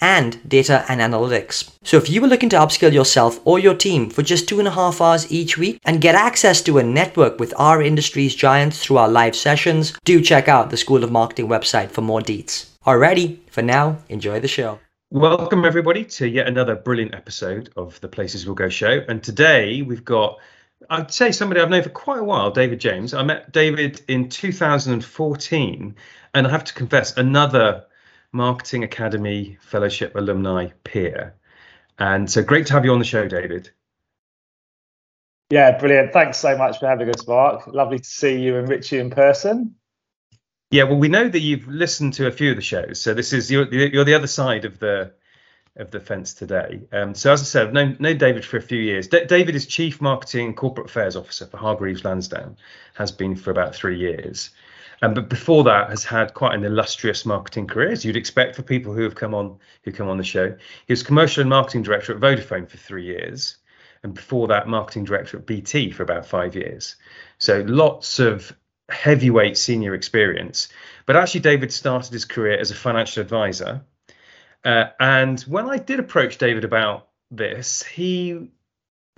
and 0.00 0.38
data 0.48 0.84
and 0.88 1.00
analytics. 1.00 1.70
So 1.82 1.96
if 1.96 2.08
you 2.08 2.20
were 2.20 2.28
looking 2.28 2.48
to 2.50 2.56
upskill 2.56 2.92
yourself 2.92 3.40
or 3.44 3.58
your 3.58 3.74
team 3.74 4.10
for 4.10 4.22
just 4.22 4.48
two 4.48 4.58
and 4.58 4.68
a 4.68 4.72
half 4.72 5.00
hours 5.00 5.30
each 5.30 5.58
week 5.58 5.80
and 5.84 6.00
get 6.00 6.14
access 6.14 6.60
to 6.62 6.78
a 6.78 6.82
network 6.82 7.38
with 7.38 7.54
our 7.56 7.82
industry's 7.82 8.34
giants 8.34 8.82
through 8.82 8.98
our 8.98 9.08
live 9.08 9.36
sessions, 9.36 9.92
do 10.04 10.20
check 10.20 10.48
out 10.48 10.70
the 10.70 10.76
School 10.76 11.04
of 11.04 11.10
Marketing 11.10 11.48
website 11.48 11.90
for 11.90 12.02
more 12.02 12.20
deets. 12.20 12.66
Alrighty, 12.86 13.38
for 13.50 13.62
now, 13.62 13.98
enjoy 14.08 14.40
the 14.40 14.48
show. 14.48 14.78
Welcome 15.10 15.64
everybody 15.64 16.04
to 16.04 16.28
yet 16.28 16.46
another 16.46 16.74
brilliant 16.74 17.14
episode 17.14 17.70
of 17.76 18.00
the 18.00 18.08
Places 18.08 18.44
We'll 18.44 18.54
Go 18.54 18.68
show. 18.68 19.00
And 19.08 19.22
today 19.22 19.82
we've 19.82 20.04
got 20.04 20.38
I'd 20.90 21.12
say 21.12 21.32
somebody 21.32 21.60
I've 21.60 21.70
known 21.70 21.82
for 21.82 21.90
quite 21.90 22.20
a 22.20 22.24
while, 22.24 22.50
David 22.50 22.80
James. 22.80 23.12
I 23.12 23.22
met 23.22 23.52
David 23.52 24.00
in 24.08 24.28
2014, 24.28 25.94
and 26.34 26.46
I 26.46 26.50
have 26.50 26.64
to 26.64 26.74
confess, 26.74 27.16
another 27.16 27.84
Marketing 28.32 28.84
Academy 28.84 29.58
Fellowship 29.60 30.14
alumni 30.14 30.68
peer. 30.84 31.34
And 31.98 32.30
so 32.30 32.42
great 32.42 32.66
to 32.66 32.74
have 32.74 32.84
you 32.84 32.92
on 32.92 32.98
the 32.98 33.04
show, 33.04 33.26
David. 33.26 33.70
Yeah, 35.50 35.78
brilliant. 35.78 36.12
Thanks 36.12 36.38
so 36.38 36.56
much 36.56 36.78
for 36.78 36.86
having 36.86 37.08
us, 37.08 37.26
Mark. 37.26 37.66
Lovely 37.66 37.98
to 37.98 38.04
see 38.04 38.38
you 38.38 38.56
and 38.56 38.68
Richie 38.68 38.98
in 38.98 39.10
person. 39.10 39.74
Yeah, 40.70 40.84
well, 40.84 40.98
we 40.98 41.08
know 41.08 41.26
that 41.26 41.40
you've 41.40 41.66
listened 41.66 42.12
to 42.14 42.26
a 42.26 42.30
few 42.30 42.50
of 42.50 42.56
the 42.56 42.62
shows, 42.62 43.00
so 43.00 43.14
this 43.14 43.32
is 43.32 43.50
you're, 43.50 43.66
you're 43.72 44.04
the 44.04 44.14
other 44.14 44.26
side 44.26 44.66
of 44.66 44.78
the 44.78 45.12
of 45.76 45.90
the 45.90 46.00
fence 46.00 46.34
today. 46.34 46.80
Um, 46.92 47.14
so 47.14 47.32
as 47.32 47.40
I 47.40 47.44
said, 47.44 47.68
I've 47.68 47.72
known, 47.72 47.96
known 48.00 48.18
David 48.18 48.44
for 48.44 48.56
a 48.56 48.62
few 48.62 48.80
years. 48.80 49.06
D- 49.06 49.24
David 49.26 49.54
is 49.54 49.64
Chief 49.64 50.00
Marketing 50.00 50.46
and 50.46 50.56
Corporate 50.56 50.88
Affairs 50.88 51.14
Officer 51.14 51.46
for 51.46 51.56
Hargreaves 51.56 52.04
Lansdown, 52.04 52.56
has 52.94 53.12
been 53.12 53.36
for 53.36 53.52
about 53.52 53.76
three 53.76 53.96
years. 53.96 54.50
Um, 55.00 55.14
but 55.14 55.28
before 55.28 55.64
that, 55.64 55.90
has 55.90 56.04
had 56.04 56.34
quite 56.34 56.54
an 56.54 56.64
illustrious 56.64 57.24
marketing 57.24 57.66
career, 57.66 57.90
as 57.90 58.04
you'd 58.04 58.16
expect 58.16 58.56
for 58.56 58.62
people 58.62 58.92
who 58.92 59.02
have 59.02 59.14
come 59.14 59.34
on 59.34 59.58
who 59.84 59.92
come 59.92 60.08
on 60.08 60.18
the 60.18 60.24
show. 60.24 60.56
He 60.86 60.92
was 60.92 61.02
commercial 61.02 61.42
and 61.42 61.50
marketing 61.50 61.82
director 61.82 62.12
at 62.12 62.20
Vodafone 62.20 62.68
for 62.68 62.76
three 62.76 63.04
years, 63.04 63.56
and 64.02 64.14
before 64.14 64.48
that, 64.48 64.68
marketing 64.68 65.04
director 65.04 65.36
at 65.36 65.46
BT 65.46 65.90
for 65.90 66.02
about 66.02 66.26
five 66.26 66.54
years. 66.54 66.96
So 67.38 67.64
lots 67.66 68.18
of 68.18 68.52
heavyweight 68.88 69.56
senior 69.56 69.94
experience. 69.94 70.68
But 71.06 71.16
actually, 71.16 71.40
David 71.40 71.72
started 71.72 72.12
his 72.12 72.24
career 72.24 72.58
as 72.58 72.70
a 72.70 72.74
financial 72.74 73.20
advisor. 73.20 73.82
Uh, 74.64 74.86
and 74.98 75.40
when 75.42 75.68
I 75.68 75.78
did 75.78 76.00
approach 76.00 76.38
David 76.38 76.64
about 76.64 77.08
this, 77.30 77.82
he 77.82 78.50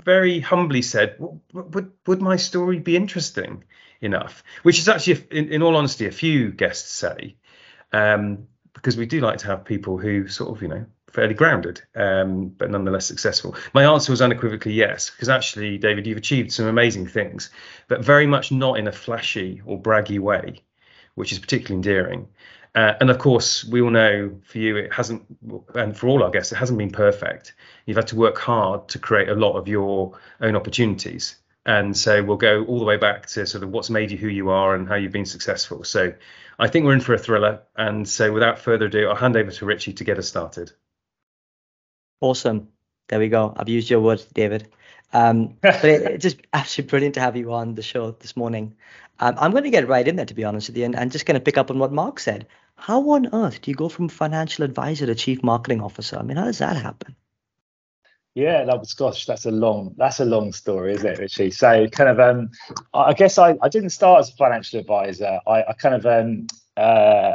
very 0.04 0.40
humbly 0.40 0.82
said, 0.82 1.16
"Would 1.52 1.92
would 2.06 2.20
my 2.20 2.36
story 2.36 2.78
be 2.78 2.96
interesting?" 2.96 3.64
Enough, 4.00 4.42
which 4.62 4.78
is 4.78 4.88
actually, 4.88 5.24
in, 5.30 5.48
in 5.52 5.62
all 5.62 5.76
honesty, 5.76 6.06
a 6.06 6.12
few 6.12 6.50
guests 6.50 6.92
say, 6.92 7.36
um, 7.92 8.46
because 8.72 8.96
we 8.96 9.06
do 9.06 9.20
like 9.20 9.38
to 9.38 9.46
have 9.46 9.64
people 9.64 9.98
who 9.98 10.28
sort 10.28 10.56
of, 10.56 10.62
you 10.62 10.68
know, 10.68 10.86
fairly 11.10 11.34
grounded, 11.34 11.82
um, 11.96 12.48
but 12.48 12.70
nonetheless 12.70 13.06
successful. 13.06 13.56
My 13.74 13.84
answer 13.84 14.12
was 14.12 14.22
unequivocally 14.22 14.74
yes, 14.74 15.10
because 15.10 15.28
actually, 15.28 15.76
David, 15.78 16.06
you've 16.06 16.18
achieved 16.18 16.52
some 16.52 16.66
amazing 16.66 17.08
things, 17.08 17.50
but 17.88 18.04
very 18.04 18.26
much 18.26 18.52
not 18.52 18.78
in 18.78 18.86
a 18.86 18.92
flashy 18.92 19.60
or 19.66 19.80
braggy 19.80 20.18
way, 20.18 20.62
which 21.14 21.32
is 21.32 21.38
particularly 21.38 21.76
endearing. 21.76 22.28
Uh, 22.74 22.94
and 23.00 23.10
of 23.10 23.18
course, 23.18 23.64
we 23.64 23.80
all 23.80 23.90
know 23.90 24.38
for 24.44 24.58
you, 24.58 24.76
it 24.76 24.92
hasn't, 24.92 25.24
and 25.74 25.96
for 25.96 26.06
all 26.06 26.22
our 26.22 26.30
guests, 26.30 26.52
it 26.52 26.56
hasn't 26.56 26.78
been 26.78 26.92
perfect. 26.92 27.54
You've 27.84 27.96
had 27.96 28.06
to 28.08 28.16
work 28.16 28.38
hard 28.38 28.88
to 28.90 29.00
create 29.00 29.28
a 29.28 29.34
lot 29.34 29.56
of 29.56 29.66
your 29.66 30.16
own 30.40 30.54
opportunities 30.54 31.36
and 31.70 31.96
so 31.96 32.20
we'll 32.24 32.36
go 32.36 32.64
all 32.64 32.80
the 32.80 32.84
way 32.84 32.96
back 32.96 33.26
to 33.26 33.46
sort 33.46 33.62
of 33.62 33.70
what's 33.70 33.90
made 33.90 34.10
you 34.10 34.18
who 34.18 34.26
you 34.26 34.50
are 34.50 34.74
and 34.74 34.88
how 34.88 34.96
you've 34.96 35.12
been 35.12 35.24
successful. 35.24 35.84
So 35.84 36.12
I 36.58 36.66
think 36.66 36.84
we're 36.84 36.94
in 36.94 37.00
for 37.00 37.14
a 37.14 37.18
thriller. 37.18 37.62
And 37.76 38.08
so 38.08 38.32
without 38.32 38.58
further 38.58 38.86
ado, 38.86 39.08
I'll 39.08 39.14
hand 39.14 39.36
over 39.36 39.52
to 39.52 39.64
Richie 39.64 39.92
to 39.92 40.02
get 40.02 40.18
us 40.18 40.26
started. 40.26 40.72
Awesome. 42.20 42.70
There 43.06 43.20
we 43.20 43.28
go. 43.28 43.54
I've 43.56 43.68
used 43.68 43.88
your 43.88 44.00
words, 44.00 44.24
David. 44.24 44.68
Um, 45.12 45.58
but 45.60 45.84
it, 45.84 46.02
it's 46.02 46.22
just 46.24 46.38
absolutely 46.52 46.90
brilliant 46.90 47.14
to 47.14 47.20
have 47.20 47.36
you 47.36 47.52
on 47.52 47.76
the 47.76 47.82
show 47.82 48.10
this 48.10 48.36
morning. 48.36 48.74
Um, 49.20 49.36
I'm 49.38 49.52
going 49.52 49.62
to 49.62 49.70
get 49.70 49.86
right 49.86 50.08
in 50.08 50.16
there, 50.16 50.26
to 50.26 50.34
be 50.34 50.42
honest 50.42 50.70
with 50.70 50.76
you, 50.76 50.86
and, 50.86 50.96
and 50.96 51.12
just 51.12 51.24
going 51.24 51.38
to 51.38 51.44
pick 51.44 51.56
up 51.56 51.70
on 51.70 51.78
what 51.78 51.92
Mark 51.92 52.18
said. 52.18 52.48
How 52.74 53.10
on 53.10 53.32
earth 53.32 53.62
do 53.62 53.70
you 53.70 53.76
go 53.76 53.88
from 53.88 54.08
financial 54.08 54.64
advisor 54.64 55.06
to 55.06 55.14
chief 55.14 55.44
marketing 55.44 55.82
officer? 55.82 56.18
I 56.18 56.22
mean, 56.22 56.36
how 56.36 56.46
does 56.46 56.58
that 56.58 56.76
happen? 56.76 57.14
Yeah, 58.34 58.64
that 58.64 58.78
was 58.78 58.94
gosh, 58.94 59.26
that's 59.26 59.44
a 59.44 59.50
long 59.50 59.94
that's 59.98 60.20
a 60.20 60.24
long 60.24 60.52
story, 60.52 60.94
isn't 60.94 61.06
it, 61.06 61.18
Richie? 61.18 61.50
So 61.50 61.88
kind 61.88 62.08
of 62.08 62.20
um 62.20 62.50
I 62.94 63.12
guess 63.12 63.38
I, 63.38 63.56
I 63.60 63.68
didn't 63.68 63.90
start 63.90 64.20
as 64.20 64.30
a 64.30 64.36
financial 64.36 64.78
advisor. 64.78 65.40
I, 65.46 65.64
I 65.64 65.72
kind 65.72 65.94
of 65.96 66.06
um 66.06 66.46
uh 66.76 67.34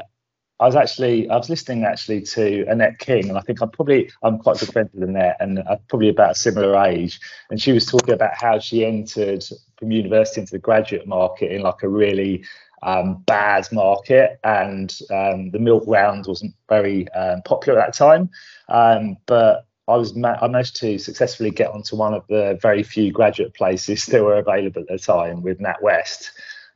I 0.59 0.65
was 0.65 0.75
actually 0.77 1.29
I 1.29 1.35
was 1.35 1.49
listening 1.49 1.83
actually 1.83 2.21
to 2.21 2.65
Annette 2.67 2.99
King, 2.99 3.27
and 3.27 3.37
I 3.37 3.41
think 3.41 3.61
I'm 3.61 3.71
probably 3.71 4.09
I'm 4.23 4.39
quite 4.39 4.57
good 4.59 4.71
friends 4.71 4.91
with 4.93 5.03
Annette, 5.09 5.37
and 5.41 5.59
I'm 5.69 5.79
probably 5.89 6.09
about 6.09 6.31
a 6.31 6.35
similar 6.35 6.77
age. 6.85 7.19
And 7.49 7.61
she 7.61 7.73
was 7.73 7.85
talking 7.85 8.13
about 8.13 8.33
how 8.35 8.59
she 8.59 8.85
entered 8.85 9.43
from 9.77 9.91
university 9.91 10.41
into 10.41 10.53
the 10.53 10.59
graduate 10.59 11.07
market 11.07 11.51
in 11.51 11.61
like 11.61 11.83
a 11.83 11.89
really 11.89 12.45
um, 12.83 13.21
bad 13.25 13.67
market, 13.73 14.39
and 14.45 14.97
um, 15.11 15.51
the 15.51 15.59
milk 15.59 15.83
round 15.87 16.25
wasn't 16.27 16.55
very 16.69 17.09
um, 17.09 17.41
popular 17.43 17.79
at 17.81 17.87
that 17.87 17.97
time. 17.97 18.29
Um, 18.69 19.17
but 19.25 19.65
I 19.87 19.95
was 19.95 20.15
ma- 20.15 20.37
I 20.41 20.47
managed 20.47 20.77
to 20.77 20.97
successfully 20.97 21.51
get 21.51 21.71
onto 21.71 21.95
one 21.95 22.13
of 22.13 22.25
the 22.27 22.57
very 22.61 22.83
few 22.83 23.11
graduate 23.11 23.53
places 23.53 24.05
that 24.07 24.23
were 24.23 24.37
available 24.37 24.81
at 24.81 24.87
the 24.87 24.97
time 24.97 25.41
with 25.41 25.59
NatWest. 25.59 26.29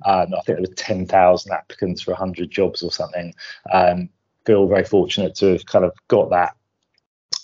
Um, 0.05 0.27
I 0.33 0.41
think 0.41 0.45
there 0.45 0.61
were 0.61 0.67
10,000 0.75 1.51
applicants 1.51 2.01
for 2.01 2.11
100 2.11 2.49
jobs 2.49 2.81
or 2.83 2.91
something. 2.91 3.33
Um, 3.73 4.09
feel 4.45 4.67
very 4.67 4.85
fortunate 4.85 5.35
to 5.35 5.53
have 5.53 5.65
kind 5.65 5.83
of 5.83 5.91
got 6.07 6.29
that 6.29 6.55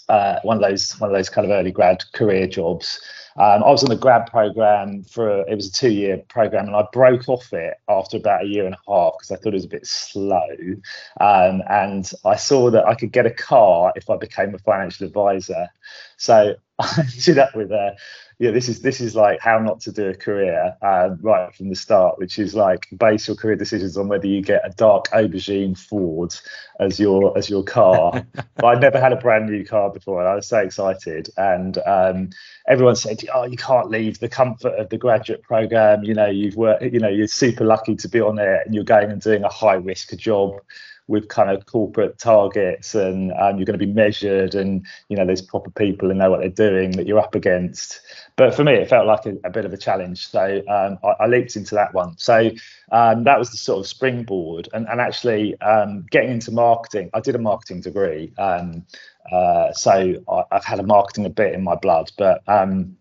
uh, 0.09 0.39
one 0.43 0.57
of 0.57 0.63
those 0.63 0.91
one 0.99 1.09
of 1.09 1.15
those 1.15 1.29
kind 1.29 1.45
of 1.45 1.51
early 1.51 1.71
grad 1.71 2.03
career 2.13 2.47
jobs. 2.47 2.99
Um, 3.37 3.63
I 3.63 3.69
was 3.69 3.83
on 3.83 3.89
the 3.89 3.97
grad 3.97 4.27
program 4.27 5.03
for 5.03 5.41
it 5.41 5.55
was 5.55 5.67
a 5.67 5.71
two 5.71 5.91
year 5.91 6.17
program, 6.29 6.67
and 6.67 6.75
I 6.75 6.85
broke 6.93 7.27
off 7.27 7.51
it 7.51 7.73
after 7.89 8.17
about 8.17 8.43
a 8.43 8.47
year 8.47 8.65
and 8.65 8.75
a 8.75 8.91
half 8.91 9.13
because 9.17 9.31
I 9.31 9.35
thought 9.35 9.53
it 9.53 9.55
was 9.55 9.65
a 9.65 9.69
bit 9.69 9.85
slow. 9.85 10.47
Um, 11.19 11.61
and 11.69 12.09
I 12.23 12.37
saw 12.37 12.71
that 12.71 12.85
I 12.85 12.95
could 12.95 13.11
get 13.11 13.25
a 13.25 13.31
car 13.31 13.91
if 13.95 14.09
I 14.09 14.15
became 14.15 14.55
a 14.55 14.59
financial 14.59 15.05
advisor. 15.05 15.67
So 16.17 16.55
I 16.79 17.03
did 17.23 17.35
that 17.35 17.55
with 17.55 17.71
a 17.71 17.95
yeah, 18.37 18.51
this 18.51 18.67
is 18.67 18.81
this 18.81 18.99
is 18.99 19.15
like 19.15 19.39
how 19.39 19.59
not 19.59 19.79
to 19.81 19.91
do 19.91 20.09
a 20.09 20.13
career 20.13 20.75
uh, 20.81 21.11
right 21.21 21.55
from 21.55 21.69
the 21.69 21.75
start, 21.75 22.17
which 22.17 22.37
is 22.37 22.53
like 22.53 22.85
base 22.97 23.27
your 23.27 23.37
career 23.37 23.55
decisions 23.55 23.97
on 23.97 24.09
whether 24.09 24.27
you 24.27 24.41
get 24.41 24.61
a 24.65 24.71
dark 24.71 25.05
aubergine 25.13 25.77
Ford 25.77 26.35
as 26.79 26.99
your 26.99 27.37
as 27.37 27.49
your 27.49 27.63
car. 27.63 28.25
but 28.55 28.65
I'd 28.65 28.81
never 28.81 28.99
had 28.99 29.13
a 29.13 29.15
brand 29.15 29.49
new 29.49 29.63
car 29.63 29.89
before, 29.89 30.19
and 30.19 30.27
I 30.27 30.35
was 30.35 30.47
so 30.47 30.57
excited. 30.57 31.29
And 31.37 31.77
um, 31.85 32.29
everyone 32.67 32.97
said, 32.97 33.21
"Oh, 33.33 33.45
you 33.45 33.57
can't 33.57 33.89
leave 33.89 34.19
the 34.19 34.29
comfort 34.29 34.73
of 34.77 34.89
the 34.89 34.97
graduate 34.97 35.41
program. 35.41 36.03
You 36.03 36.13
know, 36.13 36.27
you've 36.27 36.57
worked. 36.57 36.83
You 36.83 36.99
know, 36.99 37.09
you're 37.09 37.27
super 37.27 37.63
lucky 37.63 37.95
to 37.95 38.09
be 38.09 38.19
on 38.19 38.35
there, 38.35 38.61
and 38.65 38.75
you're 38.75 38.83
going 38.83 39.11
and 39.11 39.21
doing 39.21 39.43
a 39.43 39.49
high 39.49 39.75
risk 39.75 40.13
job." 40.17 40.59
With 41.07 41.27
kind 41.27 41.49
of 41.49 41.65
corporate 41.65 42.17
targets 42.17 42.95
and 42.95 43.31
um, 43.33 43.57
you're 43.57 43.65
going 43.65 43.77
to 43.77 43.85
be 43.85 43.91
measured 43.91 44.55
and 44.55 44.85
you 45.09 45.15
know 45.15 45.25
there's 45.25 45.41
proper 45.41 45.69
people 45.71 46.09
and 46.09 46.19
know 46.19 46.31
what 46.31 46.39
they're 46.39 46.49
doing 46.49 46.91
that 46.91 47.05
you're 47.05 47.19
up 47.19 47.35
against. 47.35 48.01
But 48.35 48.55
for 48.55 48.63
me 48.63 48.73
it 48.73 48.89
felt 48.89 49.07
like 49.07 49.25
a, 49.25 49.35
a 49.43 49.49
bit 49.49 49.65
of 49.65 49.73
a 49.73 49.77
challenge. 49.77 50.27
So 50.27 50.61
um, 50.67 50.97
I, 51.03 51.23
I, 51.23 51.27
leaped 51.27 51.55
into 51.55 51.75
that 51.75 51.93
one. 51.93 52.17
So 52.17 52.49
um, 52.91 53.23
that 53.23 53.37
was 53.37 53.51
the 53.51 53.57
sort 53.57 53.79
of 53.79 53.87
springboard. 53.87 54.69
And, 54.73 54.87
and 54.87 54.99
actually 54.99 55.59
um, 55.61 56.05
getting 56.09 56.31
into 56.31 56.51
marketing 56.51 57.09
i 57.13 57.19
did 57.19 57.35
a 57.35 57.39
marketing 57.39 57.81
degree 57.81 58.33
um, 58.37 58.85
uh, 59.31 59.73
so 59.73 60.23
I, 60.29 60.43
have 60.51 60.65
had 60.65 60.79
a 60.79 60.83
marketing 60.83 61.25
a 61.25 61.29
bit 61.29 61.53
in 61.53 61.63
my 61.63 61.75
blood. 61.75 62.11
But 62.17 62.47
um, 62.47 62.97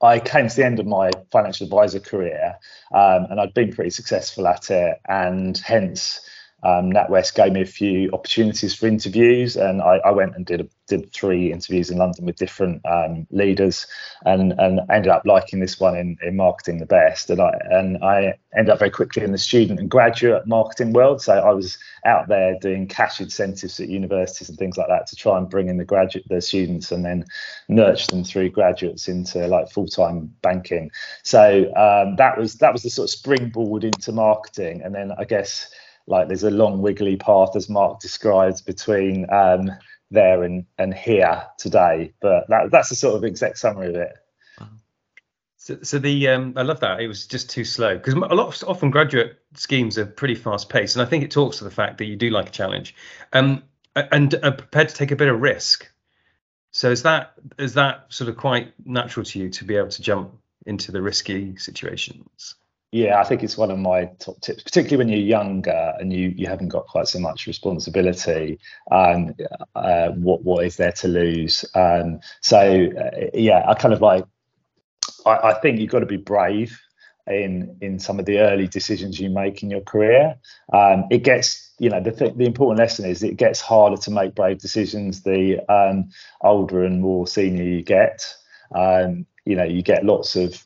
I 0.00 0.18
came 0.18 0.48
to 0.48 0.56
the 0.56 0.64
end 0.64 0.80
of 0.80 0.86
my 0.86 1.10
financial 1.30 1.64
advisor 1.64 2.00
career, 2.00 2.58
um, 2.92 3.26
and 3.30 3.40
I'd 3.40 3.54
been 3.54 3.72
pretty 3.72 3.90
successful 3.90 4.46
at 4.48 4.70
it, 4.70 4.98
and 5.08 5.56
hence 5.58 6.20
um, 6.64 6.92
NatWest 6.92 7.34
gave 7.34 7.52
me 7.52 7.60
a 7.60 7.66
few 7.66 8.08
opportunities 8.12 8.74
for 8.74 8.86
interviews, 8.86 9.56
and 9.56 9.82
I, 9.82 9.96
I 10.04 10.10
went 10.12 10.36
and 10.36 10.46
did 10.46 10.60
a, 10.60 10.68
did 10.86 11.12
three 11.12 11.52
interviews 11.52 11.90
in 11.90 11.98
London 11.98 12.24
with 12.24 12.36
different 12.36 12.82
um, 12.86 13.26
leaders, 13.30 13.86
and 14.24 14.52
and 14.58 14.80
ended 14.88 15.10
up 15.10 15.22
liking 15.24 15.58
this 15.58 15.80
one 15.80 15.96
in, 15.96 16.16
in 16.22 16.36
marketing 16.36 16.78
the 16.78 16.86
best. 16.86 17.30
And 17.30 17.40
I 17.40 17.52
and 17.70 18.04
I 18.04 18.38
ended 18.56 18.70
up 18.70 18.78
very 18.78 18.92
quickly 18.92 19.24
in 19.24 19.32
the 19.32 19.38
student 19.38 19.80
and 19.80 19.90
graduate 19.90 20.46
marketing 20.46 20.92
world. 20.92 21.20
So 21.20 21.32
I 21.32 21.52
was 21.52 21.78
out 22.04 22.28
there 22.28 22.56
doing 22.60 22.86
cash 22.86 23.20
incentives 23.20 23.80
at 23.80 23.88
universities 23.88 24.48
and 24.48 24.56
things 24.56 24.76
like 24.76 24.88
that 24.88 25.08
to 25.08 25.16
try 25.16 25.38
and 25.38 25.50
bring 25.50 25.68
in 25.68 25.78
the 25.78 25.84
graduate 25.84 26.28
the 26.28 26.40
students 26.40 26.92
and 26.92 27.04
then 27.04 27.24
nurture 27.68 28.06
them 28.06 28.22
through 28.22 28.50
graduates 28.50 29.08
into 29.08 29.48
like 29.48 29.68
full 29.68 29.88
time 29.88 30.32
banking. 30.42 30.92
So 31.24 31.74
um, 31.74 32.14
that 32.16 32.38
was 32.38 32.54
that 32.56 32.72
was 32.72 32.84
the 32.84 32.90
sort 32.90 33.06
of 33.06 33.10
springboard 33.10 33.82
into 33.82 34.12
marketing, 34.12 34.82
and 34.82 34.94
then 34.94 35.10
I 35.18 35.24
guess 35.24 35.68
like 36.06 36.28
there's 36.28 36.44
a 36.44 36.50
long 36.50 36.82
wiggly 36.82 37.16
path 37.16 37.56
as 37.56 37.68
mark 37.68 38.00
describes 38.00 38.62
between 38.62 39.26
um, 39.30 39.70
there 40.10 40.42
and 40.42 40.66
and 40.78 40.92
here 40.94 41.44
today. 41.58 42.12
But 42.20 42.48
that, 42.48 42.70
that's 42.70 42.88
the 42.90 42.96
sort 42.96 43.16
of 43.16 43.24
exact 43.24 43.58
summary 43.58 43.88
of 43.88 43.96
it. 43.96 44.12
So, 45.62 45.78
so 45.82 46.00
the 46.00 46.26
um, 46.26 46.54
I 46.56 46.62
love 46.62 46.80
that. 46.80 47.00
It 47.00 47.06
was 47.06 47.28
just 47.28 47.48
too 47.48 47.64
slow. 47.64 47.96
Because 47.96 48.14
a 48.14 48.34
lot 48.34 48.48
of 48.48 48.68
often 48.68 48.90
graduate 48.90 49.38
schemes 49.54 49.96
are 49.96 50.06
pretty 50.06 50.34
fast 50.34 50.68
paced, 50.68 50.96
and 50.96 51.06
I 51.06 51.08
think 51.08 51.22
it 51.22 51.30
talks 51.30 51.58
to 51.58 51.64
the 51.64 51.70
fact 51.70 51.98
that 51.98 52.06
you 52.06 52.16
do 52.16 52.30
like 52.30 52.48
a 52.48 52.50
challenge, 52.50 52.96
um, 53.32 53.62
and 53.94 54.34
are 54.42 54.50
prepared 54.50 54.88
to 54.88 54.94
take 54.96 55.12
a 55.12 55.16
bit 55.16 55.28
of 55.28 55.40
risk. 55.40 55.88
So 56.72 56.90
is 56.90 57.04
that 57.04 57.34
is 57.60 57.74
that 57.74 58.06
sort 58.08 58.28
of 58.28 58.36
quite 58.36 58.72
natural 58.84 59.24
to 59.24 59.38
you 59.38 59.50
to 59.50 59.64
be 59.64 59.76
able 59.76 59.90
to 59.90 60.02
jump 60.02 60.32
into 60.66 60.90
the 60.90 61.00
risky 61.00 61.56
situations? 61.56 62.56
Yeah, 62.92 63.18
I 63.18 63.24
think 63.24 63.42
it's 63.42 63.56
one 63.56 63.70
of 63.70 63.78
my 63.78 64.04
top 64.18 64.38
tips, 64.42 64.62
particularly 64.62 64.98
when 64.98 65.08
you're 65.08 65.26
younger 65.26 65.94
and 65.98 66.12
you 66.12 66.28
you 66.36 66.46
haven't 66.46 66.68
got 66.68 66.86
quite 66.86 67.08
so 67.08 67.18
much 67.18 67.46
responsibility. 67.46 68.58
Um, 68.90 69.34
uh, 69.74 70.08
what 70.10 70.44
what 70.44 70.66
is 70.66 70.76
there 70.76 70.92
to 70.92 71.08
lose? 71.08 71.64
Um, 71.74 72.20
so 72.42 72.58
uh, 72.60 73.30
yeah, 73.32 73.64
I 73.66 73.74
kind 73.74 73.94
of 73.94 74.02
like. 74.02 74.26
I, 75.24 75.36
I 75.36 75.54
think 75.60 75.78
you've 75.80 75.90
got 75.90 76.00
to 76.00 76.06
be 76.06 76.18
brave 76.18 76.78
in 77.26 77.78
in 77.80 77.98
some 77.98 78.18
of 78.18 78.26
the 78.26 78.40
early 78.40 78.68
decisions 78.68 79.18
you 79.18 79.30
make 79.30 79.62
in 79.62 79.70
your 79.70 79.80
career. 79.80 80.36
Um, 80.74 81.04
it 81.10 81.24
gets 81.24 81.72
you 81.78 81.88
know 81.88 82.02
the 82.02 82.12
th- 82.12 82.34
the 82.36 82.44
important 82.44 82.78
lesson 82.78 83.06
is 83.06 83.22
it 83.22 83.38
gets 83.38 83.62
harder 83.62 83.96
to 84.02 84.10
make 84.10 84.34
brave 84.34 84.58
decisions 84.58 85.22
the 85.22 85.60
um, 85.72 86.10
older 86.42 86.84
and 86.84 87.00
more 87.00 87.26
senior 87.26 87.64
you 87.64 87.82
get. 87.82 88.34
Um, 88.74 89.24
you 89.46 89.56
know 89.56 89.64
you 89.64 89.80
get 89.82 90.04
lots 90.04 90.36
of 90.36 90.62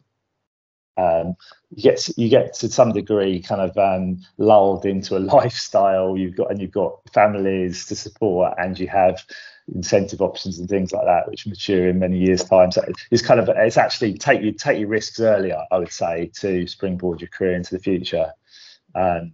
um, 0.96 1.36
you 1.74 1.82
get 1.82 2.08
you 2.16 2.28
get 2.28 2.54
to 2.54 2.68
some 2.70 2.92
degree 2.92 3.40
kind 3.42 3.60
of 3.60 3.76
um, 3.76 4.22
lulled 4.38 4.86
into 4.86 5.16
a 5.16 5.18
lifestyle. 5.34 6.16
You've 6.16 6.36
got 6.36 6.50
and 6.50 6.60
you've 6.60 6.72
got 6.72 7.00
families 7.12 7.86
to 7.86 7.96
support, 7.96 8.54
and 8.58 8.78
you 8.78 8.88
have 8.88 9.24
incentive 9.74 10.22
options 10.22 10.58
and 10.58 10.68
things 10.68 10.92
like 10.92 11.04
that, 11.04 11.28
which 11.28 11.46
mature 11.46 11.88
in 11.88 11.98
many 11.98 12.18
years' 12.18 12.44
time. 12.44 12.70
So 12.70 12.84
it's 13.10 13.22
kind 13.22 13.40
of 13.40 13.48
it's 13.48 13.76
actually 13.76 14.14
take 14.14 14.42
you 14.42 14.52
take 14.52 14.78
your 14.78 14.88
risks 14.88 15.20
earlier, 15.20 15.62
I 15.70 15.78
would 15.78 15.92
say, 15.92 16.30
to 16.36 16.66
springboard 16.66 17.20
your 17.20 17.28
career 17.28 17.54
into 17.54 17.74
the 17.74 17.82
future. 17.82 18.32
Um, 18.94 19.32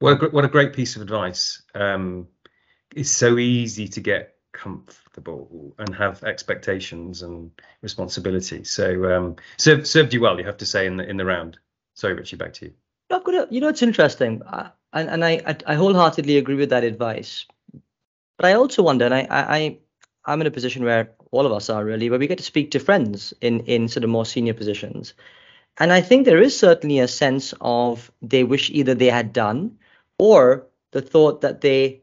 what 0.00 0.22
a 0.22 0.28
what 0.30 0.44
a 0.44 0.48
great 0.48 0.72
piece 0.72 0.96
of 0.96 1.02
advice. 1.02 1.62
Um, 1.74 2.28
it's 2.94 3.10
so 3.10 3.38
easy 3.38 3.88
to 3.88 4.00
get 4.00 4.37
comfortable 4.52 5.74
and 5.78 5.94
have 5.94 6.22
expectations 6.24 7.22
and 7.22 7.50
responsibility. 7.82 8.64
So 8.64 9.16
um, 9.16 9.36
served 9.56 9.86
served 9.86 10.14
you 10.14 10.20
well, 10.20 10.38
you 10.38 10.46
have 10.46 10.56
to 10.58 10.66
say 10.66 10.86
in 10.86 10.96
the 10.96 11.08
in 11.08 11.16
the 11.16 11.24
round. 11.24 11.58
Sorry, 11.94 12.14
Richie, 12.14 12.36
back 12.36 12.54
to 12.54 12.66
you. 12.66 12.72
Got 13.10 13.26
a, 13.28 13.48
you 13.50 13.60
know, 13.60 13.68
it's 13.68 13.82
interesting, 13.82 14.42
uh, 14.42 14.70
and 14.92 15.08
and 15.08 15.24
I 15.24 15.56
I 15.66 15.74
wholeheartedly 15.74 16.38
agree 16.38 16.56
with 16.56 16.70
that 16.70 16.84
advice. 16.84 17.46
But 18.36 18.46
I 18.46 18.54
also 18.54 18.82
wonder, 18.82 19.04
and 19.04 19.14
I 19.14 19.26
I 19.30 19.78
I'm 20.24 20.40
in 20.40 20.46
a 20.46 20.52
position 20.52 20.84
where 20.84 21.12
all 21.30 21.46
of 21.46 21.52
us 21.52 21.70
are 21.70 21.84
really, 21.84 22.10
where 22.10 22.18
we 22.18 22.26
get 22.26 22.38
to 22.38 22.44
speak 22.44 22.70
to 22.72 22.78
friends 22.78 23.34
in 23.40 23.60
in 23.60 23.88
sort 23.88 24.04
of 24.04 24.10
more 24.10 24.26
senior 24.26 24.54
positions, 24.54 25.14
and 25.78 25.92
I 25.92 26.00
think 26.00 26.24
there 26.24 26.42
is 26.42 26.58
certainly 26.58 26.98
a 26.98 27.08
sense 27.08 27.54
of 27.60 28.10
they 28.20 28.44
wish 28.44 28.70
either 28.70 28.94
they 28.94 29.10
had 29.10 29.32
done, 29.32 29.78
or 30.18 30.66
the 30.92 31.02
thought 31.02 31.40
that 31.40 31.60
they 31.60 32.02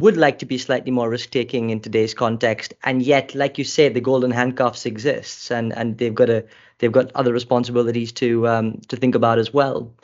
would 0.00 0.16
like 0.16 0.38
to 0.38 0.46
be 0.46 0.58
slightly 0.58 0.90
more 0.90 1.08
risk 1.08 1.30
taking 1.30 1.70
in 1.70 1.80
today's 1.80 2.14
context 2.14 2.74
and 2.84 3.02
yet 3.02 3.34
like 3.34 3.58
you 3.58 3.64
say 3.64 3.88
the 3.88 4.00
golden 4.00 4.30
handcuffs 4.30 4.86
exists 4.86 5.50
and 5.50 5.72
and 5.76 5.98
they've 5.98 6.14
got 6.14 6.30
a 6.30 6.44
they've 6.78 6.92
got 6.92 7.10
other 7.14 7.32
responsibilities 7.32 8.12
to 8.12 8.46
um 8.48 8.80
to 8.88 8.96
think 8.96 9.14
about 9.14 9.38
as 9.38 9.52
well. 9.52 9.94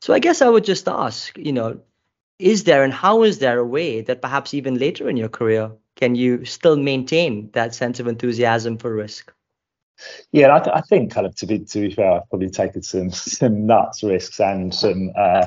So 0.00 0.12
i 0.12 0.18
guess 0.18 0.42
i 0.42 0.48
would 0.48 0.64
just 0.64 0.88
ask 0.88 1.38
you 1.38 1.52
know 1.52 1.80
is 2.38 2.64
there 2.64 2.82
and 2.82 2.92
how 2.92 3.22
is 3.22 3.38
there 3.38 3.58
a 3.58 3.66
way 3.66 4.00
that 4.00 4.20
perhaps 4.20 4.52
even 4.52 4.78
later 4.78 5.08
in 5.08 5.16
your 5.16 5.28
career 5.28 5.70
can 5.96 6.14
you 6.14 6.44
still 6.44 6.76
maintain 6.76 7.50
that 7.52 7.74
sense 7.74 8.00
of 8.00 8.06
enthusiasm 8.06 8.78
for 8.78 8.92
risk? 8.92 9.32
Yeah, 10.32 10.54
I, 10.56 10.58
th- 10.58 10.74
I, 10.74 10.80
think 10.80 11.12
kind 11.12 11.26
of 11.26 11.34
to 11.36 11.46
be 11.46 11.60
to 11.60 11.80
be 11.80 11.94
fair, 11.94 12.12
I've 12.12 12.28
probably 12.28 12.50
taken 12.50 12.82
some 12.82 13.10
some 13.12 13.66
nuts 13.66 14.02
risks 14.02 14.40
and 14.40 14.74
some 14.74 15.12
uh, 15.16 15.46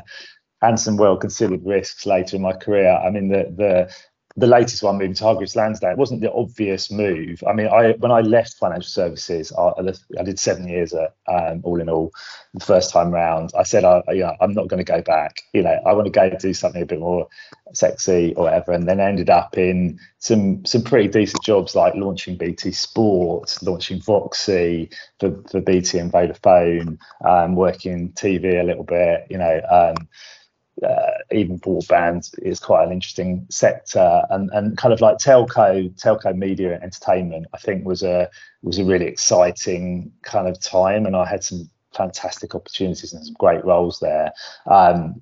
and 0.67 0.79
some 0.79 0.97
well 0.97 1.17
considered 1.17 1.65
risks 1.65 2.05
later 2.05 2.35
in 2.35 2.41
my 2.41 2.53
career. 2.53 2.91
I 2.91 3.09
mean, 3.09 3.29
the 3.29 3.43
the 3.55 3.93
the 4.37 4.47
latest 4.47 4.83
one 4.83 4.97
moving 4.97 5.13
to 5.13 5.23
Hargreaves 5.23 5.55
Lansdown, 5.55 5.93
it 5.93 5.97
wasn't 5.97 6.19
the 6.19 6.33
obvious 6.33 6.91
move. 6.91 7.41
I 7.47 7.53
mean, 7.53 7.67
I 7.67 7.93
when 7.93 8.11
I 8.11 8.19
left 8.19 8.55
financial 8.55 8.89
services, 8.89 9.53
I, 9.57 9.71
I 10.19 10.23
did 10.23 10.39
seven 10.39 10.67
years 10.67 10.93
at 10.93 11.15
um, 11.27 11.61
all 11.63 11.79
in 11.79 11.89
all. 11.89 12.11
The 12.53 12.65
first 12.65 12.91
time 12.91 13.11
round, 13.11 13.51
I 13.57 13.63
said, 13.63 13.85
I, 13.85 14.01
you 14.09 14.23
know, 14.23 14.35
I'm 14.41 14.53
not 14.53 14.67
going 14.67 14.83
to 14.83 14.91
go 14.91 15.01
back. 15.01 15.41
You 15.53 15.63
know, 15.63 15.79
I 15.85 15.93
want 15.93 16.05
to 16.05 16.11
go 16.11 16.29
do 16.29 16.53
something 16.53 16.81
a 16.81 16.85
bit 16.85 16.99
more 16.99 17.27
sexy 17.73 18.33
or 18.35 18.45
whatever. 18.45 18.73
And 18.73 18.87
then 18.89 18.99
ended 18.99 19.29
up 19.29 19.57
in 19.57 19.99
some 20.19 20.65
some 20.65 20.83
pretty 20.83 21.07
decent 21.07 21.41
jobs 21.43 21.73
like 21.73 21.95
launching 21.95 22.35
BT 22.35 22.73
Sport, 22.73 23.57
launching 23.61 24.01
VOXI 24.01 24.93
for, 25.19 25.41
for 25.49 25.61
BT 25.61 25.97
and 25.99 26.11
Vodafone, 26.11 26.97
um, 27.25 27.55
working 27.55 28.11
TV 28.11 28.59
a 28.59 28.65
little 28.65 28.83
bit. 28.83 29.27
You 29.29 29.37
know. 29.37 29.61
Um, 29.71 30.09
uh, 30.83 31.11
even 31.31 31.59
broadband 31.59 32.29
is 32.41 32.59
quite 32.59 32.85
an 32.85 32.91
interesting 32.91 33.45
sector. 33.49 34.23
And 34.29 34.49
and 34.51 34.77
kind 34.77 34.93
of 34.93 35.01
like 35.01 35.17
telco 35.17 35.89
telco 35.99 36.35
media 36.35 36.73
and 36.73 36.83
entertainment 36.83 37.47
i 37.53 37.57
think 37.57 37.85
was 37.85 38.03
a 38.03 38.29
was 38.61 38.79
a 38.79 38.85
really 38.85 39.05
exciting 39.05 40.11
kind 40.23 40.47
of 40.47 40.59
time. 40.59 41.05
And 41.05 41.15
i 41.15 41.25
had 41.25 41.43
some 41.43 41.69
fantastic 41.95 42.55
opportunities 42.55 43.13
and 43.13 43.25
some 43.25 43.35
great 43.39 43.63
roles 43.63 43.99
there. 43.99 44.31
Um, 44.69 45.21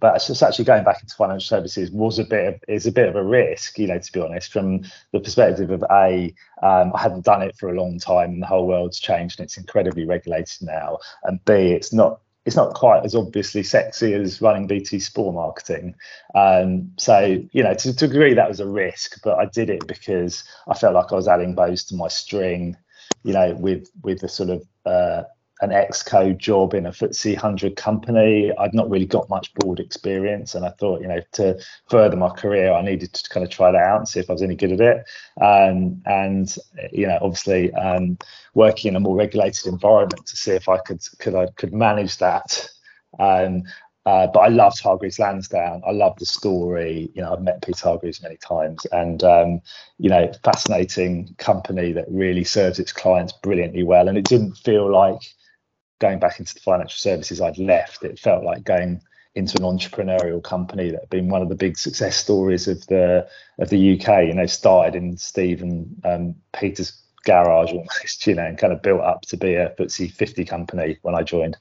but 0.00 0.16
it's 0.16 0.26
just 0.26 0.42
actually 0.42 0.64
going 0.64 0.82
back 0.82 1.00
into 1.00 1.14
financial 1.14 1.46
services 1.46 1.90
was 1.90 2.18
a 2.18 2.24
bit 2.24 2.48
of, 2.48 2.60
is 2.66 2.86
a 2.86 2.92
bit 2.92 3.08
of 3.08 3.14
a 3.14 3.22
risk, 3.22 3.78
you 3.78 3.86
know, 3.86 3.98
to 3.98 4.12
be 4.12 4.20
honest, 4.20 4.52
from 4.52 4.82
the 5.12 5.20
perspective 5.20 5.70
of 5.70 5.84
a 5.90 6.34
um, 6.62 6.92
I 6.94 7.00
hadn't 7.00 7.24
done 7.24 7.42
it 7.42 7.56
for 7.56 7.68
a 7.68 7.80
long 7.80 7.98
time 7.98 8.30
and 8.30 8.42
the 8.42 8.46
whole 8.46 8.66
world's 8.66 8.98
changed 8.98 9.38
and 9.38 9.44
it's 9.44 9.56
incredibly 9.56 10.04
regulated 10.04 10.62
now, 10.62 10.98
and 11.24 11.44
b 11.44 11.52
it's 11.52 11.92
not 11.92 12.20
it's 12.50 12.56
not 12.56 12.74
quite 12.74 13.04
as 13.04 13.14
obviously 13.14 13.62
sexy 13.62 14.12
as 14.12 14.42
running 14.42 14.66
BT 14.66 14.98
Sport 14.98 15.36
marketing. 15.36 15.94
Um, 16.34 16.90
so, 16.98 17.40
you 17.52 17.62
know, 17.62 17.74
to, 17.74 17.94
to 17.94 18.04
agree 18.04 18.34
that 18.34 18.48
was 18.48 18.58
a 18.58 18.66
risk, 18.66 19.20
but 19.22 19.38
I 19.38 19.44
did 19.46 19.70
it 19.70 19.86
because 19.86 20.42
I 20.66 20.74
felt 20.74 20.94
like 20.94 21.12
I 21.12 21.14
was 21.14 21.28
adding 21.28 21.54
bows 21.54 21.84
to 21.84 21.94
my 21.94 22.08
string, 22.08 22.76
you 23.22 23.32
know, 23.32 23.54
with 23.54 23.88
with 24.02 24.18
the 24.18 24.28
sort 24.28 24.50
of 24.50 24.66
uh, 24.84 25.22
an 25.62 25.70
Exco 25.70 26.36
job 26.36 26.74
in 26.74 26.86
a 26.86 26.90
FTSE 26.90 27.34
100 27.34 27.76
company. 27.76 28.50
I'd 28.58 28.74
not 28.74 28.88
really 28.88 29.06
got 29.06 29.28
much 29.28 29.52
board 29.54 29.78
experience, 29.78 30.54
and 30.54 30.64
I 30.64 30.70
thought, 30.70 31.02
you 31.02 31.08
know, 31.08 31.20
to 31.32 31.58
further 31.88 32.16
my 32.16 32.30
career, 32.30 32.72
I 32.72 32.82
needed 32.82 33.12
to 33.12 33.28
kind 33.28 33.44
of 33.44 33.50
try 33.50 33.70
that 33.70 33.82
out 33.82 33.98
and 33.98 34.08
see 34.08 34.20
if 34.20 34.30
I 34.30 34.32
was 34.32 34.42
any 34.42 34.56
good 34.56 34.72
at 34.72 34.80
it. 34.80 35.04
Um, 35.40 36.02
and 36.06 36.54
you 36.92 37.06
know, 37.06 37.18
obviously, 37.20 37.72
um, 37.74 38.18
working 38.54 38.90
in 38.90 38.96
a 38.96 39.00
more 39.00 39.16
regulated 39.16 39.66
environment 39.66 40.26
to 40.26 40.36
see 40.36 40.52
if 40.52 40.68
I 40.68 40.78
could 40.78 41.02
could 41.18 41.34
I 41.34 41.46
could 41.56 41.74
manage 41.74 42.18
that. 42.18 42.68
Um, 43.18 43.64
uh, 44.06 44.26
but 44.28 44.40
I 44.40 44.48
loved 44.48 44.80
Hargreaves 44.80 45.18
Lansdown. 45.18 45.82
I 45.86 45.90
love 45.90 46.18
the 46.18 46.24
story. 46.24 47.10
You 47.14 47.20
know, 47.20 47.34
I've 47.34 47.42
met 47.42 47.60
Peter 47.60 47.84
Hargreaves 47.84 48.22
many 48.22 48.38
times, 48.38 48.86
and 48.92 49.22
um, 49.22 49.60
you 49.98 50.08
know, 50.08 50.32
fascinating 50.42 51.34
company 51.36 51.92
that 51.92 52.06
really 52.08 52.44
serves 52.44 52.78
its 52.78 52.92
clients 52.92 53.34
brilliantly 53.34 53.82
well. 53.82 54.08
And 54.08 54.16
it 54.16 54.24
didn't 54.24 54.54
feel 54.54 54.90
like 54.90 55.20
going 56.00 56.18
back 56.18 56.40
into 56.40 56.54
the 56.54 56.60
financial 56.60 56.98
services 56.98 57.40
I'd 57.40 57.58
left, 57.58 58.02
it 58.02 58.18
felt 58.18 58.44
like 58.44 58.64
going 58.64 59.00
into 59.36 59.56
an 59.58 59.78
entrepreneurial 59.78 60.42
company 60.42 60.90
that 60.90 61.00
had 61.00 61.10
been 61.10 61.28
one 61.28 61.42
of 61.42 61.48
the 61.48 61.54
big 61.54 61.78
success 61.78 62.16
stories 62.16 62.66
of 62.66 62.84
the 62.88 63.28
of 63.58 63.68
the 63.68 63.94
UK. 63.94 64.26
You 64.26 64.34
know, 64.34 64.46
started 64.46 64.96
in 64.96 65.16
Stephen 65.16 66.00
um, 66.04 66.34
Peter's 66.52 67.00
garage 67.24 67.70
almost, 67.70 68.26
you 68.26 68.34
know, 68.34 68.44
and 68.44 68.58
kind 68.58 68.72
of 68.72 68.82
built 68.82 69.02
up 69.02 69.22
to 69.22 69.36
be 69.36 69.54
a 69.54 69.70
FTSE 69.70 70.12
50 70.12 70.44
company 70.44 70.98
when 71.02 71.14
I 71.14 71.22
joined. 71.22 71.56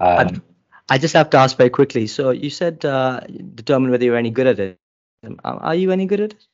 Um, 0.00 0.42
I 0.88 0.98
just 0.98 1.14
have 1.14 1.30
to 1.30 1.36
ask 1.36 1.56
very 1.56 1.70
quickly. 1.70 2.06
So 2.06 2.30
you 2.30 2.50
said 2.50 2.84
uh, 2.84 3.20
determine 3.54 3.90
whether 3.90 4.04
you're 4.04 4.16
any 4.16 4.30
good 4.30 4.46
at 4.46 4.58
it. 4.60 4.78
Are 5.44 5.74
you 5.74 5.90
any 5.90 6.06
good 6.06 6.20
at 6.20 6.32
it? 6.32 6.46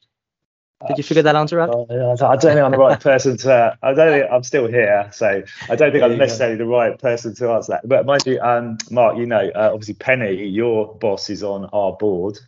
Did 0.89 0.99
you 0.99 1.05
figure 1.05 1.23
that 1.23 1.37
answer 1.37 1.61
out? 1.61 1.71
Uh, 1.71 2.13
I 2.13 2.37
don't 2.37 2.41
think 2.41 2.61
I'm 2.61 2.71
the 2.71 2.79
right 2.79 3.01
person 3.11 3.37
to. 3.39 3.77
I 3.83 3.95
don't 3.95 4.13
think 4.13 4.27
I'm 4.31 4.43
still 4.43 4.67
here, 4.67 5.09
so 5.13 5.43
I 5.69 5.77
don't 5.77 5.93
think 5.93 6.03
I'm 6.03 6.17
necessarily 6.17 6.57
go. 6.57 6.65
the 6.65 6.71
right 6.71 6.99
person 6.99 7.35
to 7.37 7.51
answer 7.51 7.73
that. 7.73 7.89
But 7.89 8.07
mind 8.07 8.23
you, 8.27 8.41
um, 8.41 8.79
Mark, 8.91 9.17
you 9.17 9.27
know, 9.27 9.51
uh, 9.55 9.71
obviously 9.73 9.95
Penny, 9.95 10.47
your 10.47 10.95
boss 10.97 11.31
is 11.31 11.43
on 11.43 11.67
our 11.73 11.93
board, 11.93 12.39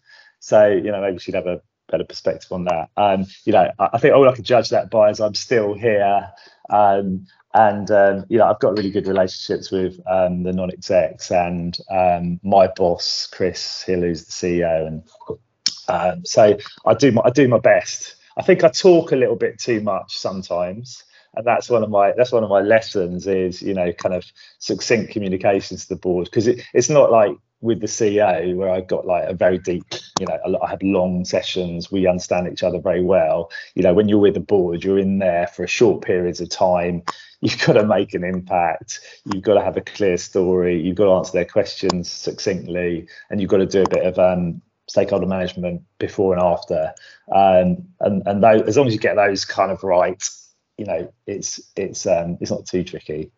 so 0.40 0.66
you 0.68 0.90
know 0.90 1.00
maybe 1.00 1.18
she'd 1.18 1.34
have 1.34 1.46
a 1.46 1.60
better 1.88 2.04
perspective 2.04 2.50
on 2.52 2.64
that. 2.64 2.90
Um, 2.96 3.26
you 3.44 3.52
know, 3.52 3.70
I, 3.78 3.88
I 3.94 3.98
think 3.98 4.14
all 4.14 4.28
I 4.28 4.34
can 4.34 4.44
judge 4.44 4.70
that 4.70 4.90
by 4.90 5.10
is 5.10 5.20
I'm 5.20 5.34
still 5.34 5.74
here. 5.74 6.30
Um, 6.70 7.26
and 7.54 7.88
um, 7.92 8.24
you 8.28 8.38
know 8.38 8.46
I've 8.46 8.58
got 8.58 8.76
really 8.76 8.90
good 8.90 9.06
relationships 9.06 9.70
with 9.70 10.00
um, 10.10 10.42
the 10.42 10.52
non-execs 10.52 11.30
and 11.30 11.76
um, 11.88 12.40
my 12.42 12.68
boss 12.76 13.28
Chris 13.32 13.82
Hill, 13.82 14.00
who's 14.00 14.24
the 14.24 14.32
CEO, 14.32 14.86
and 14.86 15.04
um, 15.88 16.24
so 16.24 16.56
I 16.84 16.94
do 16.94 17.12
my 17.12 17.22
I 17.24 17.30
do 17.30 17.48
my 17.48 17.58
best. 17.58 18.16
I 18.36 18.42
think 18.42 18.64
I 18.64 18.68
talk 18.68 19.12
a 19.12 19.16
little 19.16 19.36
bit 19.36 19.58
too 19.58 19.80
much 19.80 20.16
sometimes, 20.16 21.04
and 21.34 21.46
that's 21.46 21.70
one 21.70 21.82
of 21.82 21.90
my 21.90 22.12
that's 22.16 22.32
one 22.32 22.44
of 22.44 22.50
my 22.50 22.60
lessons 22.60 23.26
is 23.26 23.62
you 23.62 23.74
know 23.74 23.92
kind 23.92 24.14
of 24.14 24.24
succinct 24.58 25.12
communications 25.12 25.82
to 25.82 25.94
the 25.94 26.00
board 26.00 26.26
because 26.26 26.46
it, 26.46 26.62
it's 26.72 26.90
not 26.90 27.10
like 27.10 27.36
with 27.64 27.80
the 27.80 27.86
CEO 27.86 28.54
where 28.56 28.68
I 28.68 28.82
got 28.82 29.06
like 29.06 29.24
a 29.24 29.32
very 29.32 29.58
deep, 29.58 29.84
you 30.20 30.26
know, 30.26 30.58
I 30.62 30.68
had 30.68 30.82
long 30.82 31.24
sessions. 31.24 31.90
We 31.90 32.06
understand 32.06 32.46
each 32.52 32.62
other 32.62 32.78
very 32.78 33.02
well. 33.02 33.50
You 33.74 33.82
know, 33.82 33.94
when 33.94 34.06
you're 34.06 34.18
with 34.18 34.34
the 34.34 34.40
board, 34.40 34.84
you're 34.84 34.98
in 34.98 35.18
there 35.18 35.46
for 35.46 35.64
a 35.64 35.68
short 35.68 36.04
periods 36.04 36.42
of 36.42 36.50
time. 36.50 37.02
You've 37.40 37.58
got 37.66 37.74
to 37.74 37.86
make 37.86 38.14
an 38.14 38.24
impact. 38.24 39.00
You've 39.32 39.42
got 39.42 39.54
to 39.54 39.62
have 39.62 39.76
a 39.76 39.82
clear 39.82 40.16
story. 40.16 40.80
You've 40.80 40.96
got 40.96 41.04
to 41.04 41.12
answer 41.12 41.32
their 41.32 41.44
questions 41.44 42.10
succinctly, 42.10 43.06
and 43.28 43.38
you've 43.38 43.50
got 43.50 43.58
to 43.58 43.66
do 43.66 43.82
a 43.82 43.88
bit 43.88 44.06
of 44.06 44.18
um, 44.18 44.62
stakeholder 44.86 45.26
management 45.26 45.82
before 45.98 46.34
and 46.34 46.42
after. 46.42 46.92
Um, 47.32 47.88
and 48.00 48.22
and 48.26 48.42
those, 48.42 48.62
as 48.62 48.76
long 48.76 48.86
as 48.86 48.94
you 48.94 49.00
get 49.00 49.16
those 49.16 49.44
kind 49.44 49.70
of 49.70 49.82
right, 49.82 50.22
you 50.78 50.84
know, 50.84 51.12
it's 51.26 51.60
it's 51.76 52.06
um, 52.06 52.38
it's 52.40 52.50
not 52.50 52.66
too 52.66 52.84
tricky. 52.84 53.30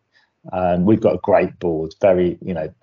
Um, 0.53 0.85
we've 0.85 1.01
got 1.01 1.15
a 1.15 1.19
great 1.19 1.59
board, 1.59 1.93
very, 1.99 2.37
you 2.41 2.53
know, 2.53 2.73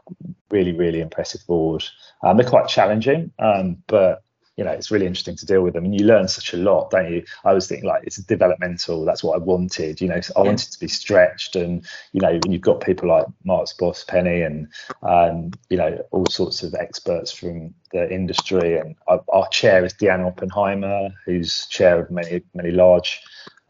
really, 0.51 0.73
really 0.73 1.01
impressive 1.01 1.47
board. 1.47 1.83
Um, 2.23 2.37
they're 2.37 2.49
quite 2.49 2.69
challenging, 2.69 3.33
um, 3.39 3.79
but 3.87 4.23
you 4.57 4.65
know, 4.65 4.71
it's 4.71 4.91
really 4.91 5.07
interesting 5.07 5.37
to 5.37 5.47
deal 5.47 5.63
with 5.63 5.75
them, 5.75 5.85
and 5.85 5.99
you 5.99 6.07
learn 6.07 6.29
such 6.29 6.55
a 6.55 6.57
lot, 6.57 6.91
don't 6.91 7.13
you? 7.13 7.25
I 7.45 7.53
was 7.53 7.67
thinking 7.67 7.89
like 7.89 8.05
it's 8.05 8.17
developmental. 8.17 9.05
That's 9.05 9.25
what 9.25 9.35
I 9.35 9.39
wanted. 9.39 10.01
You 10.01 10.09
know, 10.09 10.15
I 10.15 10.21
yeah. 10.37 10.43
wanted 10.43 10.71
to 10.71 10.79
be 10.79 10.89
stretched, 10.89 11.57
and 11.57 11.85
you 12.13 12.21
know, 12.21 12.39
you've 12.49 12.61
got 12.61 12.81
people 12.81 13.09
like 13.09 13.27
Mark's 13.45 13.73
boss 13.73 14.05
Penny, 14.05 14.43
and 14.43 14.69
um, 15.03 15.51
you 15.71 15.77
know, 15.77 15.99
all 16.13 16.27
sorts 16.27 16.63
of 16.63 16.75
experts 16.75 17.33
from 17.33 17.75
the 17.93 18.13
industry. 18.13 18.79
And 18.79 18.95
our, 19.09 19.25
our 19.33 19.49
chair 19.49 19.85
is 19.85 19.95
Deanna 19.95 20.27
Oppenheimer, 20.27 21.09
who's 21.25 21.67
chair 21.67 22.01
of 22.01 22.11
many, 22.11 22.43
many 22.55 22.71
large 22.71 23.21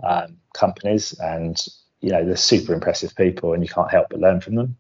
um, 0.06 0.36
companies, 0.52 1.12
and 1.20 1.64
you 2.00 2.10
know 2.10 2.24
they're 2.24 2.36
super 2.36 2.74
impressive 2.74 3.16
people 3.16 3.54
and 3.54 3.62
you 3.62 3.68
can't 3.68 3.90
help 3.90 4.08
but 4.10 4.20
learn 4.20 4.38
from 4.38 4.56
them 4.56 4.76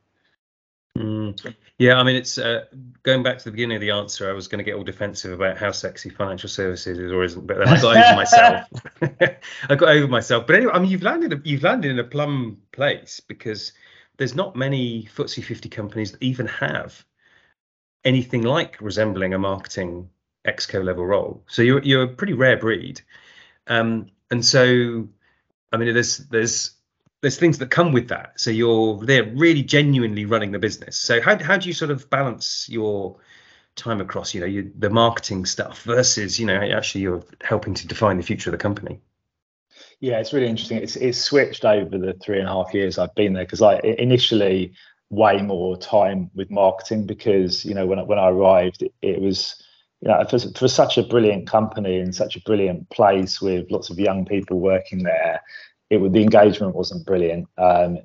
mm. 0.96 1.54
yeah 1.78 1.94
i 1.94 2.02
mean 2.02 2.16
it's 2.16 2.38
uh, 2.38 2.64
going 3.02 3.22
back 3.22 3.38
to 3.38 3.44
the 3.44 3.50
beginning 3.50 3.76
of 3.76 3.80
the 3.80 3.90
answer 3.90 4.30
i 4.30 4.32
was 4.32 4.48
going 4.48 4.58
to 4.58 4.64
get 4.64 4.74
all 4.74 4.84
defensive 4.84 5.32
about 5.32 5.56
how 5.58 5.70
sexy 5.70 6.08
financial 6.08 6.48
services 6.48 6.98
is 6.98 7.10
or 7.10 7.24
isn't 7.24 7.46
but 7.46 7.58
then 7.58 7.68
i 7.68 7.80
got 7.80 7.96
over 7.96 8.16
myself. 8.16 8.68
I 9.68 9.74
got 9.74 9.88
over 9.88 10.08
myself. 10.08 10.46
But 10.46 10.56
anyway 10.56 10.72
i 10.72 10.78
mean 10.78 10.90
you've 10.90 11.02
landed 11.02 11.40
you've 11.44 11.62
landed 11.62 11.90
in 11.90 11.98
a 11.98 12.04
plum 12.04 12.58
place 12.72 13.20
because 13.20 13.72
there's 14.16 14.34
not 14.34 14.56
many 14.56 15.08
FTSE 15.16 15.42
50 15.42 15.68
companies 15.68 16.12
that 16.12 16.22
even 16.22 16.46
have 16.46 17.04
anything 18.04 18.42
like 18.42 18.80
resembling 18.80 19.34
a 19.34 19.38
marketing 19.38 20.10
exco 20.46 20.84
level 20.84 21.04
role. 21.04 21.42
So 21.48 21.62
you're 21.62 21.82
you're 21.82 22.04
a 22.04 22.08
pretty 22.08 22.34
rare 22.34 22.56
breed. 22.56 23.00
Um, 23.66 24.06
and 24.30 24.44
so 24.44 25.08
I 25.72 25.76
mean, 25.76 25.92
there's 25.94 26.18
there's 26.18 26.72
there's 27.24 27.38
things 27.38 27.56
that 27.56 27.70
come 27.70 27.90
with 27.90 28.08
that. 28.08 28.38
So 28.38 28.50
you're 28.50 28.98
there 28.98 29.24
really 29.24 29.62
genuinely 29.62 30.26
running 30.26 30.52
the 30.52 30.58
business. 30.58 30.96
So 30.98 31.22
how 31.22 31.42
how 31.42 31.56
do 31.56 31.66
you 31.68 31.72
sort 31.72 31.90
of 31.90 32.10
balance 32.10 32.68
your 32.68 33.16
time 33.76 34.02
across, 34.02 34.34
you 34.34 34.40
know, 34.40 34.70
the 34.78 34.90
marketing 34.90 35.46
stuff 35.46 35.82
versus, 35.84 36.38
you 36.38 36.44
know, 36.44 36.60
actually 36.60 37.00
you're 37.00 37.24
helping 37.40 37.72
to 37.74 37.86
define 37.86 38.18
the 38.18 38.22
future 38.22 38.50
of 38.50 38.52
the 38.52 38.58
company? 38.58 39.00
Yeah, 40.00 40.18
it's 40.20 40.34
really 40.34 40.48
interesting. 40.48 40.76
It's 40.78 40.96
it's 40.96 41.18
switched 41.18 41.64
over 41.64 41.96
the 41.96 42.12
three 42.22 42.40
and 42.40 42.46
a 42.46 42.52
half 42.52 42.74
years 42.74 42.98
I've 42.98 43.14
been 43.14 43.32
there 43.32 43.44
because 43.44 43.62
I 43.62 43.78
initially 43.78 44.74
way 45.08 45.40
more 45.40 45.78
time 45.78 46.30
with 46.34 46.50
marketing 46.50 47.06
because 47.06 47.64
you 47.64 47.74
know 47.74 47.86
when 47.86 48.06
when 48.06 48.18
I 48.18 48.28
arrived 48.28 48.82
it, 48.82 48.92
it 49.00 49.18
was 49.18 49.62
you 50.02 50.08
know 50.08 50.22
for, 50.28 50.38
for 50.38 50.68
such 50.68 50.98
a 50.98 51.02
brilliant 51.02 51.48
company 51.48 52.00
and 52.00 52.14
such 52.14 52.36
a 52.36 52.40
brilliant 52.40 52.90
place 52.90 53.40
with 53.40 53.70
lots 53.70 53.88
of 53.88 53.98
young 53.98 54.26
people 54.26 54.60
working 54.60 55.04
there 55.04 55.40
it 55.90 56.12
the 56.12 56.22
engagement 56.22 56.74
wasn't 56.74 57.06
brilliant. 57.06 57.48
Um, 57.58 57.98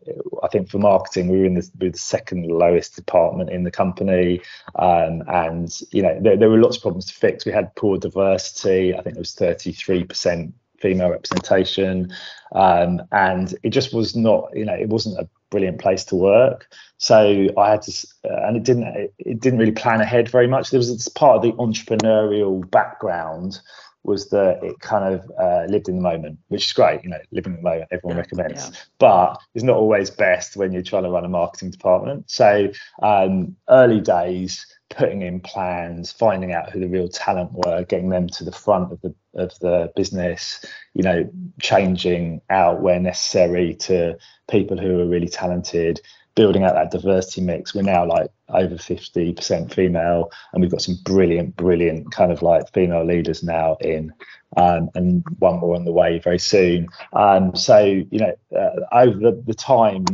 I 0.44 0.48
think 0.48 0.70
for 0.70 0.80
marketing, 0.80 1.30
we 1.30 1.40
were 1.40 1.46
in 1.46 1.56
the, 1.56 1.70
we 1.80 1.88
were 1.88 1.92
the 1.92 1.98
second 1.98 2.46
lowest 2.46 2.96
department 2.96 3.50
in 3.50 3.64
the 3.64 3.72
company, 3.72 4.42
um, 4.76 5.24
and 5.28 5.72
you 5.92 6.02
know 6.02 6.18
there, 6.22 6.38
there, 6.38 6.50
were 6.50 6.60
lots 6.60 6.76
of 6.76 6.82
problems 6.82 7.06
to 7.06 7.14
fix. 7.14 7.46
We 7.46 7.52
had 7.52 7.74
poor 7.76 7.98
diversity. 7.98 8.94
I 8.94 9.02
think 9.02 9.16
it 9.16 9.20
was 9.20 9.34
thirty 9.34 9.72
three 9.72 10.04
percent 10.04 10.54
female 10.80 11.10
representation, 11.10 12.14
um, 12.54 13.02
and 13.12 13.56
it 13.64 13.70
just 13.70 13.94
was 13.94 14.16
not. 14.16 14.50
You 14.54 14.66
know, 14.66 14.76
it 14.76 14.90
wasn't 14.90 15.20
a 15.20 15.30
brilliant 15.50 15.80
place 15.80 16.04
to 16.06 16.16
work. 16.16 16.68
So 16.98 17.48
I 17.58 17.70
had 17.70 17.82
to, 17.84 18.08
uh, 18.26 18.48
and 18.48 18.58
it 18.58 18.64
didn't. 18.64 19.12
It 19.20 19.40
didn't 19.40 19.60
really 19.60 19.72
plan 19.72 20.02
ahead 20.02 20.28
very 20.30 20.48
much. 20.48 20.70
There 20.70 20.80
was 20.80 20.92
this 20.92 21.08
part 21.08 21.38
of 21.38 21.44
the 21.44 21.54
entrepreneurial 21.54 22.70
background 22.70 23.62
was 24.04 24.30
that 24.30 24.64
it 24.64 24.80
kind 24.80 25.14
of 25.14 25.32
uh, 25.40 25.66
lived 25.70 25.90
in 25.90 25.96
the 25.96 26.02
moment, 26.02 26.40
which 26.48 26.66
is 26.66 26.74
great. 26.74 27.04
You 27.04 27.10
know, 27.10 27.20
living 27.32 27.54
in 27.54 27.58
the 27.58 27.70
moment, 27.70 27.90
everyone 27.92 28.18
yeah, 28.18 28.22
recommends, 28.22 28.70
yeah. 28.70 28.78
but 28.98 29.40
it's 29.54 29.64
not 29.64 29.76
always 29.76 30.10
best 30.10 30.56
when 30.56 30.72
you're 30.72 30.82
trying 30.82 31.04
to 31.04 31.10
run 31.10 31.26
a 31.26 31.30
marketing 31.30 31.72
department. 31.72 32.30
So 32.30 32.72
um, 33.02 33.56
early 33.70 34.02
days, 34.02 34.66
putting 34.90 35.22
in 35.22 35.40
plans, 35.40 36.12
finding 36.12 36.52
out 36.52 36.72
who 36.72 36.80
the 36.80 36.88
real 36.88 37.08
talent 37.08 37.52
were, 37.54 37.84
getting 37.86 38.10
them 38.10 38.28
to 38.28 38.44
the 38.44 38.52
front 38.52 38.92
of 38.92 39.02
the 39.02 39.14
of 39.36 39.58
the 39.60 39.92
business, 39.96 40.66
you 40.94 41.04
know, 41.04 41.30
changing 41.62 42.42
out 42.50 42.82
where 42.82 43.00
necessary 43.00 43.76
to 43.76 44.18
people 44.50 44.78
who 44.78 45.00
are 45.00 45.06
really 45.06 45.30
talented, 45.30 46.02
building 46.40 46.64
out 46.64 46.74
that 46.74 46.90
diversity 46.90 47.42
mix. 47.42 47.76
We're 47.76 47.82
now 47.82 48.08
like 48.08 48.32
over 48.48 48.76
50% 48.76 49.74
female, 49.74 50.32
and 50.54 50.62
we've 50.62 50.72
got 50.72 50.82
some 50.82 50.98
brilliant, 51.04 51.58
brilliant 51.58 52.14
kind 52.14 52.32
of 52.32 52.42
like 52.42 52.72
female 52.72 53.04
leaders 53.04 53.44
now 53.44 53.76
in, 53.82 54.14
um, 54.56 54.90
and 54.96 55.22
one 55.40 55.60
more 55.60 55.76
on 55.76 55.84
the 55.84 55.92
way 55.92 56.20
very 56.20 56.40
soon. 56.40 56.88
Um, 57.12 57.54
so, 57.58 57.80
you 57.84 58.20
know, 58.20 58.34
uh, 58.58 58.70
over 58.94 59.20
the, 59.20 59.44
the 59.48 59.54
time, 59.54 60.06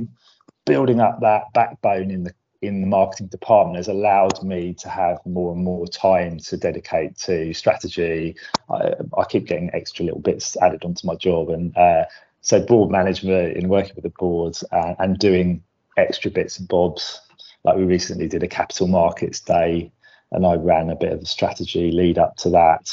building 0.65 0.99
up 0.99 1.19
that 1.21 1.53
backbone 1.53 2.09
in 2.09 2.23
the 2.23 2.33
in 2.63 2.81
the 2.81 2.87
marketing 2.87 3.27
department 3.27 3.77
has 3.77 3.87
allowed 3.87 4.41
me 4.41 4.73
to 4.73 4.89
have 4.89 5.19
more 5.27 5.53
and 5.53 5.63
more 5.63 5.85
time 5.85 6.39
to 6.39 6.57
dedicate 6.57 7.15
to 7.17 7.53
strategy. 7.53 8.35
I, 8.71 8.93
I 9.15 9.25
keep 9.25 9.45
getting 9.45 9.69
extra 9.75 10.05
little 10.05 10.21
bits 10.21 10.57
added 10.57 10.83
onto 10.85 11.05
my 11.05 11.13
job, 11.13 11.51
and 11.51 11.77
uh, 11.77 12.05
so 12.41 12.59
board 12.65 12.89
management 12.89 13.57
in 13.57 13.69
working 13.69 13.93
with 13.93 14.05
the 14.05 14.13
boards 14.17 14.63
uh, 14.71 14.95
and 14.97 15.19
doing 15.19 15.61
extra 15.97 16.31
bits 16.31 16.59
and 16.59 16.67
bobs. 16.67 17.21
Like 17.63 17.77
we 17.77 17.83
recently 17.83 18.27
did 18.27 18.43
a 18.43 18.47
capital 18.47 18.87
markets 18.87 19.39
day, 19.39 19.91
and 20.31 20.45
I 20.45 20.55
ran 20.55 20.89
a 20.89 20.95
bit 20.95 21.13
of 21.13 21.21
a 21.21 21.25
strategy 21.25 21.91
lead 21.91 22.17
up 22.17 22.35
to 22.37 22.49
that. 22.51 22.91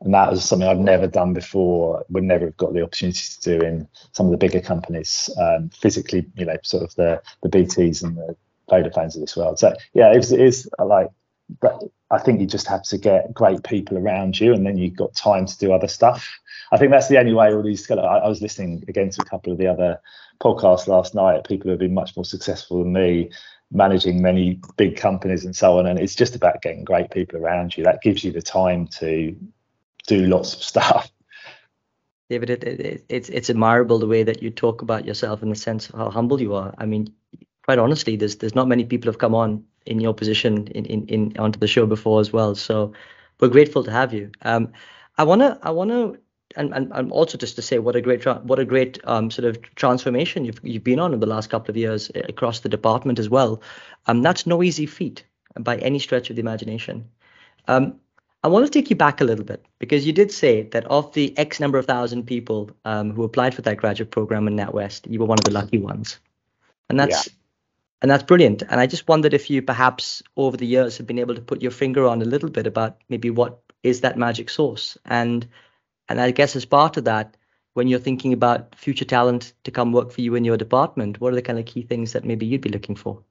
And 0.00 0.12
that 0.12 0.30
was 0.30 0.44
something 0.44 0.68
I've 0.68 0.78
never 0.78 1.06
done 1.06 1.32
before. 1.32 2.04
Would 2.10 2.24
never 2.24 2.46
have 2.46 2.56
got 2.56 2.74
the 2.74 2.82
opportunity 2.82 3.22
to 3.40 3.58
do 3.58 3.64
in 3.64 3.88
some 4.12 4.26
of 4.26 4.32
the 4.32 4.38
bigger 4.38 4.60
companies, 4.60 5.30
um, 5.40 5.70
physically, 5.70 6.26
you 6.36 6.44
know, 6.44 6.56
sort 6.62 6.82
of 6.82 6.94
the 6.96 7.22
the 7.42 7.48
BTS 7.48 8.02
and 8.02 8.16
the 8.16 8.36
Vodafones 8.70 9.14
of 9.14 9.20
this 9.20 9.36
world. 9.36 9.58
So 9.58 9.74
yeah, 9.92 10.12
it, 10.12 10.16
was, 10.16 10.32
it 10.32 10.40
is 10.40 10.68
like 10.78 11.10
but 11.60 11.82
I 12.10 12.18
think 12.18 12.40
you 12.40 12.46
just 12.46 12.66
have 12.68 12.82
to 12.84 12.98
get 12.98 13.34
great 13.34 13.62
people 13.64 13.98
around 13.98 14.38
you, 14.38 14.52
and 14.52 14.66
then 14.66 14.76
you've 14.78 14.96
got 14.96 15.14
time 15.14 15.46
to 15.46 15.58
do 15.58 15.72
other 15.72 15.88
stuff. 15.88 16.28
I 16.72 16.76
think 16.76 16.90
that's 16.90 17.08
the 17.08 17.18
only 17.18 17.34
way 17.34 17.52
all 17.52 17.62
these. 17.62 17.90
I, 17.90 17.94
I 17.96 18.28
was 18.28 18.42
listening 18.42 18.84
again 18.88 19.10
to 19.10 19.22
a 19.22 19.24
couple 19.24 19.52
of 19.52 19.58
the 19.58 19.66
other 19.66 20.00
podcasts 20.40 20.86
last 20.86 21.14
night. 21.14 21.46
People 21.46 21.64
who 21.64 21.70
have 21.70 21.80
been 21.80 21.94
much 21.94 22.16
more 22.16 22.24
successful 22.24 22.78
than 22.78 22.92
me, 22.92 23.30
managing 23.70 24.22
many 24.22 24.60
big 24.76 24.96
companies 24.96 25.44
and 25.44 25.54
so 25.54 25.78
on. 25.78 25.86
And 25.86 25.98
it's 25.98 26.14
just 26.14 26.34
about 26.34 26.62
getting 26.62 26.84
great 26.84 27.10
people 27.10 27.38
around 27.38 27.76
you. 27.76 27.84
That 27.84 28.02
gives 28.02 28.24
you 28.24 28.32
the 28.32 28.42
time 28.42 28.86
to 28.98 29.36
do 30.06 30.26
lots 30.26 30.54
of 30.54 30.62
stuff. 30.62 31.10
David, 32.30 32.50
it, 32.50 32.64
it, 32.64 33.04
it's 33.08 33.28
it's 33.28 33.50
admirable 33.50 33.98
the 33.98 34.06
way 34.06 34.22
that 34.22 34.42
you 34.42 34.50
talk 34.50 34.80
about 34.82 35.04
yourself 35.04 35.42
in 35.42 35.50
the 35.50 35.54
sense 35.54 35.90
of 35.90 35.98
how 35.98 36.10
humble 36.10 36.40
you 36.40 36.54
are. 36.54 36.74
I 36.78 36.86
mean, 36.86 37.12
quite 37.64 37.78
honestly, 37.78 38.16
there's 38.16 38.36
there's 38.36 38.54
not 38.54 38.66
many 38.66 38.84
people 38.84 39.08
have 39.08 39.18
come 39.18 39.34
on 39.34 39.64
in 39.84 40.00
your 40.00 40.14
position 40.14 40.66
in, 40.68 40.86
in, 40.86 41.06
in 41.08 41.36
onto 41.38 41.58
the 41.58 41.66
show 41.66 41.84
before 41.84 42.20
as 42.20 42.32
well. 42.32 42.54
So 42.54 42.94
we're 43.40 43.48
grateful 43.48 43.84
to 43.84 43.90
have 43.90 44.14
you. 44.14 44.30
Um, 44.42 44.72
I 45.18 45.24
wanna 45.24 45.58
I 45.62 45.70
wanna 45.70 46.14
and, 46.56 46.72
and, 46.74 46.92
and 46.92 47.12
also 47.12 47.38
just 47.38 47.56
to 47.56 47.62
say 47.62 47.78
what 47.78 47.96
a 47.96 48.00
great 48.00 48.24
what 48.44 48.58
a 48.58 48.64
great 48.64 48.98
um, 49.04 49.30
sort 49.30 49.46
of 49.46 49.60
transformation 49.74 50.44
you've 50.44 50.60
you've 50.62 50.84
been 50.84 51.00
on 51.00 51.12
in 51.12 51.20
the 51.20 51.26
last 51.26 51.50
couple 51.50 51.70
of 51.70 51.76
years 51.76 52.10
eh, 52.14 52.22
across 52.28 52.60
the 52.60 52.68
department 52.68 53.18
as 53.18 53.28
well. 53.28 53.62
Um, 54.06 54.22
that's 54.22 54.46
no 54.46 54.62
easy 54.62 54.86
feat 54.86 55.24
by 55.58 55.76
any 55.76 55.98
stretch 55.98 56.30
of 56.30 56.36
the 56.36 56.40
imagination. 56.40 57.08
Um, 57.68 58.00
I 58.42 58.48
want 58.48 58.66
to 58.66 58.70
take 58.70 58.90
you 58.90 58.96
back 58.96 59.20
a 59.20 59.24
little 59.24 59.44
bit 59.44 59.64
because 59.78 60.06
you 60.06 60.12
did 60.12 60.30
say 60.30 60.62
that 60.62 60.84
of 60.86 61.12
the 61.14 61.36
X 61.38 61.60
number 61.60 61.78
of 61.78 61.86
thousand 61.86 62.24
people 62.24 62.70
um, 62.84 63.10
who 63.10 63.24
applied 63.24 63.54
for 63.54 63.62
that 63.62 63.78
graduate 63.78 64.10
program 64.10 64.46
in 64.46 64.56
NatWest, 64.56 65.10
you 65.10 65.18
were 65.18 65.26
one 65.26 65.38
of 65.38 65.44
the 65.44 65.50
lucky 65.50 65.78
ones, 65.78 66.18
and 66.90 67.00
that's 67.00 67.26
yeah. 67.26 67.32
and 68.02 68.10
that's 68.10 68.22
brilliant. 68.22 68.62
And 68.62 68.80
I 68.80 68.86
just 68.86 69.08
wondered 69.08 69.32
if 69.32 69.48
you 69.48 69.62
perhaps 69.62 70.22
over 70.36 70.56
the 70.56 70.66
years 70.66 70.98
have 70.98 71.06
been 71.06 71.18
able 71.18 71.34
to 71.34 71.40
put 71.40 71.62
your 71.62 71.70
finger 71.70 72.06
on 72.06 72.20
a 72.20 72.26
little 72.26 72.50
bit 72.50 72.66
about 72.66 72.98
maybe 73.08 73.30
what 73.30 73.60
is 73.82 74.00
that 74.00 74.18
magic 74.18 74.50
source 74.50 74.98
and 75.04 75.46
and 76.08 76.20
I 76.20 76.30
guess 76.30 76.56
as 76.56 76.64
part 76.64 76.96
of 76.96 77.04
that, 77.04 77.36
when 77.74 77.88
you're 77.88 77.98
thinking 77.98 78.32
about 78.32 78.74
future 78.74 79.04
talent 79.04 79.52
to 79.64 79.70
come 79.70 79.92
work 79.92 80.12
for 80.12 80.20
you 80.20 80.34
in 80.34 80.44
your 80.44 80.56
department, 80.56 81.20
what 81.20 81.32
are 81.32 81.36
the 81.36 81.42
kind 81.42 81.58
of 81.58 81.66
key 81.66 81.82
things 81.82 82.12
that 82.12 82.24
maybe 82.24 82.46
you'd 82.46 82.60
be 82.60 82.70
looking 82.70 82.94
for? 82.94 83.22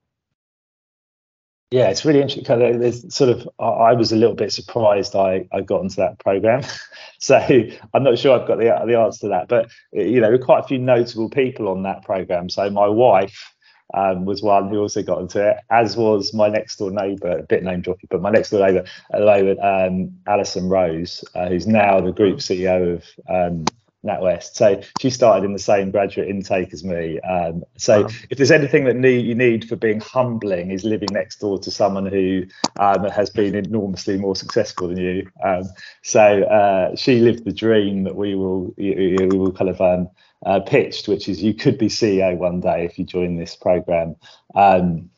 Yeah, 1.72 1.89
it's 1.89 2.06
really 2.06 2.22
interesting. 2.22 2.44
Kind 2.44 2.62
of, 2.62 2.80
there's 2.80 3.12
sort 3.13 3.32
of, 3.32 3.50
I 3.58 3.94
was 3.94 4.12
a 4.12 4.15
little 4.15 4.36
bit 4.36 4.51
surprised 4.51 5.15
I, 5.15 5.48
I 5.51 5.62
got 5.62 5.82
into 5.82 5.96
that 5.96 6.20
program, 6.20 6.62
so 7.20 7.38
I'm 7.38 8.03
not 8.03 8.20
sure 8.20 8.39
I've 8.39 8.48
got 8.48 8.60
the 8.60 8.80
the 8.86 9.00
answer 9.00 9.22
to 9.22 9.27
that. 9.30 9.48
But 9.48 9.72
you 9.92 10.22
know, 10.22 10.38
quite 10.38 10.65
a 10.65 10.68
few 10.68 10.77
notable 10.77 11.30
people 11.30 11.68
on 11.70 11.82
that 11.82 12.03
program. 12.03 12.50
So 12.50 12.70
my 12.70 12.88
wife 12.88 13.52
um, 13.93 14.25
was 14.25 14.41
one 14.41 14.69
who 14.69 14.79
also 14.79 15.03
got 15.03 15.19
into 15.19 15.47
it, 15.47 15.57
as 15.69 15.95
was 15.95 16.33
my 16.33 16.50
next 16.50 16.77
door 16.77 16.91
neighbour, 16.91 17.39
a 17.39 17.43
bit 17.43 17.63
name 17.63 17.81
dropping, 17.81 18.07
but 18.09 18.21
my 18.21 18.29
next 18.29 18.50
door 18.50 18.65
neighbour 18.65 18.85
at 19.13 19.19
the 19.19 19.25
moment, 19.25 19.59
um, 19.62 20.17
Alison 20.27 20.69
Rose, 20.69 21.23
uh, 21.35 21.47
who's 21.47 21.67
now 21.67 22.01
the 22.01 22.12
group 22.12 22.39
CEO 22.39 22.95
of 22.95 23.05
um, 23.29 23.65
NatWest. 24.05 24.55
So 24.55 24.81
she 25.00 25.09
started 25.09 25.45
in 25.45 25.53
the 25.53 25.59
same 25.59 25.91
graduate 25.91 26.27
intake 26.27 26.73
as 26.73 26.83
me. 26.83 27.19
Um, 27.21 27.63
so 27.77 28.01
wow. 28.01 28.09
if 28.29 28.38
there's 28.38 28.51
anything 28.51 28.83
that 28.85 28.95
need, 28.95 29.25
you 29.25 29.35
need 29.35 29.67
for 29.67 29.75
being 29.75 30.01
humbling 30.01 30.71
is 30.71 30.83
living 30.83 31.09
next 31.12 31.39
door 31.39 31.57
to 31.59 31.71
someone 31.71 32.05
who 32.05 32.43
um, 32.79 33.05
has 33.05 33.29
been 33.29 33.55
enormously 33.55 34.17
more 34.17 34.35
successful 34.35 34.89
than 34.89 34.97
you. 34.97 35.29
Um, 35.43 35.63
so 36.01 36.43
uh, 36.43 36.95
she 36.95 37.19
lived 37.19 37.45
the 37.45 37.53
dream 37.53 38.03
that 38.03 38.15
we 38.15 38.35
will 38.35 38.73
we 38.77 39.17
will 39.31 39.53
kind 39.53 39.69
of 39.69 39.79
um, 39.79 40.09
uh, 40.45 40.59
pitched, 40.59 41.07
which 41.07 41.29
is 41.29 41.41
you 41.41 41.53
could 41.53 41.77
be 41.77 41.88
CEO 41.88 42.38
one 42.38 42.59
day 42.59 42.85
if 42.85 42.97
you 42.97 43.05
join 43.05 43.35
this 43.35 43.55
program. 43.55 44.15
Um, 44.55 45.09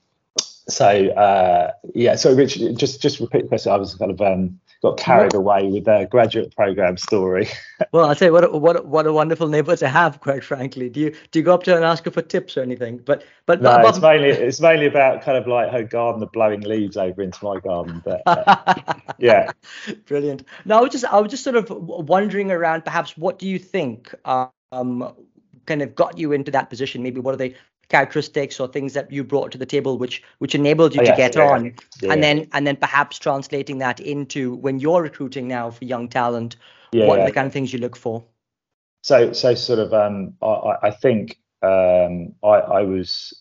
so 0.68 1.10
uh, 1.10 1.72
yeah, 1.94 2.16
so 2.16 2.34
Rich, 2.34 2.60
just 2.76 3.02
just 3.02 3.20
repeat 3.20 3.44
the 3.44 3.48
question. 3.48 3.72
I 3.72 3.78
was 3.78 3.94
kind 3.96 4.12
of 4.12 4.20
um, 4.22 4.60
got 4.82 4.98
carried 4.98 5.34
away 5.34 5.68
with 5.68 5.86
their 5.86 6.08
graduate 6.08 6.56
program 6.56 6.98
story. 6.98 7.48
well, 7.92 8.10
I'll 8.10 8.16
say 8.16 8.32
what 8.32 8.44
a, 8.44 8.50
what 8.50 8.78
a, 8.78 8.82
what 8.82 9.06
a 9.06 9.14
wonderful 9.14 9.48
neighbour 9.48 9.76
to 9.76 9.88
have. 9.88 10.20
Quite 10.22 10.44
frankly, 10.44 10.90
do 10.90 11.00
you 11.00 11.16
do 11.32 11.40
you 11.40 11.46
go 11.46 11.54
up 11.54 11.64
to 11.64 11.72
her 11.72 11.78
and 11.78 11.86
ask 11.86 12.06
her 12.06 12.12
for 12.12 12.24
tips 12.24 12.58
or 12.58 12.62
anything? 12.62 12.98
But 12.98 13.24
but 13.46 13.62
no, 13.62 13.78
but, 13.78 13.90
it's 13.90 14.00
mainly 14.00 14.30
it's 14.30 14.60
mainly 14.60 14.88
about 14.88 15.22
kind 15.22 15.38
of 15.38 15.48
like 15.48 15.72
her 15.72 15.84
garden, 15.84 16.20
the 16.20 16.28
blowing 16.28 16.62
leaves 16.62 16.98
over 16.98 17.22
into 17.22 17.44
my 17.44 17.60
garden. 17.60 18.02
But 18.04 18.22
uh, 18.26 18.96
yeah, 19.20 19.52
brilliant. 20.06 20.46
Now 20.66 20.80
I 20.80 20.82
was 20.82 20.92
just 20.92 21.06
I 21.06 21.20
was 21.20 21.30
just 21.30 21.44
sort 21.44 21.56
of 21.56 21.68
wondering 21.70 22.52
around. 22.52 22.86
Perhaps 22.86 23.18
what 23.18 23.38
do 23.38 23.48
you 23.48 23.60
think? 23.60 24.14
Um, 24.76 25.16
kind 25.66 25.82
of 25.82 25.96
got 25.96 26.18
you 26.18 26.32
into 26.32 26.52
that 26.52 26.70
position? 26.70 27.02
Maybe 27.02 27.20
what 27.20 27.34
are 27.34 27.38
the 27.38 27.56
characteristics 27.90 28.60
or 28.60 28.68
things 28.68 28.94
that 28.94 29.12
you 29.12 29.24
brought 29.24 29.52
to 29.52 29.58
the 29.58 29.66
table 29.66 29.98
which 29.98 30.24
which 30.40 30.56
enabled 30.56 30.96
you 30.96 31.02
oh, 31.02 31.06
to 31.06 31.16
get 31.16 31.36
yeah, 31.36 31.50
on 31.50 31.74
yeah. 32.02 32.12
and 32.12 32.24
then 32.24 32.48
and 32.54 32.66
then 32.66 32.76
perhaps 32.76 33.20
translating 33.20 33.78
that 33.78 34.00
into 34.00 34.56
when 34.56 34.80
you're 34.80 35.04
recruiting 35.04 35.48
now 35.48 35.70
for 35.70 35.86
young 35.86 36.08
talent 36.08 36.56
what 36.94 37.20
are 37.20 37.26
the 37.26 37.32
kind 37.32 37.46
of 37.46 37.54
things 37.54 37.72
you 37.72 37.80
look 37.80 37.96
for 37.96 38.24
so 39.04 39.32
so 39.34 39.54
sort 39.54 39.78
of 39.78 39.94
um 39.94 40.34
i 40.42 40.76
i 40.84 40.90
think 40.92 41.40
um 41.62 42.34
i 42.44 42.80
i 42.80 42.82
was 42.82 43.34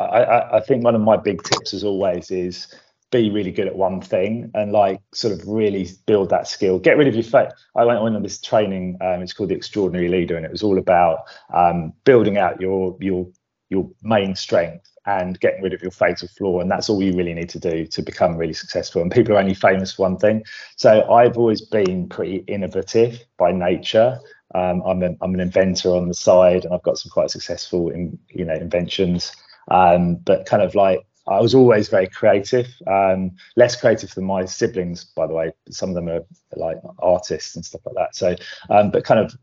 I, 0.00 0.04
I, 0.04 0.56
I 0.56 0.60
think 0.60 0.84
one 0.84 0.94
of 0.94 1.00
my 1.00 1.16
big 1.16 1.42
tips 1.42 1.72
as 1.72 1.84
always 1.84 2.30
is 2.30 2.72
be 3.14 3.30
really 3.30 3.52
good 3.52 3.68
at 3.68 3.76
one 3.76 4.00
thing 4.00 4.50
and 4.54 4.72
like 4.72 5.00
sort 5.12 5.32
of 5.32 5.46
really 5.46 5.88
build 6.06 6.30
that 6.30 6.48
skill. 6.48 6.78
Get 6.78 6.98
rid 6.98 7.08
of 7.08 7.14
your 7.14 7.22
face 7.22 7.52
i 7.76 7.84
went 7.84 7.98
on 7.98 8.22
this 8.22 8.40
training 8.40 8.96
um, 9.00 9.22
it's 9.22 9.32
called 9.32 9.50
the 9.50 9.54
extraordinary 9.54 10.08
leader 10.08 10.36
and 10.36 10.44
it 10.44 10.52
was 10.52 10.62
all 10.62 10.78
about 10.78 11.24
um, 11.52 11.92
building 12.04 12.38
out 12.38 12.60
your 12.60 12.96
your 13.00 13.26
your 13.70 13.90
main 14.02 14.34
strength 14.34 14.90
and 15.06 15.40
getting 15.40 15.62
rid 15.62 15.74
of 15.74 15.82
your 15.82 15.90
fatal 15.90 16.28
flaw 16.28 16.60
and 16.60 16.70
that's 16.70 16.88
all 16.88 17.02
you 17.02 17.12
really 17.12 17.34
need 17.34 17.48
to 17.48 17.58
do 17.58 17.86
to 17.86 18.02
become 18.02 18.36
really 18.36 18.52
successful 18.52 19.02
and 19.02 19.10
people 19.10 19.34
are 19.34 19.38
only 19.38 19.54
famous 19.54 19.92
for 19.92 20.02
one 20.02 20.16
thing. 20.18 20.42
So 20.76 21.10
i've 21.12 21.36
always 21.36 21.60
been 21.60 22.08
pretty 22.08 22.44
innovative 22.46 23.20
by 23.38 23.52
nature. 23.52 24.18
Um, 24.54 24.82
I'm, 24.86 25.02
a, 25.02 25.10
I'm 25.20 25.34
an 25.34 25.40
inventor 25.40 25.90
on 25.90 26.08
the 26.08 26.14
side 26.14 26.64
and 26.64 26.72
i've 26.72 26.82
got 26.82 26.98
some 26.98 27.10
quite 27.10 27.30
successful 27.30 27.90
in, 27.90 28.18
you 28.28 28.44
know 28.44 28.54
inventions. 28.54 29.32
Um, 29.70 30.16
but 30.16 30.46
kind 30.46 30.62
of 30.62 30.74
like 30.74 31.06
I 31.26 31.40
was 31.40 31.54
always 31.54 31.88
very 31.88 32.06
creative, 32.06 32.68
um, 32.86 33.32
less 33.56 33.80
creative 33.80 34.14
than 34.14 34.24
my 34.24 34.44
siblings, 34.44 35.04
by 35.04 35.26
the 35.26 35.34
way. 35.34 35.52
Some 35.70 35.88
of 35.88 35.94
them 35.94 36.08
are 36.08 36.24
like 36.54 36.76
artists 36.98 37.56
and 37.56 37.64
stuff 37.64 37.80
like 37.86 37.94
that. 37.94 38.14
So, 38.14 38.36
um, 38.68 38.90
but 38.90 39.04
kind 39.04 39.20
of 39.20 39.34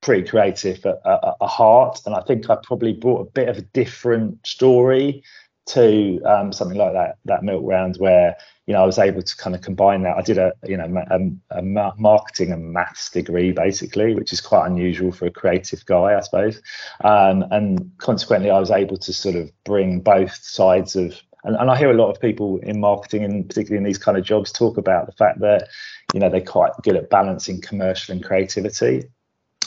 pretty 0.00 0.28
creative 0.28 0.84
at, 0.86 1.00
at, 1.04 1.20
at, 1.40 1.48
heart. 1.48 2.00
And 2.06 2.14
I 2.14 2.20
think 2.22 2.48
I 2.50 2.56
probably 2.62 2.92
brought 2.92 3.26
a 3.26 3.30
bit 3.30 3.48
of 3.48 3.58
a 3.58 3.62
different 3.62 4.46
story 4.46 5.22
to 5.64 6.20
um, 6.24 6.52
something 6.52 6.76
like 6.76 6.92
that 6.92 7.18
that 7.24 7.44
milk 7.44 7.62
round 7.64 7.96
where 7.96 8.36
you 8.66 8.74
know 8.74 8.82
I 8.82 8.86
was 8.86 8.98
able 8.98 9.22
to 9.22 9.36
kind 9.36 9.54
of 9.54 9.62
combine 9.62 10.02
that. 10.02 10.16
I 10.16 10.22
did 10.22 10.38
a 10.38 10.52
you 10.66 10.76
know 10.76 11.04
a, 11.10 11.58
a 11.58 11.62
marketing 11.62 12.52
and 12.52 12.72
maths 12.72 13.10
degree 13.10 13.52
basically, 13.52 14.14
which 14.14 14.32
is 14.32 14.40
quite 14.40 14.66
unusual 14.66 15.12
for 15.12 15.26
a 15.26 15.30
creative 15.30 15.84
guy, 15.86 16.16
I 16.16 16.20
suppose. 16.20 16.60
Um, 17.04 17.44
and 17.50 17.90
consequently, 17.98 18.50
I 18.50 18.58
was 18.58 18.70
able 18.70 18.96
to 18.98 19.12
sort 19.12 19.36
of 19.36 19.50
bring 19.64 20.00
both 20.00 20.34
sides 20.34 20.96
of. 20.96 21.20
And, 21.44 21.56
and 21.56 21.72
I 21.72 21.76
hear 21.76 21.90
a 21.90 21.94
lot 21.94 22.08
of 22.08 22.20
people 22.20 22.58
in 22.58 22.78
marketing 22.78 23.24
and 23.24 23.48
particularly 23.48 23.78
in 23.78 23.82
these 23.82 23.98
kind 23.98 24.16
of 24.16 24.22
jobs 24.22 24.52
talk 24.52 24.76
about 24.76 25.06
the 25.06 25.12
fact 25.12 25.40
that 25.40 25.66
you 26.14 26.20
know 26.20 26.28
they're 26.28 26.40
quite 26.40 26.70
good 26.84 26.94
at 26.94 27.10
balancing 27.10 27.60
commercial 27.60 28.12
and 28.12 28.22
creativity. 28.22 29.04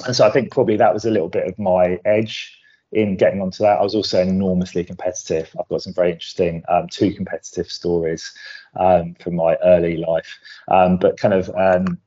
And 0.05 0.15
so 0.15 0.25
I 0.25 0.31
think 0.31 0.51
probably 0.51 0.77
that 0.77 0.93
was 0.93 1.05
a 1.05 1.11
little 1.11 1.29
bit 1.29 1.47
of 1.47 1.59
my 1.59 1.99
edge 2.05 2.57
in 2.95 3.17
getting 3.17 3.41
onto 3.41 3.61
that. 3.61 3.77
I 3.77 3.83
was 3.83 3.93
also 3.93 4.21
enormously 4.21 4.83
competitive. 4.83 5.53
I've 5.59 5.67
got 5.67 5.81
some 5.81 5.93
very 5.93 6.13
interesting 6.13 6.63
um, 6.69 6.87
two 6.87 7.13
competitive 7.13 7.69
stories 7.69 8.33
um, 8.79 9.15
from 9.19 9.35
my 9.35 9.57
early 9.63 9.97
life, 9.97 10.39
um, 10.69 10.97
but 10.97 11.19
kind 11.19 11.33
of 11.33 11.49
um, 11.49 11.99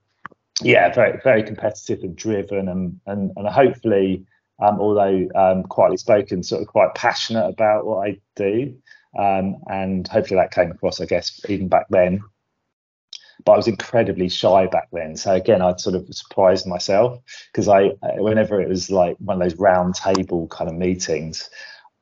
yeah, 0.63 0.93
very 0.93 1.21
very 1.23 1.43
competitive 1.43 2.03
and 2.03 2.17
driven, 2.17 2.69
and 2.69 2.99
and 3.07 3.33
and 3.37 3.47
hopefully, 3.47 4.25
um, 4.61 4.81
although 4.81 5.29
um, 5.35 5.63
quietly 5.65 5.99
spoken, 5.99 6.43
sort 6.43 6.63
of 6.63 6.69
quite 6.69 6.95
passionate 6.95 7.47
about 7.47 7.85
what 7.85 8.09
I 8.09 8.19
do, 8.35 8.75
and 9.15 10.09
hopefully 10.09 10.41
that 10.41 10.53
came 10.53 10.71
across, 10.71 11.03
I 11.03 11.05
guess, 11.05 11.41
even 11.49 11.69
back 11.69 11.87
then 11.91 12.23
but 13.49 13.55
I 13.55 13.57
was 13.57 13.67
incredibly 13.67 14.29
shy 14.29 14.67
back 14.67 14.89
then. 14.93 15.17
So 15.17 15.33
again, 15.33 15.63
I'd 15.63 15.81
sort 15.81 15.95
of 15.97 16.07
surprised 16.15 16.67
myself 16.67 17.19
because 17.51 17.67
I, 17.67 17.93
whenever 18.19 18.61
it 18.61 18.69
was 18.69 18.91
like 18.91 19.17
one 19.21 19.41
of 19.41 19.49
those 19.49 19.59
round 19.59 19.95
table 19.95 20.49
kind 20.49 20.69
of 20.69 20.77
meetings, 20.77 21.49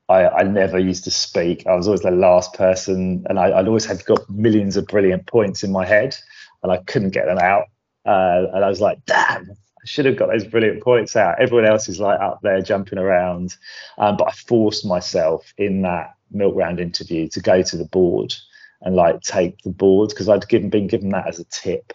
I, 0.09 0.27
I 0.27 0.43
never 0.43 0.77
used 0.77 1.05
to 1.05 1.13
speak. 1.13 1.65
I 1.69 1.77
was 1.77 1.87
always 1.87 2.01
the 2.01 2.11
last 2.11 2.53
person, 2.55 3.25
and 3.29 3.39
I, 3.39 3.51
would 3.59 3.69
always 3.69 3.85
had 3.85 4.05
got 4.07 4.29
millions 4.29 4.77
of 4.77 4.89
brilliant 4.89 5.29
points 5.29 5.63
in 5.63 5.71
my 5.71 5.87
head, 5.87 6.17
and 6.65 6.73
I 6.73 6.79
couldn't 6.79 7.11
get 7.11 7.27
them 7.27 7.39
out. 7.39 7.67
Uh, 8.05 8.47
and 8.53 8.65
I 8.65 8.69
was 8.69 8.81
like, 8.81 8.99
damn, 9.07 9.49
I 9.49 9.85
should 9.85 10.07
have 10.07 10.17
got 10.17 10.31
those 10.31 10.45
brilliant 10.45 10.83
points 10.83 11.15
out. 11.15 11.41
Everyone 11.41 11.65
else 11.65 11.89
is 11.89 12.01
like 12.01 12.19
up 12.19 12.41
there 12.43 12.61
jumping 12.61 12.99
around, 12.99 13.55
um, 13.99 14.17
but 14.17 14.27
I 14.27 14.33
forced 14.33 14.85
myself 14.85 15.55
in 15.59 15.83
that 15.83 16.17
milk 16.33 16.57
round 16.57 16.81
interview 16.81 17.29
to 17.29 17.41
go 17.41 17.63
to 17.63 17.77
the 17.77 17.85
board 17.85 18.35
and 18.83 18.95
like 18.95 19.21
take 19.23 19.61
the 19.63 19.71
boards 19.71 20.13
because 20.13 20.29
I'd 20.29 20.49
given 20.49 20.71
been 20.71 20.87
given 20.87 21.11
that 21.11 21.29
as 21.29 21.39
a 21.39 21.45
tip 21.45 21.93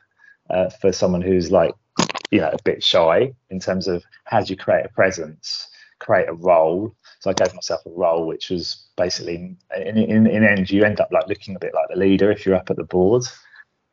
uh, 0.50 0.70
for 0.70 0.92
someone 0.92 1.22
who's 1.22 1.52
like 1.52 1.74
you 2.32 2.40
know 2.40 2.50
a 2.50 2.62
bit 2.64 2.84
shy 2.84 3.34
in 3.50 3.60
terms 3.60 3.88
of 3.88 4.04
how 4.26 4.42
do 4.42 4.52
you 4.52 4.58
create 4.58 4.86
a 4.86 4.90
presence, 4.90 5.70
create 6.00 6.30
a 6.30 6.34
role. 6.34 6.96
So 7.20 7.30
I 7.30 7.34
gave 7.34 7.54
myself 7.54 7.82
a 7.86 7.92
role 7.92 8.26
which 8.26 8.50
was 8.50 8.88
basically 8.98 9.36
in 9.76 9.98
in, 9.98 10.28
in 10.28 10.44
end 10.44 10.70
you 10.70 10.84
end 10.84 11.00
up 11.00 11.10
like 11.12 11.28
looking 11.28 11.56
a 11.56 11.60
bit 11.60 11.74
like 11.74 11.90
the 11.90 12.00
leader 12.00 12.32
if 12.32 12.46
you're 12.46 12.56
up 12.56 12.70
at 12.70 12.78
the 12.78 12.84
board. 12.84 13.24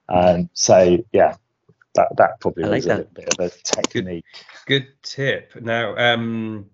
Um, 0.08 0.48
so 0.54 1.04
yeah, 1.12 1.36
that 1.94 2.16
that 2.16 2.40
probably 2.40 2.64
like 2.64 2.72
was 2.76 2.84
that. 2.86 3.00
a 3.00 3.04
bit 3.04 3.38
of 3.38 3.46
a 3.46 3.50
technique. 3.62 4.24
Good, 4.66 4.86
good 4.86 5.02
tip. 5.02 5.52
Now 5.60 5.96
um 5.96 6.70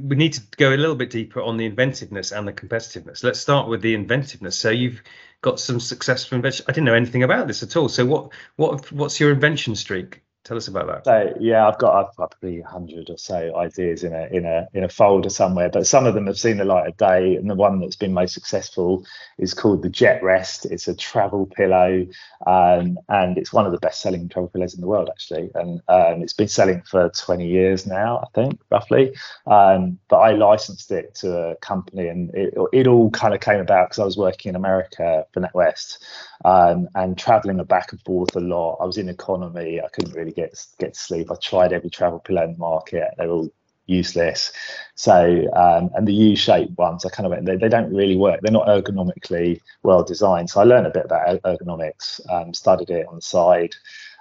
we 0.00 0.16
need 0.16 0.32
to 0.34 0.42
go 0.56 0.74
a 0.74 0.76
little 0.76 0.96
bit 0.96 1.10
deeper 1.10 1.40
on 1.40 1.56
the 1.56 1.66
inventiveness 1.66 2.32
and 2.32 2.46
the 2.46 2.52
competitiveness. 2.52 3.24
Let's 3.24 3.40
start 3.40 3.68
with 3.68 3.82
the 3.82 3.94
inventiveness. 3.94 4.56
So 4.56 4.70
you've 4.70 5.02
got 5.42 5.60
some 5.60 5.80
successful 5.80 6.36
invention. 6.36 6.66
I 6.68 6.72
didn't 6.72 6.86
know 6.86 6.94
anything 6.94 7.22
about 7.22 7.46
this 7.46 7.62
at 7.62 7.76
all. 7.76 7.88
So 7.88 8.04
what 8.06 8.32
what 8.56 8.90
what's 8.92 9.20
your 9.20 9.30
invention 9.30 9.76
streak? 9.76 10.22
Tell 10.46 10.56
us 10.56 10.68
about 10.68 10.86
that. 10.86 11.04
So 11.04 11.36
yeah, 11.40 11.66
I've 11.66 11.76
got 11.78 11.96
I've 11.96 12.14
probably 12.14 12.60
hundred 12.60 13.10
or 13.10 13.18
so 13.18 13.56
ideas 13.56 14.04
in 14.04 14.14
a 14.14 14.28
in 14.30 14.44
a 14.44 14.68
in 14.74 14.84
a 14.84 14.88
folder 14.88 15.28
somewhere, 15.28 15.68
but 15.68 15.88
some 15.88 16.06
of 16.06 16.14
them 16.14 16.28
have 16.28 16.38
seen 16.38 16.58
the 16.58 16.64
light 16.64 16.86
of 16.86 16.96
day. 16.96 17.34
And 17.34 17.50
the 17.50 17.56
one 17.56 17.80
that's 17.80 17.96
been 17.96 18.12
most 18.12 18.34
successful 18.34 19.04
is 19.38 19.54
called 19.54 19.82
the 19.82 19.88
Jet 19.88 20.22
Rest. 20.22 20.64
It's 20.64 20.86
a 20.86 20.94
travel 20.94 21.46
pillow, 21.46 22.06
um, 22.46 22.96
and 23.08 23.36
it's 23.36 23.52
one 23.52 23.66
of 23.66 23.72
the 23.72 23.78
best-selling 23.78 24.28
travel 24.28 24.48
pillows 24.48 24.72
in 24.72 24.80
the 24.80 24.86
world 24.86 25.10
actually. 25.10 25.50
And 25.56 25.80
um, 25.88 26.22
it's 26.22 26.32
been 26.32 26.46
selling 26.46 26.80
for 26.82 27.08
20 27.08 27.44
years 27.44 27.84
now, 27.84 28.18
I 28.18 28.26
think 28.32 28.60
roughly. 28.70 29.16
Um, 29.48 29.98
but 30.08 30.18
I 30.18 30.30
licensed 30.30 30.92
it 30.92 31.16
to 31.16 31.36
a 31.36 31.56
company, 31.56 32.06
and 32.06 32.32
it 32.36 32.54
it 32.72 32.86
all 32.86 33.10
kind 33.10 33.34
of 33.34 33.40
came 33.40 33.58
about 33.58 33.88
because 33.88 33.98
I 33.98 34.04
was 34.04 34.16
working 34.16 34.50
in 34.50 34.54
America 34.54 35.26
for 35.32 35.40
NatWest 35.40 35.98
um, 36.44 36.88
and 36.94 37.18
traveling 37.18 37.62
back 37.64 37.92
and 37.92 38.00
forth 38.02 38.34
a 38.36 38.40
lot. 38.40 38.78
I 38.80 38.84
was 38.84 38.98
in 38.98 39.08
economy. 39.08 39.80
I 39.80 39.88
couldn't 39.88 40.14
really 40.14 40.32
get 40.32 40.58
get 40.78 40.94
to 40.94 41.00
sleep. 41.00 41.30
I 41.30 41.36
tried 41.36 41.72
every 41.72 41.90
travel 41.90 42.18
pillow 42.20 42.44
in 42.44 42.52
the 42.52 42.58
market. 42.58 43.14
They're 43.16 43.30
all 43.30 43.50
useless. 43.86 44.52
So, 44.94 45.46
um, 45.54 45.90
and 45.94 46.06
the 46.06 46.12
U-shaped 46.12 46.76
ones, 46.76 47.04
I 47.04 47.10
kind 47.10 47.32
of 47.32 47.44
they, 47.44 47.56
they 47.56 47.68
don't 47.68 47.94
really 47.94 48.16
work. 48.16 48.40
They're 48.40 48.52
not 48.52 48.66
ergonomically 48.66 49.60
well 49.82 50.02
designed. 50.02 50.50
So 50.50 50.60
I 50.60 50.64
learned 50.64 50.86
a 50.86 50.90
bit 50.90 51.04
about 51.04 51.42
ergonomics, 51.42 52.20
um, 52.30 52.52
studied 52.52 52.90
it 52.90 53.06
on 53.06 53.16
the 53.16 53.22
side. 53.22 53.74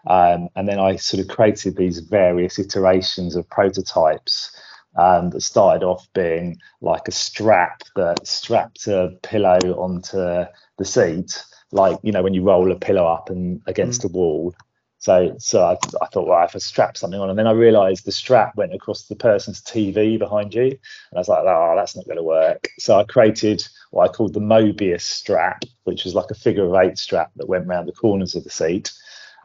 Um, 0.08 0.49
and 0.56 0.67
then 0.67 0.80
I 0.80 0.97
sort 0.97 1.21
of 1.21 1.36
created 1.36 1.75
these 1.75 1.99
various 1.99 2.60
iterations 2.60 3.36
of 3.36 3.49
prototypes 3.49 4.56
um, 4.97 5.32
that 5.32 5.41
started 5.41 5.84
off 5.84 6.08
being 6.13 6.60
like 6.82 7.08
a 7.08 7.12
strap 7.12 7.82
that 7.95 8.25
strapped 8.25 8.88
a 8.88 9.17
pillow 9.23 9.58
onto 9.78 10.45
the 10.78 10.86
seat 10.86 11.43
like 11.71 11.97
you 12.04 12.12
know 12.12 12.23
when 12.23 12.34
you 12.34 12.43
roll 12.43 12.71
a 12.71 12.75
pillow 12.75 13.06
up 13.06 13.30
and 13.30 13.62
against 13.65 14.01
mm. 14.01 14.06
a 14.06 14.08
wall. 14.10 14.56
So 14.97 15.36
so 15.39 15.63
I, 15.63 15.73
I 16.01 16.08
thought, 16.08 16.28
well, 16.28 16.43
if 16.43 16.56
I 16.56 16.60
strap 16.60 16.97
something 16.97 17.19
on, 17.19 17.30
and 17.30 17.38
then 17.38 17.47
I 17.47 17.51
realised 17.51 18.06
the 18.06 18.12
strap 18.12 18.56
went 18.56 18.73
across 18.73 19.04
the 19.04 19.15
person's 19.15 19.62
TV 19.62 20.17
behind 20.17 20.54
you, 20.54 20.63
and 20.63 21.15
I 21.15 21.19
was 21.19 21.28
like, 21.28 21.43
oh, 21.45 21.73
that's 21.75 21.95
not 21.95 22.06
going 22.06 22.17
to 22.17 22.23
work. 22.23 22.69
So 22.80 22.97
I 22.97 23.04
created 23.04 23.67
what 23.91 24.10
I 24.10 24.13
called 24.13 24.34
the 24.34 24.39
Mobius 24.39 25.01
strap, 25.01 25.63
which 25.84 26.06
was 26.06 26.15
like 26.15 26.32
a 26.32 26.36
figure 26.36 26.65
of 26.65 26.73
eight 26.75 26.97
strap 26.97 27.32
that 27.36 27.49
went 27.49 27.67
around 27.67 27.86
the 27.86 27.91
corners 27.91 28.36
of 28.36 28.43
the 28.43 28.49
seat, 28.49 28.91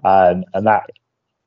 um, 0.05 0.45
and 0.55 0.67
that 0.67 0.91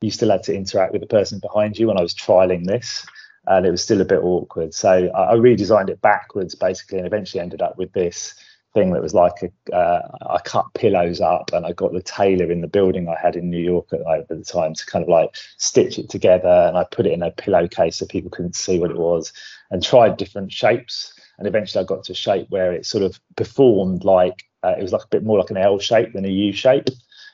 you 0.02 0.12
still 0.12 0.32
had 0.32 0.44
to 0.44 0.54
interact 0.54 0.92
with 0.92 1.02
the 1.02 1.08
person 1.08 1.40
behind 1.40 1.80
you 1.80 1.88
when 1.88 1.98
I 1.98 2.02
was 2.02 2.14
trialing 2.14 2.66
this 2.66 3.06
and 3.48 3.66
it 3.66 3.72
was 3.72 3.84
still 3.84 4.02
a 4.02 4.06
bit 4.06 4.20
awkward. 4.20 4.74
So 4.74 5.12
I, 5.14 5.36
redesigned 5.36 5.90
it 5.90 6.02
backwards 6.02 6.56
basically, 6.56 7.00
and 7.00 7.08
eventually 7.08 7.42
ended 7.42 7.62
up 7.62 7.78
with 7.78 7.92
this 7.94 8.36
thing 8.74 8.92
that 8.92 9.02
was 9.02 9.14
like 9.14 9.44
a, 9.44 9.76
uh, 9.76 10.08
I 10.30 10.40
cut 10.40 10.66
pillows 10.74 11.22
up 11.22 11.52
and 11.54 11.66
I 11.66 11.74
got 11.74 11.94
the 11.94 12.02
tailor 12.02 12.52
in 12.52 12.62
the 12.62 12.68
building 12.68 13.08
I 13.08 13.20
had 13.20 13.36
in 13.36 13.50
New 13.50 13.62
York 13.62 13.88
at, 13.94 14.02
at, 14.02 14.28
the 14.28 14.44
time 14.44 14.74
to 14.74 14.86
kind 14.86 15.04
of 15.04 15.10
like 15.10 15.36
stitch 15.58 16.00
it 16.00 16.10
together 16.10 16.66
and 16.68 16.78
I 16.78 16.84
put 16.84 17.06
it 17.06 17.14
in 17.14 17.22
a 17.22 17.32
pillowcase 17.32 17.98
so 17.98 18.06
people 18.06 18.32
couldn't 18.32 18.56
see 18.56 18.80
what 18.80 18.92
it 18.92 18.98
was 18.98 19.32
and 19.72 19.84
tried 19.84 20.18
different 20.18 20.52
shapes 20.52 21.14
and 21.38 21.48
eventually 21.48 21.84
I 21.84 21.88
got 21.88 22.04
to 22.06 22.14
a 22.14 22.16
shape 22.16 22.48
where 22.50 22.74
it 22.74 22.86
sort 22.86 23.04
of 23.04 23.20
performed 23.36 24.04
like 24.04 24.44
uh, 24.64 24.76
it 24.78 24.82
was 24.82 24.94
like 24.94 25.04
a 25.04 25.10
bit 25.12 25.24
more 25.24 25.40
like 25.40 25.52
an 25.52 25.58
L 25.58 25.80
shape 25.80 26.14
than 26.14 26.26
a 26.26 26.30
U 26.30 26.54
shape 26.54 26.88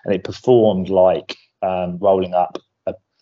and 0.06 0.14
it 0.14 0.24
performed 0.24 0.90
like 0.90 1.38
um, 1.62 1.98
rolling 2.00 2.34
up 2.34 2.58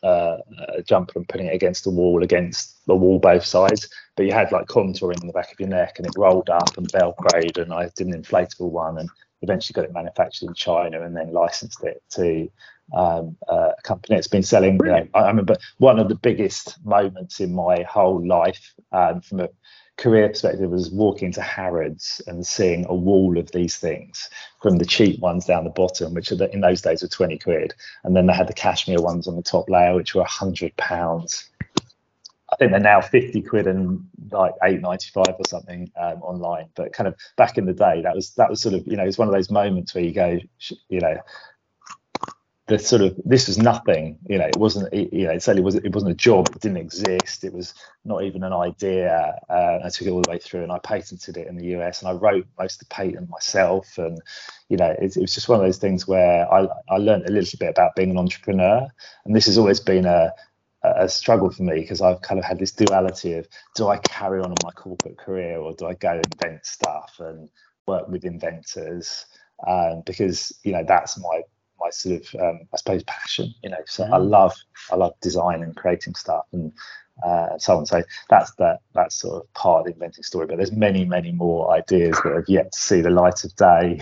uh, 0.03 0.37
a 0.69 0.83
jumper 0.83 1.19
and 1.19 1.27
putting 1.27 1.47
it 1.47 1.55
against 1.55 1.83
the 1.83 1.89
wall, 1.89 2.23
against 2.23 2.85
the 2.85 2.95
wall 2.95 3.19
both 3.19 3.45
sides. 3.45 3.89
But 4.17 4.25
you 4.25 4.33
had 4.33 4.51
like 4.51 4.67
contouring 4.67 5.21
in 5.21 5.27
the 5.27 5.33
back 5.33 5.51
of 5.51 5.59
your 5.59 5.69
neck, 5.69 5.97
and 5.97 6.07
it 6.07 6.13
rolled 6.17 6.49
up 6.49 6.77
and 6.77 6.91
velcroed. 6.91 7.57
And 7.61 7.71
I 7.71 7.89
did 7.95 8.07
an 8.07 8.21
inflatable 8.21 8.71
one, 8.71 8.97
and 8.97 9.09
eventually 9.41 9.73
got 9.73 9.85
it 9.85 9.93
manufactured 9.93 10.47
in 10.47 10.53
China, 10.55 11.03
and 11.03 11.15
then 11.15 11.31
licensed 11.31 11.83
it 11.83 12.03
to 12.11 12.49
um, 12.93 13.37
uh, 13.47 13.71
a 13.77 13.81
company 13.83 14.15
that's 14.15 14.27
been 14.27 14.43
selling. 14.43 14.79
You 14.83 14.91
know, 14.91 15.07
I, 15.13 15.19
I 15.19 15.27
remember 15.27 15.55
one 15.77 15.99
of 15.99 16.09
the 16.09 16.15
biggest 16.15 16.83
moments 16.85 17.39
in 17.39 17.53
my 17.53 17.83
whole 17.83 18.25
life 18.25 18.73
um, 18.91 19.21
from 19.21 19.41
a 19.41 19.49
career 19.97 20.29
perspective 20.29 20.69
was 20.69 20.91
walking 20.91 21.31
to 21.33 21.41
Harrods 21.41 22.21
and 22.27 22.45
seeing 22.45 22.85
a 22.87 22.93
wall 22.93 23.37
of 23.37 23.51
these 23.51 23.77
things 23.77 24.29
from 24.61 24.77
the 24.77 24.85
cheap 24.85 25.19
ones 25.19 25.45
down 25.45 25.63
the 25.63 25.69
bottom, 25.71 26.13
which 26.13 26.29
the, 26.29 26.51
in 26.53 26.61
those 26.61 26.81
days 26.81 27.01
were 27.01 27.07
20 27.07 27.37
quid. 27.39 27.73
And 28.03 28.15
then 28.15 28.27
they 28.27 28.33
had 28.33 28.47
the 28.47 28.53
cashmere 28.53 29.01
ones 29.01 29.27
on 29.27 29.35
the 29.35 29.41
top 29.41 29.69
layer, 29.69 29.95
which 29.95 30.13
were 30.13 30.21
100 30.21 30.75
pounds. 30.77 31.49
I 32.51 32.55
think 32.55 32.71
they're 32.71 32.79
now 32.79 33.01
50 33.01 33.41
quid 33.41 33.67
and 33.67 34.05
like 34.31 34.53
8.95 34.63 35.39
or 35.39 35.45
something 35.47 35.91
um, 35.99 36.21
online. 36.21 36.69
But 36.75 36.93
kind 36.93 37.07
of 37.07 37.15
back 37.35 37.57
in 37.57 37.65
the 37.65 37.73
day, 37.73 38.01
that 38.03 38.15
was 38.15 38.33
that 38.35 38.49
was 38.49 38.61
sort 38.61 38.75
of 38.75 38.87
you 38.87 38.95
know 38.95 39.03
it's 39.03 39.17
one 39.17 39.27
of 39.27 39.33
those 39.33 39.51
moments 39.51 39.93
where 39.93 40.03
you 40.03 40.13
go, 40.13 40.39
you 40.89 40.99
know, 41.01 41.17
the 42.67 42.77
sort 42.77 43.01
of 43.01 43.17
this 43.23 43.47
was 43.47 43.57
nothing 43.57 44.17
you 44.29 44.37
know 44.37 44.45
it 44.45 44.57
wasn't 44.57 44.93
you 44.93 45.25
know 45.25 45.31
it 45.31 45.41
certainly 45.41 45.63
was 45.63 45.75
it 45.75 45.93
wasn't 45.93 46.11
a 46.11 46.15
job 46.15 46.47
it 46.53 46.61
didn't 46.61 46.77
exist 46.77 47.43
it 47.45 47.53
was 47.53 47.73
not 48.03 48.23
even 48.23 48.43
an 48.43 48.51
idea 48.51 49.33
uh, 49.49 49.79
i 49.83 49.89
took 49.89 50.05
it 50.05 50.11
all 50.11 50.21
the 50.21 50.29
way 50.29 50.37
through 50.37 50.63
and 50.63 50.71
i 50.71 50.79
patented 50.79 51.37
it 51.37 51.47
in 51.47 51.55
the 51.55 51.65
us 51.67 52.01
and 52.01 52.09
i 52.09 52.11
wrote 52.11 52.45
most 52.59 52.81
of 52.81 52.87
the 52.87 52.93
patent 52.93 53.29
myself 53.29 53.97
and 53.97 54.19
you 54.67 54.75
know 54.75 54.93
it, 54.99 55.15
it 55.15 55.21
was 55.21 55.33
just 55.33 55.47
one 55.47 55.59
of 55.59 55.65
those 55.65 55.77
things 55.77 56.07
where 56.07 56.51
i 56.51 56.67
i 56.89 56.97
learned 56.97 57.25
a 57.25 57.31
little 57.31 57.57
bit 57.57 57.69
about 57.69 57.95
being 57.95 58.11
an 58.11 58.17
entrepreneur 58.17 58.85
and 59.25 59.35
this 59.35 59.45
has 59.45 59.57
always 59.57 59.79
been 59.79 60.05
a 60.05 60.31
a 60.95 61.09
struggle 61.09 61.49
for 61.51 61.63
me 61.63 61.81
because 61.81 62.01
I've 62.01 62.21
kind 62.21 62.39
of 62.39 62.45
had 62.45 62.59
this 62.59 62.71
duality 62.71 63.33
of 63.33 63.47
do 63.75 63.87
I 63.87 63.97
carry 63.97 64.39
on 64.39 64.51
in 64.51 64.55
my 64.63 64.71
corporate 64.71 65.17
career 65.17 65.57
or 65.57 65.73
do 65.73 65.87
I 65.87 65.93
go 65.93 66.21
invent 66.23 66.65
stuff 66.65 67.15
and 67.19 67.49
work 67.85 68.07
with 68.07 68.25
inventors 68.25 69.25
um, 69.65 70.03
because 70.05 70.53
you 70.63 70.71
know 70.71 70.83
that's 70.87 71.19
my 71.19 71.41
my 71.79 71.89
sort 71.89 72.21
of 72.21 72.39
um, 72.39 72.59
I 72.73 72.77
suppose 72.77 73.03
passion. 73.03 73.53
You 73.63 73.71
know, 73.71 73.81
so 73.85 74.03
I 74.03 74.17
love 74.17 74.55
I 74.91 74.95
love 74.95 75.13
design 75.21 75.63
and 75.63 75.75
creating 75.75 76.15
stuff 76.15 76.45
and 76.51 76.71
uh, 77.23 77.57
so 77.57 77.77
on. 77.77 77.85
So 77.85 78.03
that's 78.29 78.53
that 78.55 78.79
that's 78.93 79.15
sort 79.15 79.43
of 79.43 79.53
part 79.53 79.81
of 79.81 79.85
the 79.85 79.93
inventing 79.93 80.23
story. 80.23 80.47
But 80.47 80.57
there's 80.57 80.71
many 80.71 81.05
many 81.05 81.31
more 81.31 81.71
ideas 81.71 82.19
that 82.23 82.33
have 82.33 82.49
yet 82.49 82.71
to 82.71 82.79
see 82.79 83.01
the 83.01 83.09
light 83.09 83.43
of 83.43 83.55
day. 83.55 83.99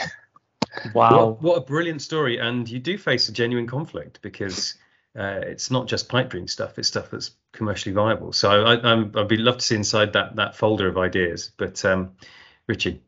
Wow, 0.93 1.27
what, 1.27 1.41
what 1.41 1.57
a 1.57 1.61
brilliant 1.61 2.01
story! 2.01 2.37
And 2.37 2.69
you 2.69 2.79
do 2.79 2.97
face 2.97 3.29
a 3.29 3.31
genuine 3.31 3.67
conflict 3.67 4.21
because. 4.21 4.75
Uh, 5.17 5.39
it's 5.43 5.71
not 5.71 5.87
just 5.87 6.09
pipe 6.09 6.29
dream 6.29 6.47
stuff; 6.47 6.77
it's 6.77 6.87
stuff 6.87 7.11
that's 7.11 7.31
commercially 7.53 7.93
viable. 7.93 8.33
So 8.33 8.65
I, 8.65 8.95
would 8.95 9.27
be 9.27 9.37
love 9.37 9.57
to 9.57 9.65
see 9.65 9.75
inside 9.75 10.13
that 10.13 10.35
that 10.35 10.55
folder 10.55 10.87
of 10.87 10.97
ideas. 10.97 11.51
But 11.57 11.83
um, 11.85 12.11
Richie, 12.67 13.01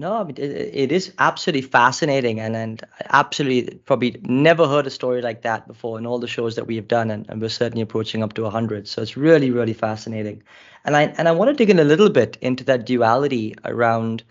no, 0.00 0.16
I 0.16 0.24
mean, 0.24 0.36
it, 0.38 0.50
it 0.72 0.92
is 0.92 1.12
absolutely 1.18 1.60
fascinating, 1.60 2.40
and 2.40 2.56
and 2.56 2.82
absolutely 3.10 3.76
probably 3.84 4.18
never 4.22 4.66
heard 4.66 4.86
a 4.86 4.90
story 4.90 5.20
like 5.20 5.42
that 5.42 5.66
before 5.66 5.98
in 5.98 6.06
all 6.06 6.18
the 6.18 6.26
shows 6.26 6.56
that 6.56 6.66
we 6.66 6.76
have 6.76 6.88
done, 6.88 7.10
and, 7.10 7.28
and 7.28 7.42
we're 7.42 7.50
certainly 7.50 7.82
approaching 7.82 8.22
up 8.22 8.32
to 8.34 8.48
hundred. 8.48 8.88
So 8.88 9.02
it's 9.02 9.18
really 9.18 9.50
really 9.50 9.74
fascinating, 9.74 10.42
and 10.86 10.96
I 10.96 11.02
and 11.18 11.28
I 11.28 11.32
want 11.32 11.50
to 11.50 11.54
dig 11.54 11.68
in 11.68 11.78
a 11.78 11.84
little 11.84 12.08
bit 12.08 12.38
into 12.40 12.64
that 12.64 12.86
duality 12.86 13.54
around 13.66 14.22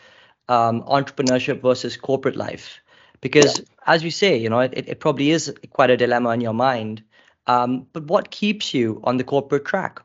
um, 0.47 0.81
entrepreneurship 0.83 1.61
versus 1.61 1.97
corporate 1.97 2.35
life, 2.35 2.79
because 3.21 3.59
yeah. 3.59 3.65
as 3.87 4.03
you 4.03 4.11
say, 4.11 4.37
you 4.37 4.49
know, 4.49 4.59
it, 4.59 4.73
it 4.87 4.99
probably 4.99 5.31
is 5.31 5.53
quite 5.71 5.89
a 5.89 5.97
dilemma 5.97 6.31
in 6.31 6.41
your 6.41 6.53
mind. 6.53 7.03
Um, 7.47 7.87
but 7.93 8.03
what 8.03 8.29
keeps 8.31 8.73
you 8.73 9.01
on 9.03 9.17
the 9.17 9.23
corporate 9.23 9.65
track? 9.65 10.01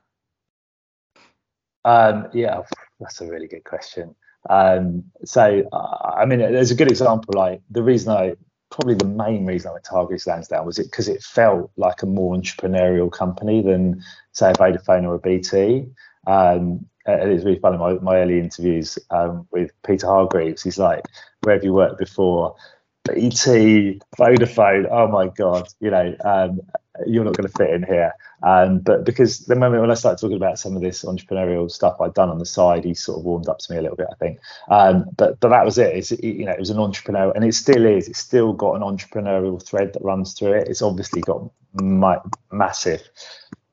Um, 1.84 2.28
yeah, 2.32 2.62
that's 3.00 3.20
a 3.20 3.26
really 3.26 3.48
good 3.48 3.64
question. 3.64 4.14
Um, 4.48 5.04
so, 5.24 5.68
uh, 5.72 6.12
I 6.16 6.24
mean, 6.24 6.38
there's 6.38 6.70
a 6.70 6.74
good 6.74 6.90
example. 6.90 7.34
Like 7.36 7.60
the 7.70 7.82
reason 7.82 8.12
I, 8.12 8.34
probably 8.70 8.94
the 8.94 9.06
main 9.06 9.46
reason 9.46 9.68
I 9.68 9.72
went 9.72 9.84
to 9.84 9.90
Hargreaves 9.90 10.26
Lansdown 10.26 10.66
was 10.66 10.78
it 10.78 10.84
because 10.84 11.08
it 11.08 11.22
felt 11.22 11.70
like 11.76 12.02
a 12.02 12.06
more 12.06 12.34
entrepreneurial 12.34 13.10
company 13.10 13.62
than, 13.62 14.02
say, 14.32 14.50
a 14.50 14.54
Vodafone 14.54 15.04
or 15.04 15.14
a 15.14 15.18
BT. 15.18 15.86
Um, 16.26 16.86
it 17.06 17.28
is 17.28 17.44
really 17.44 17.58
funny. 17.58 17.76
My, 17.76 17.94
my 17.94 18.16
early 18.16 18.38
interviews 18.38 18.98
um, 19.10 19.46
with 19.50 19.70
Peter 19.86 20.06
Hargreaves, 20.06 20.62
he's 20.62 20.78
like, 20.78 21.04
"Where 21.42 21.54
have 21.54 21.64
you 21.64 21.74
worked 21.74 21.98
before?" 21.98 22.56
BT, 23.04 24.00
Vodafone. 24.18 24.88
Oh 24.90 25.08
my 25.08 25.28
god, 25.28 25.68
you 25.80 25.90
know, 25.90 26.14
um, 26.24 26.60
you're 27.06 27.24
not 27.24 27.36
going 27.36 27.48
to 27.48 27.56
fit 27.56 27.70
in 27.70 27.82
here. 27.82 28.14
Um, 28.42 28.78
but 28.78 29.04
because 29.04 29.40
the 29.40 29.56
moment 29.56 29.80
when 29.80 29.90
I 29.90 29.94
started 29.94 30.20
talking 30.20 30.36
about 30.36 30.58
some 30.58 30.76
of 30.76 30.82
this 30.82 31.04
entrepreneurial 31.04 31.70
stuff 31.70 32.00
I'd 32.00 32.14
done 32.14 32.28
on 32.28 32.38
the 32.38 32.46
side, 32.46 32.84
he 32.84 32.94
sort 32.94 33.18
of 33.18 33.24
warmed 33.24 33.48
up 33.48 33.58
to 33.58 33.72
me 33.72 33.78
a 33.78 33.82
little 33.82 33.96
bit, 33.96 34.06
I 34.10 34.14
think. 34.16 34.38
Um, 34.68 35.06
but 35.16 35.40
but 35.40 35.48
that 35.48 35.64
was 35.64 35.78
it. 35.78 35.96
It's 35.96 36.10
you 36.12 36.44
know 36.44 36.52
it 36.52 36.58
was 36.58 36.70
an 36.70 36.78
entrepreneur, 36.78 37.32
and 37.34 37.44
it 37.44 37.54
still 37.54 37.84
is. 37.84 38.08
It's 38.08 38.18
still 38.18 38.52
got 38.52 38.74
an 38.74 38.82
entrepreneurial 38.82 39.64
thread 39.64 39.92
that 39.92 40.02
runs 40.02 40.34
through 40.34 40.52
it. 40.52 40.68
It's 40.68 40.82
obviously 40.82 41.20
got 41.22 41.50
my, 41.74 42.18
massive 42.52 43.02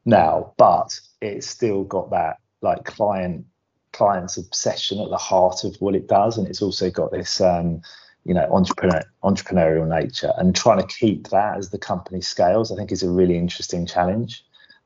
now, 0.06 0.54
but 0.58 1.00
it's 1.22 1.48
still 1.48 1.84
got 1.84 2.10
that 2.12 2.38
like 2.62 2.86
client 2.86 3.46
client's 3.94 4.38
obsession 4.38 5.02
at 5.02 5.10
the 5.10 5.18
heart 5.18 5.64
of 5.64 5.76
what 5.80 5.96
it 5.96 6.08
does, 6.08 6.38
and 6.38 6.48
it's 6.48 6.62
also 6.62 6.90
got 6.90 7.12
this. 7.12 7.42
Um, 7.42 7.82
you 8.26 8.34
know 8.34 8.48
entrepreneur, 8.52 9.04
entrepreneurial 9.24 9.88
nature 9.88 10.32
and 10.38 10.56
trying 10.56 10.80
to 10.80 10.88
keep 10.88 11.30
that 11.30 11.58
as 11.58 11.70
the 11.70 11.78
company 11.78 12.22
scales 12.22 12.72
i 12.72 12.76
think 12.76 12.92
is 12.92 13.04
a 13.04 13.10
really 13.10 13.38
interesting 13.38 13.86
challenge 13.86 14.44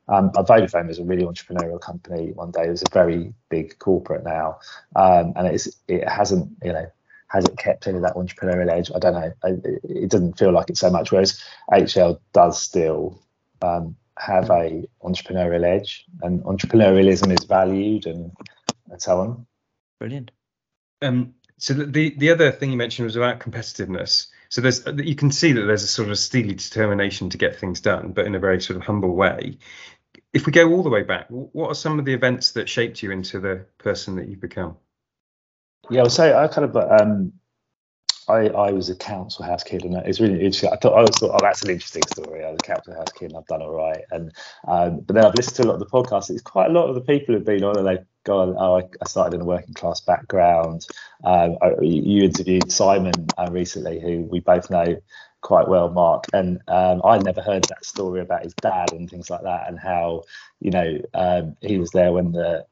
um, 0.08 0.32
Vodafone 0.32 0.90
is 0.90 1.00
a 1.00 1.04
really 1.04 1.24
entrepreneurial 1.24 1.82
company. 1.82 2.32
One 2.34 2.52
day 2.52 2.68
it 2.68 2.70
was 2.70 2.84
a 2.84 2.94
very 2.94 3.34
big 3.50 3.80
corporate 3.80 4.24
now, 4.24 4.60
um, 4.96 5.34
and 5.36 5.48
it's 5.48 5.68
it 5.88 6.08
hasn't 6.08 6.50
you 6.64 6.74
know 6.74 6.86
has 7.28 7.46
it 7.46 7.58
kept 7.58 7.88
any 7.88 7.98
of 7.98 8.04
that 8.04 8.16
entrepreneurial 8.16 8.70
edge? 8.70 8.92
I 8.94 9.00
don't 9.00 9.14
know. 9.14 9.34
It, 9.44 9.82
it 9.84 10.12
doesn't 10.12 10.38
feel 10.38 10.52
like 10.52 10.70
it 10.70 10.78
so 10.78 10.90
much. 10.90 11.12
Whereas 11.12 11.42
HL 11.72 12.20
does 12.34 12.62
still 12.62 13.20
um, 13.62 13.96
have 14.18 14.50
a 14.52 14.88
entrepreneurial 15.04 15.64
edge, 15.64 16.06
and 16.22 16.44
entrepreneurialism 16.44 17.38
is 17.38 17.46
valued, 17.46 18.06
and 18.06 18.32
and 18.92 19.02
so 19.02 19.20
on. 19.20 19.48
Brilliant. 20.00 20.32
Um, 21.02 21.34
so 21.58 21.74
the 21.74 22.16
the 22.18 22.32
other 22.32 22.52
thing 22.52 22.72
you 22.72 22.78
mentioned 22.78 23.06
was 23.06 23.16
about 23.16 23.40
competitiveness. 23.40 24.28
So 24.50 24.62
there's 24.62 24.86
you 24.98 25.16
can 25.16 25.32
see 25.32 25.54
that 25.54 25.62
there's 25.62 25.84
a 25.84 25.88
sort 25.88 26.10
of 26.10 26.18
steely 26.18 26.54
determination 26.54 27.30
to 27.30 27.38
get 27.38 27.56
things 27.56 27.80
done, 27.80 28.12
but 28.12 28.26
in 28.26 28.36
a 28.36 28.40
very 28.40 28.62
sort 28.62 28.78
of 28.78 28.84
humble 28.84 29.16
way. 29.16 29.58
If 30.34 30.46
we 30.46 30.52
go 30.52 30.72
all 30.72 30.84
the 30.84 30.90
way 30.90 31.04
back, 31.04 31.28
what 31.30 31.70
are 31.70 31.76
some 31.76 31.98
of 31.98 32.06
the 32.06 32.14
events 32.14 32.52
that 32.54 32.68
shaped 32.68 33.02
you 33.02 33.12
into 33.12 33.40
the 33.40 33.66
person 33.78 34.18
that 34.18 34.28
you've 34.28 34.42
become? 34.42 34.78
Yeah, 35.90 36.02
I'll 36.02 36.10
say 36.10 36.34
I 36.34 36.48
kind 36.48 36.66
of 36.66 36.76
um, 36.76 37.34
I, 38.28 38.48
I 38.48 38.72
was 38.72 38.90
a 38.90 38.96
council 38.96 39.46
house 39.46 39.64
kid, 39.64 39.84
and 39.84 39.96
it's 39.96 40.20
really 40.20 40.36
interesting. 40.36 40.72
I 40.74 40.78
thought 40.78 40.94
I 40.94 40.98
always 40.98 41.18
thought, 41.18 41.32
oh, 41.34 41.40
that's 41.42 41.64
an 41.64 41.70
interesting 41.70 42.04
story. 42.08 42.44
I 42.44 42.50
was 42.50 42.60
a 42.62 42.66
council 42.66 42.96
house 42.96 43.12
kid, 43.18 43.32
and 43.32 43.38
I've 43.38 43.46
done 43.46 43.62
all 43.62 43.72
right. 43.72 44.04
And 44.12 44.34
um, 44.68 45.02
but 45.02 45.16
then 45.16 45.26
I've 45.26 45.36
listened 45.36 45.58
to 45.58 45.64
a 45.64 45.70
lot 45.72 45.76
of 45.76 45.80
the 45.80 45.86
podcasts. 45.86 46.30
It's 46.30 46.42
quite 46.42 46.70
a 46.70 46.74
lot 46.74 46.90
of 46.90 46.96
the 46.96 47.02
people 47.02 47.36
who've 47.36 47.46
been 47.46 47.64
on, 47.64 47.78
and 47.78 47.88
they've 47.88 48.06
gone, 48.26 48.56
oh, 48.58 48.78
I, 48.78 49.08
started 49.08 49.36
in 49.36 49.42
a 49.42 49.46
working 49.46 49.74
class 49.74 50.02
background. 50.02 50.86
Um, 51.24 51.58
you 51.82 52.24
interviewed 52.24 52.72
Simon 52.72 53.14
uh, 53.38 53.48
recently, 53.52 54.02
who 54.02 54.24
we 54.24 54.42
both 54.42 54.70
know 54.70 54.98
quite 55.42 55.68
well, 55.70 55.90
Mark. 55.90 56.26
And 56.34 56.60
um, 56.68 57.02
I 57.06 57.18
never 57.20 57.42
heard 57.42 57.64
that 57.66 57.86
story 57.86 58.20
about 58.20 58.44
his 58.44 58.54
dad 58.56 58.92
and 58.92 59.10
things 59.10 59.30
like 59.30 59.44
that, 59.44 59.70
and 59.70 59.80
how 59.80 60.24
you 60.60 60.72
know 60.72 61.00
um, 61.14 61.56
he 61.62 61.78
was 61.78 61.92
there 61.92 62.12
when 62.12 62.34
the 62.34 62.66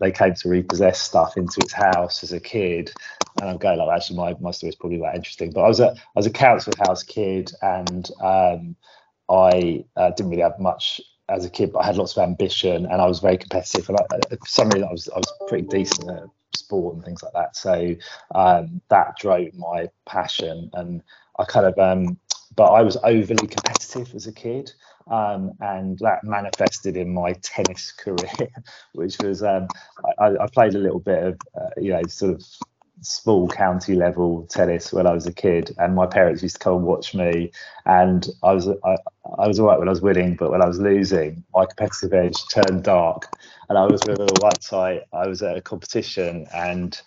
they 0.00 0.10
came 0.10 0.34
to 0.34 0.48
repossess 0.48 1.00
stuff 1.00 1.36
into 1.36 1.60
his 1.62 1.72
house 1.72 2.22
as 2.22 2.32
a 2.32 2.40
kid. 2.40 2.92
And 3.40 3.48
I'm 3.48 3.58
going 3.58 3.78
like, 3.78 3.96
actually, 3.96 4.16
my, 4.16 4.34
my 4.40 4.50
story 4.50 4.70
is 4.70 4.76
probably 4.76 4.98
that 4.98 5.14
interesting. 5.14 5.52
But 5.52 5.62
I 5.62 5.68
was 5.68 5.80
a 5.80 5.90
I 5.90 6.16
was 6.16 6.26
a 6.26 6.30
council 6.30 6.72
house 6.86 7.02
kid, 7.02 7.50
and 7.62 8.08
um, 8.20 8.76
I 9.28 9.84
uh, 9.96 10.10
didn't 10.10 10.30
really 10.30 10.42
have 10.42 10.58
much 10.58 11.00
as 11.28 11.44
a 11.44 11.50
kid, 11.50 11.72
but 11.72 11.80
I 11.80 11.86
had 11.86 11.96
lots 11.96 12.16
of 12.16 12.22
ambition, 12.22 12.86
and 12.86 13.00
I 13.00 13.06
was 13.06 13.20
very 13.20 13.36
competitive. 13.36 13.88
And 13.88 13.98
I, 13.98 14.36
for 14.36 14.46
some 14.46 14.68
reason, 14.70 14.88
I 14.88 14.92
was 14.92 15.08
I 15.08 15.16
was 15.16 15.32
pretty 15.48 15.66
decent 15.68 16.10
at 16.10 16.24
sport 16.56 16.94
and 16.94 17.04
things 17.04 17.22
like 17.22 17.32
that. 17.34 17.56
So 17.56 17.94
um, 18.34 18.80
that 18.88 19.16
drove 19.18 19.54
my 19.54 19.88
passion, 20.06 20.70
and 20.74 21.02
I 21.38 21.44
kind 21.44 21.66
of 21.66 21.78
um, 21.78 22.18
but 22.56 22.72
I 22.72 22.82
was 22.82 22.96
overly 23.04 23.46
competitive 23.46 24.14
as 24.14 24.26
a 24.26 24.32
kid. 24.32 24.72
Um, 25.10 25.52
and 25.60 25.98
that 26.00 26.22
manifested 26.22 26.98
in 26.98 27.14
my 27.14 27.32
tennis 27.40 27.92
career, 27.98 28.48
which 28.92 29.16
was 29.22 29.42
um, 29.42 29.68
I, 30.18 30.36
I, 30.38 30.46
played 30.52 30.74
a 30.74 30.78
little 30.78 31.00
bit 31.00 31.22
of 31.22 31.38
uh, 31.58 31.70
you 31.78 31.92
know 31.92 32.02
sort 32.08 32.34
of 32.34 32.44
small 33.02 33.48
county 33.48 33.94
level 33.94 34.46
tennis 34.50 34.92
when 34.92 35.06
I 35.06 35.12
was 35.12 35.26
a 35.26 35.32
kid, 35.32 35.74
and 35.78 35.94
my 35.94 36.06
parents 36.06 36.42
used 36.42 36.56
to 36.56 36.60
come 36.60 36.76
and 36.76 36.84
watch 36.84 37.14
me. 37.14 37.52
And 37.86 38.28
I 38.42 38.52
was 38.52 38.68
I, 38.68 38.96
I 39.38 39.46
was 39.46 39.60
alright 39.60 39.78
when 39.78 39.88
I 39.88 39.92
was 39.92 40.02
winning, 40.02 40.36
but 40.36 40.50
when 40.50 40.62
I 40.62 40.66
was 40.66 40.78
losing, 40.80 41.44
my 41.54 41.66
competitive 41.66 42.12
edge 42.12 42.46
turned 42.48 42.84
dark. 42.84 43.28
And 43.68 43.78
I 43.78 43.86
was 43.86 44.04
with 44.04 44.20
a 44.20 44.38
white 44.40 44.60
tie. 44.60 45.02
I 45.12 45.26
was 45.26 45.42
at 45.42 45.56
a 45.56 45.60
competition, 45.60 46.46
and 46.54 47.00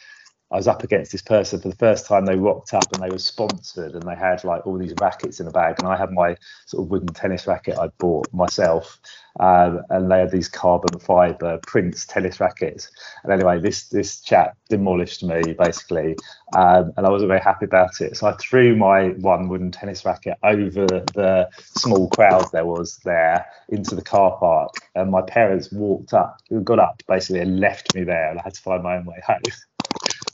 I 0.52 0.58
was 0.58 0.68
up 0.68 0.84
against 0.84 1.14
this 1.14 1.22
person 1.22 1.62
for 1.62 1.70
the 1.70 1.76
first 1.78 2.06
time. 2.06 2.26
They 2.26 2.36
rocked 2.36 2.74
up 2.74 2.92
and 2.92 3.02
they 3.02 3.10
were 3.10 3.18
sponsored 3.18 3.94
and 3.94 4.04
they 4.04 4.16
had 4.16 4.44
like 4.44 4.68
all 4.68 4.78
these 4.78 4.94
rackets 5.00 5.40
in 5.40 5.48
a 5.48 5.52
bag. 5.52 5.76
And 5.80 5.88
I 5.88 5.96
had 5.96 6.12
my 6.12 6.36
sort 6.66 6.84
of 6.84 6.92
wooden 6.92 7.14
tennis 7.14 7.48
racket 7.48 7.78
I'd 7.78 7.98
bought 7.98 8.34
myself. 8.34 9.00
Um, 9.40 9.82
and 9.90 10.12
they 10.12 10.20
had 10.20 10.32
these 10.32 10.50
carbon 10.50 11.00
fiber 11.00 11.58
Prince 11.66 12.06
tennis 12.06 12.42
rackets. 12.42 12.92
And 13.24 13.32
anyway, 13.32 13.60
this 13.60 13.88
this 13.88 14.20
chap 14.20 14.58
demolished 14.68 15.24
me 15.24 15.54
basically. 15.54 16.18
Um, 16.54 16.92
and 16.98 17.06
I 17.08 17.10
wasn't 17.10 17.30
very 17.30 17.40
happy 17.40 17.64
about 17.66 18.02
it. 18.02 18.18
So 18.18 18.28
I 18.28 18.34
threw 18.34 18.76
my 18.76 19.10
one 19.20 19.48
wooden 19.48 19.72
tennis 19.72 20.04
racket 20.04 20.38
over 20.44 20.86
the 20.86 21.50
small 21.64 22.10
crowd 22.10 22.52
there 22.52 22.66
was 22.66 22.98
there 23.06 23.46
into 23.70 23.96
the 23.96 24.02
car 24.02 24.38
park. 24.38 24.74
And 24.96 25.12
my 25.12 25.22
parents 25.22 25.72
walked 25.72 26.14
up, 26.14 26.42
got 26.66 26.80
up 26.80 27.02
basically 27.08 27.40
and 27.40 27.62
left 27.62 27.96
me 27.96 28.04
there. 28.04 28.32
And 28.32 28.40
I 28.40 28.44
had 28.44 28.56
to 28.56 28.62
find 28.62 28.84
my 28.84 28.98
own 28.98 29.06
way 29.06 29.22
home. 29.26 29.40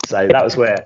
So 0.07 0.27
that 0.27 0.43
was 0.43 0.55
where 0.55 0.85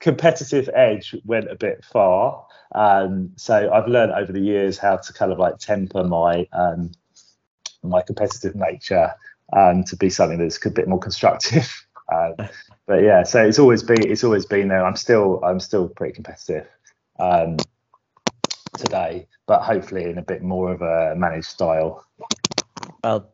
competitive 0.00 0.68
edge 0.74 1.14
went 1.24 1.50
a 1.50 1.54
bit 1.54 1.84
far. 1.84 2.46
Um, 2.74 3.32
so 3.36 3.70
I've 3.72 3.86
learned 3.86 4.12
over 4.12 4.32
the 4.32 4.40
years 4.40 4.78
how 4.78 4.96
to 4.96 5.12
kind 5.12 5.30
of 5.30 5.38
like 5.38 5.58
temper 5.58 6.04
my 6.04 6.46
um, 6.52 6.92
my 7.82 8.00
competitive 8.00 8.54
nature 8.54 9.12
um, 9.52 9.84
to 9.84 9.96
be 9.96 10.08
something 10.08 10.38
that's 10.38 10.64
a 10.64 10.70
bit 10.70 10.88
more 10.88 11.00
constructive. 11.00 11.86
Um, 12.12 12.34
but 12.86 13.02
yeah, 13.02 13.22
so 13.22 13.42
it's 13.42 13.58
always 13.58 13.82
been 13.82 14.02
it's 14.02 14.22
always 14.22 14.44
been 14.44 14.68
there. 14.68 14.84
I'm 14.84 14.96
still 14.96 15.42
I'm 15.42 15.60
still 15.60 15.88
pretty 15.88 16.12
competitive 16.12 16.66
um, 17.18 17.56
today, 18.76 19.28
but 19.46 19.62
hopefully 19.62 20.04
in 20.04 20.18
a 20.18 20.22
bit 20.22 20.42
more 20.42 20.72
of 20.72 20.82
a 20.82 21.14
managed 21.16 21.46
style. 21.46 22.04
Well, 23.02 23.31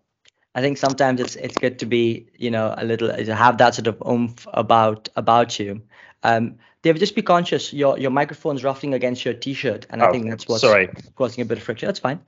I 0.59 0.61
think 0.61 0.77
sometimes 0.77 1.21
it's 1.21 1.37
it's 1.37 1.57
good 1.57 1.79
to 1.79 1.87
be 1.87 2.27
you 2.37 2.51
know 2.51 2.75
a 2.77 2.85
little 2.85 3.15
to 3.15 3.35
have 3.35 3.59
that 3.59 3.77
sort 3.77 3.87
of 3.87 4.03
oomph 4.05 4.45
about 4.53 5.09
about 5.15 5.61
you. 5.61 5.83
Um, 6.25 6.57
David, 6.83 6.99
just 6.99 7.15
be 7.15 7.23
conscious. 7.23 7.73
Your 7.73 7.97
your 7.97 8.11
microphone's 8.11 8.65
ruffling 8.65 8.93
against 8.93 9.25
your 9.25 9.35
t-shirt, 9.35 9.87
and 9.91 10.03
I 10.03 10.09
oh, 10.09 10.13
think 10.13 10.29
that's 10.29 10.49
what's 10.49 10.63
sorry. 10.63 10.89
causing 11.15 11.43
a 11.43 11.45
bit 11.45 11.59
of 11.59 11.65
friction. 11.65 11.87
That's 11.87 12.01
fine. 12.01 12.19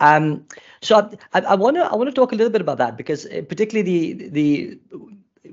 Um, 0.00 0.46
so 0.80 1.08
I 1.32 1.54
want 1.54 1.76
to 1.76 1.84
I 1.84 1.94
want 1.94 2.08
to 2.08 2.14
talk 2.14 2.32
a 2.32 2.34
little 2.34 2.50
bit 2.50 2.60
about 2.60 2.78
that 2.78 2.96
because 2.96 3.24
uh, 3.26 3.42
particularly 3.48 4.12
the 4.12 4.28
the 4.30 4.78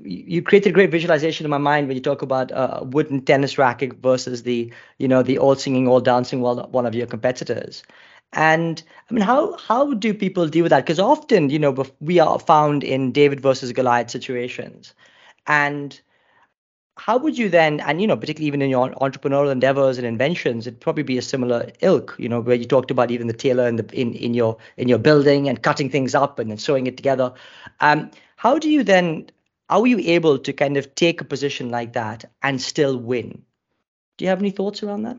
you 0.02 0.42
created 0.42 0.70
a 0.70 0.72
great 0.72 0.90
visualization 0.90 1.46
in 1.46 1.50
my 1.50 1.58
mind 1.58 1.86
when 1.86 1.96
you 1.96 2.02
talk 2.02 2.22
about 2.22 2.50
a 2.52 2.82
wooden 2.82 3.22
tennis 3.22 3.58
racket 3.58 3.92
versus 4.02 4.42
the 4.42 4.72
you 4.98 5.06
know 5.06 5.22
the 5.22 5.38
all 5.38 5.54
singing 5.54 5.86
all 5.86 6.00
dancing 6.00 6.40
one 6.40 6.58
one 6.72 6.84
of 6.84 6.96
your 6.96 7.06
competitors 7.06 7.84
and 8.34 8.82
I 9.10 9.14
mean, 9.14 9.22
how 9.24 9.56
how 9.58 9.94
do 9.94 10.12
people 10.14 10.48
deal 10.48 10.62
with 10.64 10.70
that? 10.70 10.84
Because 10.84 11.00
often, 11.00 11.50
you 11.50 11.58
know, 11.58 11.84
we 12.00 12.18
are 12.18 12.38
found 12.38 12.84
in 12.84 13.12
David 13.12 13.40
versus 13.40 13.72
Goliath 13.72 14.10
situations, 14.10 14.94
and 15.46 16.00
how 16.96 17.18
would 17.18 17.36
you 17.36 17.48
then, 17.48 17.80
and 17.80 18.00
you 18.00 18.06
know, 18.06 18.16
particularly 18.16 18.46
even 18.46 18.62
in 18.62 18.70
your 18.70 18.90
entrepreneurial 18.90 19.50
endeavors 19.50 19.98
and 19.98 20.06
inventions, 20.06 20.66
it'd 20.66 20.80
probably 20.80 21.02
be 21.02 21.18
a 21.18 21.22
similar 21.22 21.68
ilk, 21.80 22.14
you 22.18 22.28
know, 22.28 22.40
where 22.40 22.54
you 22.56 22.64
talked 22.64 22.90
about 22.90 23.10
even 23.10 23.26
the 23.26 23.32
tailor 23.32 23.66
in 23.68 23.76
the 23.76 23.86
in 23.92 24.14
in 24.14 24.34
your 24.34 24.56
in 24.76 24.88
your 24.88 24.98
building 24.98 25.48
and 25.48 25.62
cutting 25.62 25.90
things 25.90 26.14
up 26.14 26.38
and 26.38 26.50
then 26.50 26.58
sewing 26.58 26.86
it 26.86 26.96
together. 26.96 27.32
Um, 27.80 28.10
how 28.36 28.58
do 28.58 28.70
you 28.70 28.84
then? 28.84 29.30
How 29.68 29.80
are 29.80 29.86
you 29.86 29.98
able 29.98 30.38
to 30.38 30.52
kind 30.52 30.76
of 30.76 30.94
take 30.94 31.20
a 31.20 31.24
position 31.24 31.70
like 31.70 31.94
that 31.94 32.24
and 32.42 32.60
still 32.60 32.96
win? 32.98 33.42
Do 34.18 34.24
you 34.24 34.28
have 34.28 34.40
any 34.40 34.50
thoughts 34.50 34.82
around 34.82 35.02
that? 35.04 35.18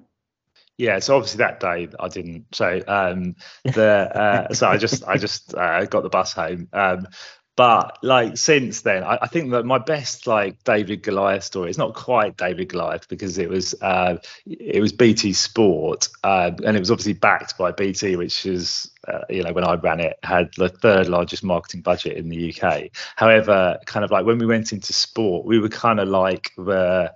Yeah, 0.78 1.00
so 1.00 1.16
obviously 1.16 1.38
that 1.38 1.60
day 1.60 1.88
I 2.00 2.08
didn't. 2.10 2.54
So 2.54 2.82
um, 2.88 3.36
the 3.64 4.48
uh, 4.50 4.54
so 4.54 4.68
I 4.68 4.78
just 4.78 5.06
I 5.06 5.18
just 5.18 5.56
uh, 5.56 5.86
got 5.86 6.04
the 6.04 6.10
bus 6.10 6.34
home. 6.34 6.68
Um, 6.74 7.08
but 7.56 8.00
like 8.04 8.38
since 8.38 8.82
then, 8.82 9.04
I, 9.04 9.18
I, 9.22 9.28
think 9.28 9.52
that 9.52 9.66
my 9.66 9.78
best 9.78 10.28
like 10.28 10.62
David 10.66 11.04
Goliath 11.04 11.46
story 11.46 11.70
is 11.70 11.78
not 11.78 11.94
quite 11.94 12.36
David 12.36 12.68
Goliath 12.68 13.08
because 13.08 13.38
it 13.38 13.48
was 13.48 13.74
uh, 13.82 14.18
it 14.46 14.82
was 14.82 14.92
BT 14.92 15.32
Sport 15.32 16.10
uh, 16.26 16.52
and 16.66 16.76
it 16.76 16.80
was 16.80 16.92
obviously 16.92 17.14
backed 17.14 17.58
by 17.58 17.72
BT, 17.72 18.18
which 18.18 18.46
is 18.46 18.92
uh, 19.08 19.22
you 19.30 19.42
know 19.42 19.54
when 19.54 19.64
I 19.64 19.76
ran 19.76 20.02
it 20.02 20.20
had 20.24 20.50
the 20.58 20.68
third 20.68 21.08
largest 21.08 21.46
marketing 21.46 21.80
budget 21.80 22.18
in 22.18 22.28
the 22.28 22.54
UK. 22.54 22.90
However, 23.16 23.80
kind 23.86 24.04
of 24.04 24.12
like 24.12 24.26
when 24.26 24.38
we 24.38 24.46
went 24.46 24.74
into 24.74 24.92
sport, 24.92 25.46
we 25.46 25.58
were 25.58 25.70
kind 25.70 26.02
of 26.02 26.10
like 26.10 26.52
the 26.58 27.14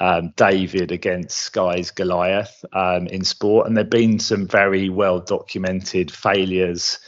um, 0.00 0.32
David 0.36 0.90
against 0.90 1.36
Sky's 1.36 1.90
Goliath 1.90 2.64
um, 2.72 3.06
in 3.06 3.22
sport, 3.22 3.66
and 3.66 3.76
there've 3.76 3.88
been 3.88 4.18
some 4.18 4.46
very 4.46 4.88
well 4.88 5.20
documented 5.20 6.10
failures 6.10 6.98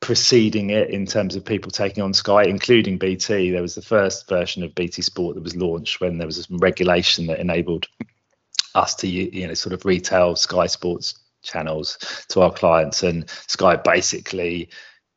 preceding 0.00 0.70
it 0.70 0.90
in 0.90 1.06
terms 1.06 1.36
of 1.36 1.44
people 1.44 1.70
taking 1.70 2.02
on 2.02 2.14
Sky, 2.14 2.44
including 2.44 2.98
BT. 2.98 3.50
There 3.50 3.62
was 3.62 3.74
the 3.74 3.82
first 3.82 4.28
version 4.28 4.62
of 4.62 4.74
BT 4.74 5.02
Sport 5.02 5.34
that 5.34 5.44
was 5.44 5.56
launched 5.56 6.00
when 6.00 6.18
there 6.18 6.26
was 6.26 6.44
some 6.44 6.58
regulation 6.58 7.26
that 7.26 7.40
enabled 7.40 7.86
us 8.74 8.94
to 8.96 9.08
you 9.08 9.46
know 9.46 9.54
sort 9.54 9.72
of 9.72 9.84
retail 9.84 10.36
Sky 10.36 10.66
Sports 10.66 11.14
channels 11.42 11.96
to 12.28 12.42
our 12.42 12.52
clients, 12.52 13.02
and 13.02 13.28
Sky 13.46 13.76
basically 13.76 14.68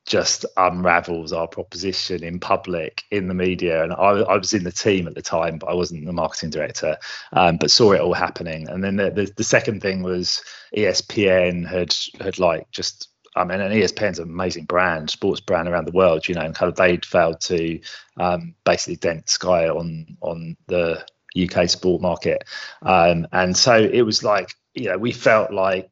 just 0.06 0.46
unravels 0.58 1.32
our 1.32 1.48
proposition 1.48 2.24
in 2.24 2.40
public 2.40 3.04
in 3.10 3.28
the 3.28 3.34
media. 3.34 3.84
And 3.84 3.94
I, 3.94 4.22
I, 4.22 4.38
was 4.38 4.54
in 4.54 4.64
the 4.64 4.72
team 4.72 5.08
at 5.08 5.16
the 5.16 5.22
time 5.22 5.58
but 5.58 5.70
i 5.70 5.74
wasn't 5.74 6.06
the 6.06 6.12
marketing 6.12 6.50
director 6.50 6.98
um, 7.32 7.58
but 7.58 7.72
saw 7.72 7.94
it 7.94 8.02
all 8.02 8.14
happening. 8.14 8.68
And 8.68 8.84
then 8.84 8.98
the, 8.98 9.12
the, 9.12 9.32
the, 9.38 9.44
second 9.44 9.82
thing 9.82 10.04
was 10.04 10.44
espn 10.76 11.68
had 11.68 11.96
had 12.20 12.40
like 12.40 12.70
just 12.72 13.10
I 13.36 13.46
mean, 13.46 13.62
and 13.62 13.74
ESPN's 13.74 14.20
an 14.20 14.30
amazing 14.30 14.66
brand, 14.66 15.10
sports 15.10 15.42
brand 15.42 15.68
around 15.68 15.86
the 15.86 15.92
world, 15.92 16.28
you 16.28 16.36
know, 16.36 16.42
and 16.42 16.54
kind 16.54 16.70
of 16.70 16.76
they'd 16.76 17.06
failed 17.06 17.42
to 17.42 17.80
um, 18.18 18.54
basically 18.64 18.98
dent 18.98 19.30
Sky 19.30 19.68
on 19.70 20.18
on 20.22 20.56
the 20.68 21.04
UK 21.36 21.68
sport 21.68 22.02
market, 22.02 22.44
um, 22.84 23.28
and 23.32 23.58
so 23.58 23.76
it 23.76 24.04
was 24.04 24.24
like, 24.24 24.54
you 24.76 24.90
know, 24.90 24.98
we 24.98 25.12
felt 25.12 25.52
like 25.52 25.90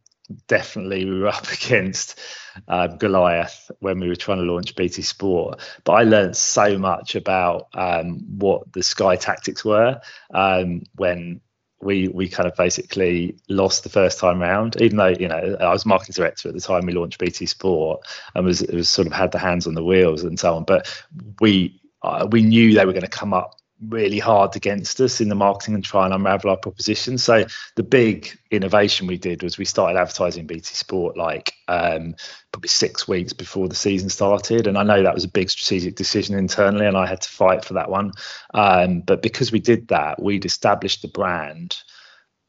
definitely 0.48 1.06
we 1.06 1.20
were 1.20 1.28
up 1.40 1.52
against 1.52 2.20
um, 2.68 2.98
Goliath 2.98 3.72
when 3.80 4.00
we 4.00 4.08
were 4.08 4.16
trying 4.16 4.40
to 4.40 4.52
launch 4.52 4.76
BT 4.76 5.02
Sport. 5.02 5.60
But 5.84 5.94
I 5.94 6.04
learned 6.04 6.36
so 6.36 6.78
much 6.78 7.16
about 7.16 7.68
um, 7.74 8.20
what 8.38 8.72
the 8.74 8.84
Sky 8.84 9.16
tactics 9.16 9.64
were 9.64 10.02
um, 10.34 10.84
when 10.96 11.42
we 11.82 12.08
we 12.10 12.30
kind 12.30 12.48
of 12.48 12.56
basically 12.56 13.38
lost 13.50 13.84
the 13.84 13.90
first 13.90 14.20
time 14.20 14.40
round. 14.40 14.80
Even 14.82 14.98
though 14.98 15.08
you 15.08 15.28
know 15.28 15.58
I 15.60 15.72
was 15.72 15.86
marketing 15.86 16.14
director 16.14 16.50
at 16.50 16.56
the 16.56 16.62
time 16.62 16.86
we 16.86 16.94
launched 16.94 17.20
BT 17.20 17.46
Sport 17.46 18.06
and 18.36 18.46
was 18.46 18.62
was 18.62 18.90
sort 18.90 19.08
of 19.08 19.14
had 19.14 19.32
the 19.32 19.40
hands 19.40 19.68
on 19.68 19.74
the 19.74 19.84
wheels 19.84 20.24
and 20.24 20.40
so 20.40 20.56
on, 20.56 20.64
but 20.64 21.04
we 21.40 21.82
uh, 22.04 22.28
we 22.32 22.42
knew 22.42 22.74
they 22.74 22.86
were 22.86 22.94
going 22.94 23.02
to 23.04 23.08
come 23.08 23.34
up 23.34 23.61
really 23.88 24.20
hard 24.20 24.56
against 24.56 25.00
us 25.02 25.22
in 25.22 25.30
the 25.30 25.36
marketing 25.36 25.76
and 25.76 25.84
try 25.84 26.06
and 26.06 26.14
unravel 26.14 26.52
our 26.52 26.58
proposition. 26.58 27.18
So 27.18 27.46
the 27.76 27.84
big 27.84 28.32
innovation 28.52 29.08
we 29.08 29.18
did 29.18 29.44
was 29.44 29.58
we 29.58 29.66
started 29.66 29.98
advertising 30.00 30.46
BT 30.46 30.74
Sport 30.76 31.18
like 31.18 31.54
um, 31.68 32.16
probably 32.52 32.70
six 32.70 33.08
weeks 33.08 33.34
before 33.34 33.68
the 33.68 33.76
season 33.76 34.10
started, 34.10 34.68
and 34.68 34.78
I 34.78 34.84
know 34.84 35.04
that 35.04 35.14
was 35.14 35.24
a 35.24 35.30
big 35.30 35.50
strategic 35.50 35.96
decision 35.96 36.38
internally, 36.38 36.86
and 36.86 36.98
I 36.98 37.08
had 37.08 37.22
to 37.22 37.30
fight 37.30 37.66
for 37.66 37.74
that 37.76 37.90
one. 37.90 38.12
Um, 38.54 39.02
but 39.02 39.22
because 39.22 39.52
we 39.52 39.60
did 39.60 39.88
that, 39.88 40.22
we'd 40.22 40.46
established 40.46 41.02
the 41.02 41.08
brand, 41.08 41.78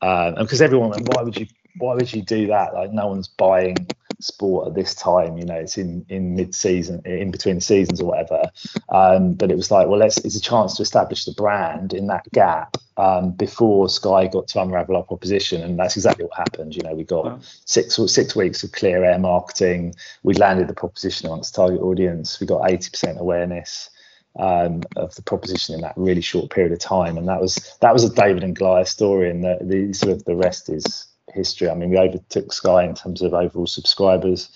uh, 0.01 0.33
and 0.37 0.47
because 0.47 0.61
everyone 0.63 0.91
went, 0.91 1.09
"Why 1.09 1.23
would 1.23 1.37
you? 1.39 1.47
Why 1.79 1.95
would 1.95 2.13
you 2.13 2.23
do 2.23 2.49
that? 2.49 2.75
Like 2.75 2.93
no 2.93 3.09
one's 3.09 3.29
buying." 3.29 3.87
Sport 4.23 4.69
at 4.69 4.75
this 4.75 4.95
time. 4.95 5.39
You 5.39 5.45
know, 5.45 5.55
it's 5.55 5.79
in 5.79 6.05
in 6.09 6.35
mid 6.35 6.55
season, 6.55 7.03
in 7.05 7.31
between 7.31 7.57
the 7.57 7.61
seasons 7.61 8.01
or 8.01 8.07
whatever. 8.07 8.51
Um, 8.89 9.35
but 9.35 9.51
it 9.51 9.57
was 9.57 9.71
like, 9.71 9.89
well, 9.89 9.99
let's 9.99 10.19
it's 10.19 10.37
a 10.37 10.41
chance 10.41 10.77
to 10.77 10.83
establish 10.83 11.25
the 11.25 11.33
brand 11.33 11.93
in 11.93 12.07
that 12.09 12.31
gap 12.33 12.77
um, 12.97 13.33
before 13.33 13.89
Sky 13.89 14.27
got 14.27 14.49
to 14.49 14.63
unravel 14.63 14.97
our 14.97 15.03
proposition, 15.03 15.63
and 15.63 15.79
that's 15.79 15.97
exactly 15.97 16.25
what 16.25 16.37
happened. 16.37 16.75
You 16.75 16.83
know, 16.83 16.95
we 16.95 17.05
got 17.05 17.25
wow. 17.25 17.41
six 17.65 17.99
six 18.07 18.37
weeks 18.37 18.63
of 18.63 18.73
clear 18.73 19.05
air 19.05 19.19
marketing. 19.19 19.95
We 20.23 20.35
landed 20.35 20.69
the 20.69 20.75
proposition 20.75 21.27
amongst 21.27 21.55
target 21.55 21.81
audience. 21.81 22.41
We 22.41 22.47
got 22.47 22.71
eighty 22.71 22.91
percent 22.91 23.21
awareness. 23.21 23.91
Um, 24.35 24.81
of 24.97 25.15
the 25.15 25.21
proposition 25.21 25.75
in 25.75 25.83
that 25.83 25.93
really 25.95 26.23
short 26.23 26.51
period 26.51 26.73
of 26.73 26.79
time, 26.79 27.19
and 27.19 27.29
that 27.29 27.39
was 27.39 27.77
that 27.83 27.93
was 27.93 28.03
a 28.03 28.09
David 28.09 28.43
and 28.43 28.57
Goliath 28.57 28.89
story, 28.89 29.29
and 29.29 29.45
the, 29.45 29.59
the 29.61 29.93
sort 29.93 30.11
of 30.11 30.25
the 30.25 30.35
rest 30.35 30.71
is 30.71 31.07
history. 31.33 31.69
I 31.69 31.75
mean, 31.75 31.91
we 31.91 31.99
overtook 31.99 32.53
Sky 32.53 32.85
in 32.85 32.95
terms 32.95 33.23
of 33.23 33.35
overall 33.35 33.67
subscribers, 33.67 34.51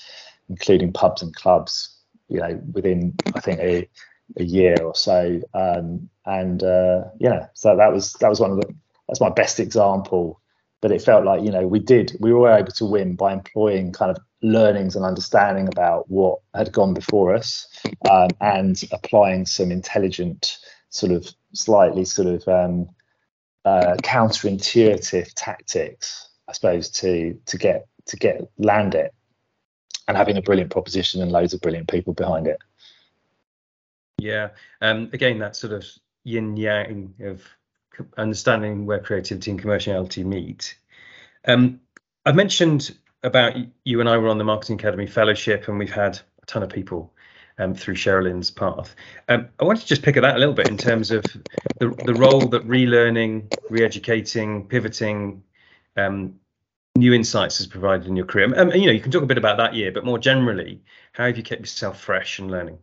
including 0.49 0.93
pubs 0.93 1.23
and 1.23 1.35
clubs. 1.35 1.93
You 2.29 2.41
know, 2.41 2.61
within 2.73 3.15
I 3.35 3.41
think 3.41 3.61
a 3.61 3.89
a 4.37 4.45
year 4.45 4.77
or 4.83 4.95
so, 4.95 5.41
um, 5.55 6.09
and 6.25 6.63
uh, 6.63 7.05
yeah, 7.19 7.47
so 7.55 7.77
that 7.77 7.93
was 7.93 8.15
that 8.15 8.29
was 8.29 8.41
one 8.41 8.51
of 8.51 8.61
the 8.61 8.75
that's 9.09 9.21
my 9.21 9.31
best 9.31 9.61
example. 9.61 10.41
But 10.83 10.93
it 10.93 11.03
felt 11.03 11.25
like 11.25 11.43
you 11.43 11.51
know 11.51 11.67
we 11.67 11.79
did 11.79 12.17
we 12.21 12.33
were 12.33 12.51
able 12.51 12.73
to 12.73 12.85
win 12.85 13.17
by 13.17 13.33
employing 13.33 13.93
kind 13.93 14.11
of 14.11 14.19
learnings 14.43 14.95
and 14.95 15.05
understanding 15.05 15.69
about 15.69 16.11
what 16.11 16.41
had 16.55 16.73
gone 16.73 16.95
before 16.95 17.35
us, 17.35 17.67
um, 18.11 18.29
and 18.41 18.83
applying 18.93 19.47
some 19.47 19.71
intelligent 19.71 20.59
sort 20.91 21.13
of 21.13 21.29
slightly 21.55 22.05
sort 22.05 22.29
of 22.29 22.47
um, 22.49 22.89
uh, 23.65 23.97
counterintuitive 24.03 25.33
tactics 25.35 26.29
I 26.49 26.53
suppose, 26.53 26.91
to 26.91 27.39
to 27.47 27.59
get 27.59 27.87
to 28.07 28.17
get 28.17 28.49
land 28.59 28.95
it, 28.95 29.13
and 30.09 30.17
having 30.17 30.37
a 30.37 30.43
brilliant 30.43 30.71
proposition 30.71 31.23
and 31.23 31.33
loads 31.33 31.55
of 31.55 31.61
brilliant 31.61 31.89
people 31.89 32.13
behind 32.13 32.47
it. 32.47 32.59
Yeah, 34.19 34.51
um, 34.81 35.11
again, 35.13 35.39
that 35.41 35.57
sort 35.57 35.73
of 35.73 35.85
yin 36.25 36.57
yang 36.57 37.15
of 37.23 37.43
understanding 38.17 38.87
where 38.87 38.99
creativity 39.01 39.51
and 39.51 39.63
commerciality 39.63 40.25
meet. 40.25 40.77
Um, 41.47 41.81
I've 42.25 42.35
mentioned 42.35 42.97
about 43.23 43.55
you 43.85 44.01
and 44.01 44.09
I 44.09 44.17
were 44.19 44.29
on 44.29 44.39
the 44.39 44.45
Marketing 44.45 44.79
Academy 44.79 45.07
Fellowship, 45.07 45.69
and 45.69 45.79
we've 45.79 45.93
had 45.93 46.19
a 46.43 46.47
ton 46.47 46.63
of 46.63 46.71
people 46.71 47.13
um, 47.59 47.75
through 47.75 47.95
Sherilyn's 47.95 48.51
path. 48.51 48.95
Um, 49.29 49.49
I 49.61 49.65
wanted 49.65 49.81
to 49.81 49.87
just 49.87 50.03
pick 50.03 50.17
at 50.17 50.23
that 50.23 50.37
a 50.37 50.39
little 50.39 50.55
bit 50.55 50.69
in 50.69 50.77
terms 50.77 51.11
of 51.11 51.25
the, 51.79 51.89
the 52.05 52.15
role 52.15 52.41
that 52.49 52.67
relearning, 52.67 53.53
re-educating, 53.71 54.67
pivoting, 54.67 55.43
um, 55.97 56.35
new 56.97 57.13
insights 57.13 57.59
has 57.59 57.67
provided 57.67 58.07
in 58.07 58.17
your 58.17 58.27
career? 58.27 58.53
Um, 58.59 58.71
you 58.73 58.87
know, 58.87 58.93
you 58.93 59.01
can 59.01 59.13
talk 59.13 59.23
a 59.23 59.27
bit 59.27 59.39
about 59.39 59.57
that 59.59 59.75
year, 59.75 59.93
but 59.93 60.05
more 60.05 60.19
generally, 60.19 60.83
how 61.13 61.27
have 61.27 61.37
you 61.37 61.43
kept 61.43 61.63
yourself 61.63 62.01
fresh 62.01 62.39
and 62.39 62.51
learning? 62.51 62.79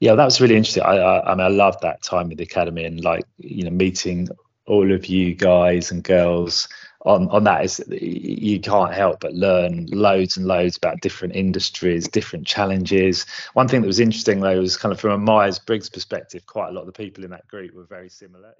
Yeah, 0.00 0.14
that 0.14 0.24
was 0.24 0.40
really 0.40 0.56
interesting. 0.56 0.84
I, 0.84 0.96
I, 0.96 1.32
I 1.32 1.34
mean, 1.34 1.44
I 1.44 1.48
loved 1.48 1.82
that 1.82 2.02
time 2.02 2.28
with 2.28 2.38
the 2.38 2.44
academy 2.44 2.84
and 2.84 3.02
like 3.02 3.24
you 3.38 3.64
know 3.64 3.70
meeting 3.70 4.28
all 4.66 4.92
of 4.92 5.06
you 5.06 5.34
guys 5.34 5.90
and 5.90 6.04
girls 6.04 6.68
on 7.06 7.28
on 7.30 7.44
that 7.44 7.64
is 7.64 7.82
you 7.88 8.60
can't 8.60 8.92
help 8.92 9.20
but 9.20 9.32
learn 9.32 9.86
loads 9.86 10.36
and 10.36 10.46
loads 10.46 10.76
about 10.76 11.00
different 11.00 11.34
industries, 11.34 12.06
different 12.06 12.46
challenges. 12.46 13.24
One 13.54 13.66
thing 13.66 13.80
that 13.80 13.86
was 13.86 14.00
interesting 14.00 14.40
though 14.40 14.60
was 14.60 14.76
kind 14.76 14.92
of 14.92 15.00
from 15.00 15.12
a 15.12 15.18
Myers 15.18 15.58
Briggs 15.58 15.88
perspective, 15.88 16.46
quite 16.46 16.68
a 16.68 16.72
lot 16.72 16.82
of 16.82 16.86
the 16.86 16.92
people 16.92 17.24
in 17.24 17.30
that 17.30 17.48
group 17.48 17.74
were 17.74 17.84
very 17.84 18.08
similar. 18.08 18.54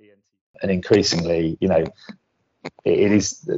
And 0.62 0.70
increasingly, 0.70 1.56
you 1.60 1.68
know, 1.68 1.84
it 2.84 3.12
is 3.12 3.48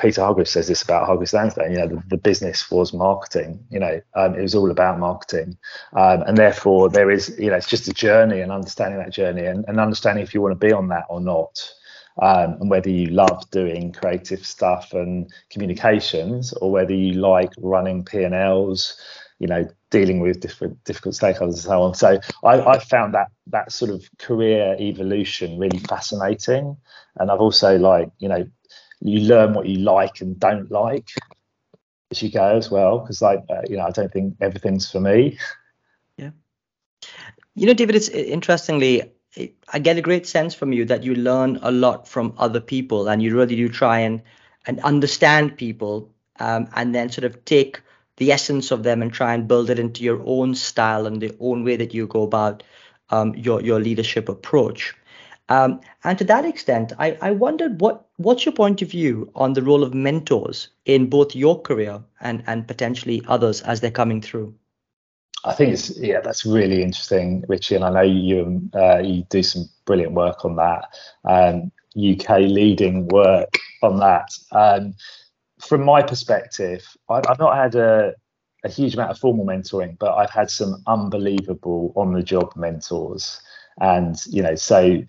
Peter 0.00 0.26
Hughes 0.26 0.50
says 0.50 0.68
this 0.68 0.82
about 0.82 1.06
Hargreaves 1.06 1.34
Lansdown. 1.34 1.72
You 1.72 1.78
know, 1.78 1.88
the, 1.88 2.02
the, 2.08 2.16
business 2.16 2.70
was 2.70 2.92
marketing. 2.92 3.64
You 3.70 3.80
know, 3.80 4.00
um, 4.14 4.34
it 4.34 4.42
was 4.42 4.54
all 4.54 4.70
about 4.70 4.98
marketing, 4.98 5.58
um, 5.94 6.22
and 6.22 6.38
therefore 6.38 6.88
there 6.88 7.10
is, 7.10 7.36
you 7.38 7.50
know, 7.50 7.56
it's 7.56 7.66
just 7.68 7.88
a 7.88 7.92
journey 7.92 8.40
and 8.40 8.50
understanding 8.50 8.98
that 8.98 9.12
journey 9.12 9.44
and, 9.44 9.64
and 9.68 9.78
understanding 9.78 10.22
if 10.22 10.32
you 10.32 10.40
want 10.40 10.58
to 10.58 10.66
be 10.66 10.72
on 10.72 10.88
that 10.88 11.04
or 11.10 11.20
not, 11.20 11.70
um, 12.22 12.56
and 12.60 12.70
whether 12.70 12.88
you 12.88 13.06
love 13.06 13.50
doing 13.50 13.92
creative 13.92 14.44
stuff 14.44 14.92
and 14.94 15.30
communications 15.50 16.52
or 16.54 16.70
whether 16.70 16.94
you 16.94 17.14
like 17.14 17.52
running 17.58 18.04
P 18.04 18.22
and 18.22 18.34
Ls. 18.34 18.98
You 19.40 19.48
know, 19.48 19.68
dealing 19.90 20.20
with 20.20 20.40
different 20.40 20.84
difficult 20.84 21.16
stakeholders 21.16 21.54
and 21.54 21.58
so 21.58 21.82
on. 21.82 21.94
So 21.94 22.20
I, 22.44 22.60
I 22.60 22.78
found 22.78 23.14
that 23.14 23.32
that 23.48 23.72
sort 23.72 23.90
of 23.90 24.08
career 24.18 24.76
evolution 24.78 25.58
really 25.58 25.80
fascinating, 25.80 26.76
and 27.18 27.30
I've 27.30 27.40
also 27.40 27.76
like 27.78 28.10
you 28.18 28.28
know 28.28 28.46
you 29.00 29.20
learn 29.20 29.54
what 29.54 29.66
you 29.66 29.78
like 29.78 30.20
and 30.20 30.38
don't 30.38 30.70
like 30.70 31.08
as 32.10 32.22
you 32.22 32.30
go 32.30 32.56
as 32.56 32.70
well 32.70 32.98
because 32.98 33.22
like 33.22 33.42
uh, 33.48 33.62
you 33.68 33.76
know 33.76 33.84
i 33.84 33.90
don't 33.90 34.12
think 34.12 34.34
everything's 34.40 34.90
for 34.90 35.00
me. 35.00 35.38
Yeah. 36.16 36.30
You 37.54 37.66
know 37.66 37.74
david 37.74 37.96
it's 37.96 38.08
interestingly 38.08 39.12
i 39.72 39.78
get 39.78 39.96
a 39.96 40.02
great 40.02 40.26
sense 40.26 40.54
from 40.54 40.72
you 40.72 40.84
that 40.86 41.02
you 41.02 41.14
learn 41.14 41.58
a 41.62 41.70
lot 41.70 42.08
from 42.08 42.34
other 42.36 42.60
people 42.60 43.08
and 43.08 43.22
you 43.22 43.36
really 43.36 43.56
do 43.56 43.68
try 43.68 44.00
and 44.00 44.22
and 44.66 44.80
understand 44.80 45.56
people 45.56 46.12
um, 46.38 46.68
and 46.74 46.94
then 46.94 47.10
sort 47.10 47.24
of 47.24 47.44
take 47.44 47.80
the 48.20 48.30
essence 48.30 48.70
of 48.70 48.84
them 48.84 49.02
and 49.02 49.12
try 49.12 49.34
and 49.34 49.48
build 49.48 49.68
it 49.68 49.78
into 49.78 50.04
your 50.04 50.22
own 50.24 50.54
style 50.54 51.06
and 51.06 51.20
the 51.20 51.34
own 51.40 51.64
way 51.64 51.76
that 51.76 51.92
you 51.92 52.06
go 52.06 52.22
about 52.22 52.62
um, 53.10 53.34
your 53.34 53.60
your 53.60 53.80
leadership 53.80 54.28
approach 54.28 54.94
um, 55.50 55.80
and 56.04 56.16
to 56.18 56.24
that 56.24 56.44
extent, 56.44 56.92
I, 56.98 57.18
I 57.20 57.32
wondered 57.32 57.80
what 57.80 58.06
what's 58.18 58.46
your 58.46 58.54
point 58.54 58.82
of 58.82 58.90
view 58.90 59.30
on 59.34 59.52
the 59.52 59.62
role 59.62 59.82
of 59.82 59.92
mentors 59.92 60.68
in 60.84 61.10
both 61.10 61.34
your 61.34 61.60
career 61.60 62.00
and 62.20 62.44
and 62.46 62.66
potentially 62.68 63.20
others 63.26 63.60
as 63.62 63.80
they're 63.80 63.90
coming 63.90 64.22
through. 64.22 64.54
I 65.44 65.54
think 65.54 65.72
it's 65.72 65.98
yeah, 65.98 66.20
that's 66.20 66.46
really 66.46 66.82
interesting, 66.82 67.44
Richie, 67.48 67.74
and 67.74 67.84
I 67.84 67.90
know 67.90 68.02
you 68.02 68.70
uh, 68.74 68.98
you 68.98 69.24
do 69.28 69.42
some 69.42 69.68
brilliant 69.86 70.12
work 70.12 70.44
on 70.44 70.54
that, 70.56 70.84
um, 71.24 71.72
UK 71.96 72.38
leading 72.38 73.08
work 73.08 73.58
on 73.82 73.98
that. 73.98 74.28
Um, 74.52 74.94
from 75.60 75.84
my 75.84 76.02
perspective, 76.02 76.86
I, 77.08 77.22
I've 77.28 77.38
not 77.38 77.56
had 77.56 77.74
a 77.74 78.14
a 78.64 78.68
huge 78.68 78.94
amount 78.94 79.10
of 79.10 79.18
formal 79.18 79.46
mentoring, 79.46 79.98
but 79.98 80.14
I've 80.14 80.30
had 80.30 80.50
some 80.50 80.82
unbelievable 80.86 81.92
on 81.96 82.12
the 82.12 82.22
job 82.22 82.52
mentors. 82.56 83.40
And, 83.80 84.16
you 84.26 84.42
know, 84.42 84.54
so 84.54 85.02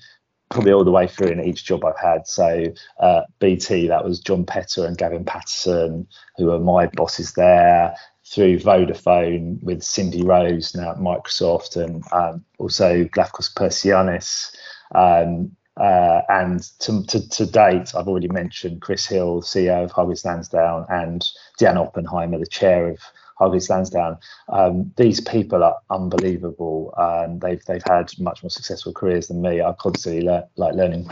probably 0.50 0.72
all 0.72 0.84
the 0.84 0.92
way 0.92 1.08
through 1.08 1.30
in 1.30 1.44
each 1.44 1.66
job 1.66 1.84
I've 1.84 2.00
had. 2.00 2.28
So 2.28 2.66
uh, 3.00 3.22
BT, 3.40 3.88
that 3.88 4.06
was 4.06 4.20
John 4.20 4.46
Petter 4.46 4.86
and 4.86 4.98
Gavin 4.98 5.26
Patterson, 5.26 6.08
who 6.38 6.46
were 6.46 6.60
my 6.60 6.88
bosses 6.88 7.34
there. 7.34 7.96
Through 8.24 8.60
Vodafone 8.60 9.62
with 9.62 9.84
Cindy 9.84 10.24
Rose 10.24 10.74
now 10.74 10.92
at 10.92 11.00
Microsoft, 11.00 11.76
and 11.76 12.02
um, 12.14 12.46
also 12.60 13.04
Glafkos 13.04 13.54
Persianis. 13.54 14.56
Um, 14.96 15.58
uh, 15.82 16.22
and 16.30 16.62
to, 16.78 17.04
to, 17.08 17.28
to, 17.28 17.46
date, 17.48 17.96
I've 17.96 18.08
already 18.08 18.28
mentioned 18.28 18.82
Chris 18.82 19.08
Hill, 19.08 19.42
CEO 19.42 19.84
of 19.84 19.92
Hargreaves 19.92 20.24
Lansdown, 20.24 20.86
and 20.90 21.28
Deanna 21.60 21.78
Oppenheimer, 21.78 22.38
the 22.38 22.46
chair 22.46 22.90
of 22.90 23.00
Hargreaves 23.40 23.68
Lansdown. 23.68 24.20
Um, 24.50 24.94
these 24.96 25.22
people 25.22 25.64
are 25.64 25.78
unbelievable. 25.90 26.94
Um, 26.98 27.40
they've 27.40 27.66
they've 27.66 27.84
had 27.84 28.12
much 28.20 28.44
more 28.44 28.52
successful 28.52 28.94
careers 28.94 29.28
than 29.28 29.42
me. 29.42 29.60
I 29.64 29.74
constantly 29.74 30.22
le- 30.22 30.48
like 30.56 30.76
learning, 30.76 31.10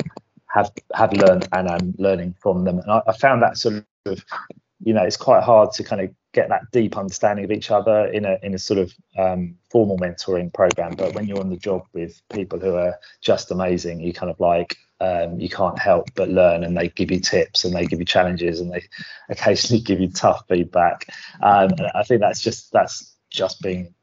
have 0.54 0.72
have 0.94 1.14
learned, 1.14 1.48
and 1.52 1.68
I'm 1.68 1.96
learning 1.98 2.36
from 2.40 2.64
them. 2.66 2.78
And 2.78 2.92
I, 2.92 3.02
I 3.08 3.14
found 3.14 3.42
that 3.42 3.58
sort 3.58 3.84
of, 4.06 4.24
you 4.84 4.94
know, 4.94 5.02
it's 5.02 5.18
quite 5.18 5.42
hard 5.42 5.72
to 5.74 5.84
kind 5.84 6.02
of 6.02 6.12
get 6.40 6.50
that 6.50 6.72
deep 6.72 6.98
understanding 6.98 7.46
of 7.46 7.52
each 7.52 7.72
other 7.72 8.06
in 8.08 8.26
a 8.26 8.38
in 8.44 8.54
a 8.54 8.60
sort 8.60 8.80
of 8.80 8.94
um, 9.18 9.56
formal 9.72 9.98
mentoring 9.98 10.54
program. 10.54 10.96
But 10.96 11.14
when 11.14 11.28
you're 11.28 11.40
on 11.40 11.50
the 11.50 11.58
job 11.58 11.84
with 11.94 12.22
people 12.30 12.60
who 12.60 12.76
are 12.76 12.96
just 13.22 13.52
amazing, 13.52 14.00
you 14.00 14.14
kind 14.14 14.32
of 14.32 14.40
like 14.40 14.78
um, 15.02 15.40
you 15.40 15.50
can't 15.50 15.80
help 15.80 16.10
but 16.16 16.30
learn 16.30 16.64
and 16.64 16.76
they 16.76 16.90
give 16.90 17.12
you 17.12 17.20
tips 17.20 17.64
and 17.64 17.74
they 17.74 17.86
give 17.86 18.00
you 18.00 18.06
challenges 18.06 18.60
and 18.60 18.72
they 18.72 18.84
occasionally 19.30 19.82
give 19.82 20.00
you 20.00 20.10
tough 20.10 20.44
feedback 20.50 21.08
um, 21.42 21.70
i 21.96 22.04
think 22.04 22.20
that's 22.20 22.42
just 22.42 22.72
that's 22.74 23.16
just 23.30 23.62
being 23.62 23.94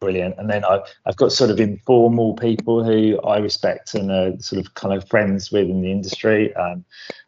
brilliant. 0.00 0.34
And 0.38 0.48
then 0.50 0.64
I've, 0.64 0.82
I've 1.06 1.16
got 1.16 1.32
sort 1.32 1.50
of 1.50 1.60
informal 1.60 2.34
people 2.34 2.84
who 2.84 3.20
I 3.20 3.38
respect 3.38 3.94
and 3.94 4.10
are 4.10 4.38
sort 4.38 4.64
of 4.64 4.74
kind 4.74 4.94
of 4.94 5.08
friends 5.08 5.50
with 5.50 5.68
in 5.68 5.82
the 5.82 5.90
industry, 5.90 6.54
um, 6.56 6.84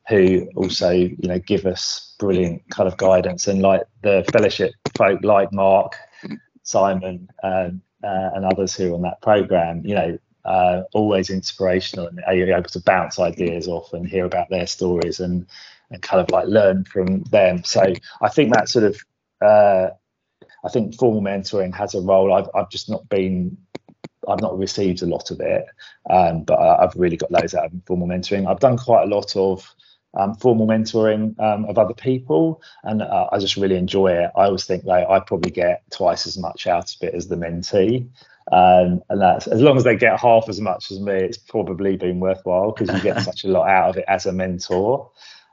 who 0.09 0.48
also 0.57 0.90
you 0.90 1.16
know 1.28 1.38
give 1.38 1.66
us 1.66 2.14
brilliant 2.18 2.62
kind 2.70 2.88
of 2.88 2.96
guidance 2.96 3.46
and 3.46 3.62
like 3.62 3.83
the 4.02 4.24
fellowship 4.33 4.72
folk 4.96 5.22
like 5.22 5.52
Mark, 5.52 5.96
Simon, 6.62 7.29
um, 7.42 7.83
uh, 8.02 8.31
and 8.35 8.44
others 8.44 8.75
who 8.75 8.92
are 8.92 8.94
on 8.94 9.02
that 9.02 9.21
program. 9.23 9.83
You 9.85 9.94
know, 9.94 10.19
uh, 10.44 10.83
always 10.94 11.31
inspirational 11.31 12.06
and 12.06 12.21
are 12.27 12.33
able 12.33 12.62
to 12.71 12.81
bounce 12.81 13.19
ideas 13.19 13.69
off 13.69 13.92
and 13.92 14.06
hear 14.06 14.25
about 14.25 14.48
their 14.50 14.66
stories 14.66 15.21
and 15.21 15.46
and 15.90 16.02
kind 16.02 16.21
of 16.21 16.31
like 16.31 16.46
learn 16.46 16.85
from 16.85 17.23
them. 17.25 17.64
So 17.64 17.92
I 18.21 18.29
think 18.29 18.52
that 18.52 18.69
sort 18.69 18.85
of 18.85 19.00
uh, 19.40 19.90
I 20.65 20.69
think 20.69 20.94
formal 20.94 21.23
mentoring 21.23 21.75
has 21.75 21.94
a 21.94 22.00
role. 22.00 22.33
I've 22.33 22.48
I've 22.54 22.71
just 22.71 22.88
not 22.88 23.09
been 23.09 23.56
I've 24.29 24.40
not 24.40 24.59
received 24.59 25.02
a 25.02 25.06
lot 25.06 25.31
of 25.31 25.40
it, 25.40 25.65
um, 26.11 26.44
but 26.44 26.59
I've 26.59 26.94
really 26.96 27.17
got 27.17 27.31
loads 27.31 27.54
out 27.54 27.67
of 27.67 27.73
informal 27.73 28.09
mentoring. 28.09 28.48
I've 28.48 28.61
done 28.61 28.77
quite 28.77 29.04
a 29.04 29.15
lot 29.15 29.37
of 29.37 29.75
um, 30.15 30.35
formal 30.35 30.67
mentoring 30.67 31.38
um, 31.40 31.65
of 31.67 31.79
other 31.79 31.94
people, 31.94 32.63
and 32.83 33.02
uh, 33.02 33.29
I 33.31 33.38
just 33.38 33.56
really 33.56 33.77
enjoy 33.77 34.09
it. 34.13 34.31
I 34.37 34.44
always 34.44 34.65
think 34.65 34.85
like 34.85 35.06
I 35.09 35.21
probably 35.21 35.50
get 35.50 35.83
twice 35.90 36.27
as 36.27 36.38
much 36.38 36.67
out 36.67 36.94
of 36.94 37.02
it 37.02 37.15
as 37.15 37.29
the 37.29 37.37
mentee. 37.37 38.09
Um, 38.50 39.02
and 39.11 39.21
that's 39.21 39.46
as 39.46 39.61
long 39.61 39.77
as 39.77 39.85
they 39.85 39.96
get 39.96 40.19
half 40.19 40.48
as 40.48 40.61
much 40.61 40.90
as 40.90 41.00
me, 41.00 41.13
it's 41.13 41.37
probably 41.37 41.96
been 41.96 42.19
worthwhile 42.19 42.73
because 42.73 42.94
you 42.94 43.02
get 43.02 43.21
such 43.25 43.44
a 43.44 43.48
lot 43.48 43.69
out 43.69 43.90
of 43.90 43.96
it 43.98 44.06
as 44.09 44.27
a 44.27 44.33
mentor. 44.33 45.11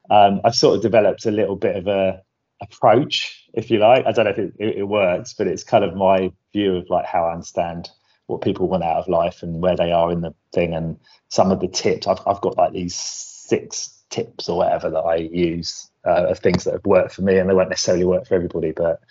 Um, 0.09 0.41
I've 0.45 0.55
sort 0.55 0.77
of 0.77 0.81
developed 0.81 1.25
a 1.25 1.31
little 1.31 1.55
bit 1.55 1.75
of 1.75 1.87
a 1.87 2.21
approach, 2.61 3.44
if 3.55 3.71
you 3.71 3.79
like. 3.79 4.05
I 4.05 4.11
don't 4.11 4.25
know 4.25 4.31
if 4.31 4.37
it, 4.37 4.53
it, 4.59 4.77
it, 4.77 4.83
works, 4.83 5.33
but 5.33 5.47
it's 5.47 5.63
kind 5.63 5.83
of 5.83 5.95
my 5.95 6.31
view 6.53 6.75
of 6.75 6.89
like 6.89 7.05
how 7.05 7.25
I 7.25 7.33
understand 7.33 7.89
what 8.27 8.41
people 8.41 8.67
want 8.67 8.83
out 8.83 8.97
of 8.97 9.07
life 9.07 9.43
and 9.43 9.61
where 9.61 9.75
they 9.75 9.91
are 9.91 10.11
in 10.11 10.21
the 10.21 10.33
thing 10.53 10.73
and 10.73 10.97
some 11.29 11.51
of 11.51 11.59
the 11.59 11.67
tips. 11.67 12.07
I've, 12.07 12.21
I've 12.27 12.41
got 12.41 12.57
like 12.57 12.73
these 12.73 12.95
six 12.95 14.03
tips 14.09 14.49
or 14.49 14.57
whatever 14.57 14.89
that 14.89 14.99
I 14.99 15.15
use 15.15 15.89
uh, 16.05 16.27
of 16.27 16.39
things 16.39 16.63
that 16.63 16.73
have 16.73 16.85
worked 16.85 17.13
for 17.13 17.21
me 17.21 17.37
and 17.37 17.49
they 17.49 17.53
won't 17.53 17.69
necessarily 17.69 18.05
work 18.05 18.27
for 18.27 18.35
everybody, 18.35 18.71
but 18.71 19.01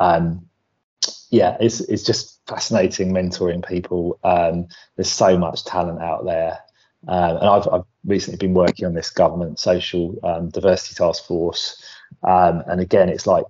um, 0.00 0.48
yeah, 1.30 1.56
it's 1.60 1.80
it's 1.80 2.02
just 2.02 2.40
fascinating 2.46 3.12
mentoring 3.12 3.66
people. 3.66 4.18
Um, 4.24 4.68
there's 4.96 5.10
so 5.10 5.36
much 5.36 5.64
talent 5.64 6.00
out 6.00 6.24
there, 6.24 6.58
um, 7.06 7.36
and 7.36 7.46
I've, 7.46 7.68
I've 7.68 7.84
recently 8.04 8.38
been 8.38 8.54
working 8.54 8.86
on 8.86 8.94
this 8.94 9.10
government 9.10 9.58
social 9.58 10.18
um, 10.24 10.48
diversity 10.48 10.94
task 10.94 11.26
force, 11.26 11.82
um, 12.26 12.62
and 12.66 12.80
again, 12.80 13.08
it's 13.08 13.26
like 13.26 13.44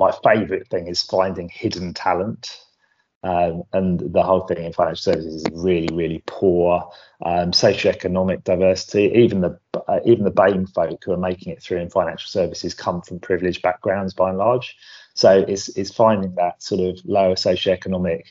my 0.00 0.10
favourite 0.24 0.66
thing 0.68 0.88
is 0.88 1.02
finding 1.02 1.48
hidden 1.48 1.92
talent. 1.94 2.58
Um, 3.22 3.64
and 3.74 4.00
the 4.00 4.22
whole 4.22 4.46
thing 4.46 4.64
in 4.64 4.72
financial 4.72 5.12
services 5.12 5.42
is 5.42 5.46
really, 5.52 5.94
really 5.94 6.22
poor. 6.26 6.90
Um, 7.22 7.50
socioeconomic 7.50 8.44
diversity, 8.44 9.12
even 9.14 9.42
the 9.42 9.60
uh, 9.86 10.00
even 10.06 10.24
the 10.24 10.30
BAME 10.30 10.72
folk 10.72 11.04
who 11.04 11.12
are 11.12 11.18
making 11.18 11.52
it 11.52 11.62
through 11.62 11.80
in 11.80 11.90
financial 11.90 12.28
services 12.28 12.72
come 12.72 13.02
from 13.02 13.20
privileged 13.20 13.60
backgrounds 13.60 14.14
by 14.14 14.30
and 14.30 14.38
large. 14.38 14.74
So 15.12 15.44
it's 15.46 15.68
it's 15.76 15.92
finding 15.92 16.34
that 16.36 16.62
sort 16.62 16.80
of 16.80 17.04
lower 17.04 17.34
socioeconomic 17.34 18.22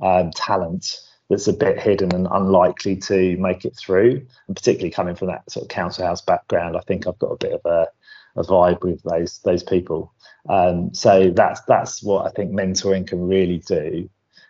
um, 0.00 0.30
talent 0.30 1.00
that's 1.28 1.48
a 1.48 1.52
bit 1.52 1.78
hidden 1.78 2.14
and 2.14 2.26
unlikely 2.30 2.96
to 2.96 3.36
make 3.36 3.66
it 3.66 3.76
through, 3.76 4.26
and 4.46 4.56
particularly 4.56 4.90
coming 4.90 5.16
from 5.16 5.28
that 5.28 5.50
sort 5.50 5.64
of 5.64 5.68
council 5.68 6.06
house 6.06 6.22
background, 6.22 6.78
I 6.78 6.80
think 6.80 7.06
I've 7.06 7.18
got 7.18 7.32
a 7.32 7.36
bit 7.36 7.52
of 7.52 7.60
a 7.66 7.88
a 8.36 8.42
vibe 8.42 8.82
with 8.82 9.02
those 9.02 9.40
those 9.40 9.62
people. 9.62 10.12
Um, 10.48 10.94
so 10.94 11.30
that's 11.30 11.60
that's 11.62 12.02
what 12.02 12.26
I 12.26 12.30
think 12.30 12.52
mentoring 12.52 13.06
can 13.06 13.26
really 13.26 13.58
do. 13.58 14.08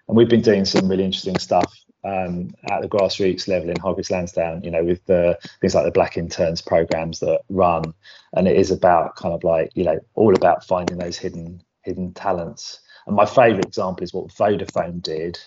And 0.09 0.16
we've 0.16 0.28
been 0.28 0.43
doing 0.43 0.64
some 0.64 0.88
really 0.88 1.05
interesting 1.05 1.38
stuff 1.38 1.72
um, 2.05 2.55
at 2.70 2.82
the 2.82 2.88
grassroots 2.88 3.49
level 3.49 3.70
in 3.70 3.76
Hargreaves 3.78 4.11
Lansdown, 4.11 4.62
you 4.64 4.70
know, 4.70 4.84
with 4.84 5.05
the 5.07 5.38
things 5.61 5.74
like 5.74 5.84
the 5.84 5.91
Black 5.91 6.16
Interns 6.16 6.62
programs 6.62 7.20
that 7.20 7.43
run. 7.49 7.95
And 8.34 8.49
it 8.49 8.57
is 8.57 8.70
about 8.70 9.16
kind 9.16 9.34
of 9.34 9.45
like, 9.45 9.70
you 9.74 9.84
know, 9.84 9.99
all 10.14 10.34
about 10.34 10.64
finding 10.64 10.99
those 10.99 11.18
hidden 11.18 11.62
hidden 11.82 12.12
talents. 12.14 12.80
And 13.07 13.16
my 13.16 13.26
favourite 13.26 13.64
example 13.64 14.05
is 14.05 14.12
what 14.12 14.28
Vodafone 14.28 15.03
did. 15.03 15.38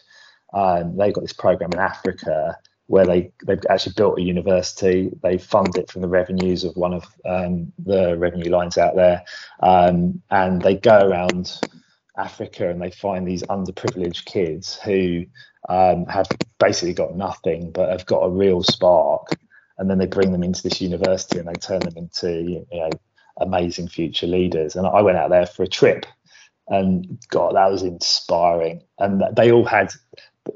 Um, 0.53 0.97
they 0.97 1.11
got 1.11 1.21
this 1.21 1.33
program 1.33 1.71
in 1.73 1.79
Africa 1.79 2.57
where 2.87 3.05
they 3.05 3.31
they've 3.45 3.61
actually 3.69 3.93
built 3.95 4.19
a 4.19 4.21
university. 4.21 5.09
They 5.21 5.37
fund 5.37 5.77
it 5.77 5.89
from 5.89 6.01
the 6.01 6.07
revenues 6.07 6.63
of 6.63 6.75
one 6.75 6.93
of 6.93 7.05
um, 7.25 7.71
the 7.79 8.17
revenue 8.17 8.51
lines 8.51 8.77
out 8.77 8.95
there, 8.95 9.23
um, 9.61 10.21
and 10.29 10.61
they 10.61 10.75
go 10.75 11.07
around 11.07 11.51
Africa 12.17 12.69
and 12.69 12.81
they 12.81 12.91
find 12.91 13.27
these 13.27 13.43
underprivileged 13.43 14.25
kids 14.25 14.79
who 14.79 15.25
um, 15.69 16.05
have 16.07 16.27
basically 16.59 16.93
got 16.93 17.15
nothing 17.15 17.71
but 17.71 17.89
have 17.89 18.05
got 18.05 18.19
a 18.19 18.29
real 18.29 18.61
spark, 18.63 19.37
and 19.77 19.89
then 19.89 19.97
they 19.97 20.07
bring 20.07 20.31
them 20.31 20.43
into 20.43 20.61
this 20.63 20.81
university 20.81 21.39
and 21.39 21.47
they 21.47 21.57
turn 21.57 21.83
them 21.83 21.97
into 21.97 22.41
you 22.41 22.65
know 22.71 22.99
amazing 23.39 23.87
future 23.87 24.27
leaders. 24.27 24.75
And 24.75 24.85
I 24.85 25.01
went 25.01 25.17
out 25.17 25.29
there 25.29 25.45
for 25.45 25.63
a 25.63 25.67
trip, 25.67 26.05
and 26.67 27.17
God, 27.29 27.55
that 27.55 27.71
was 27.71 27.83
inspiring. 27.83 28.83
And 28.99 29.23
they 29.35 29.51
all 29.51 29.65
had 29.65 29.91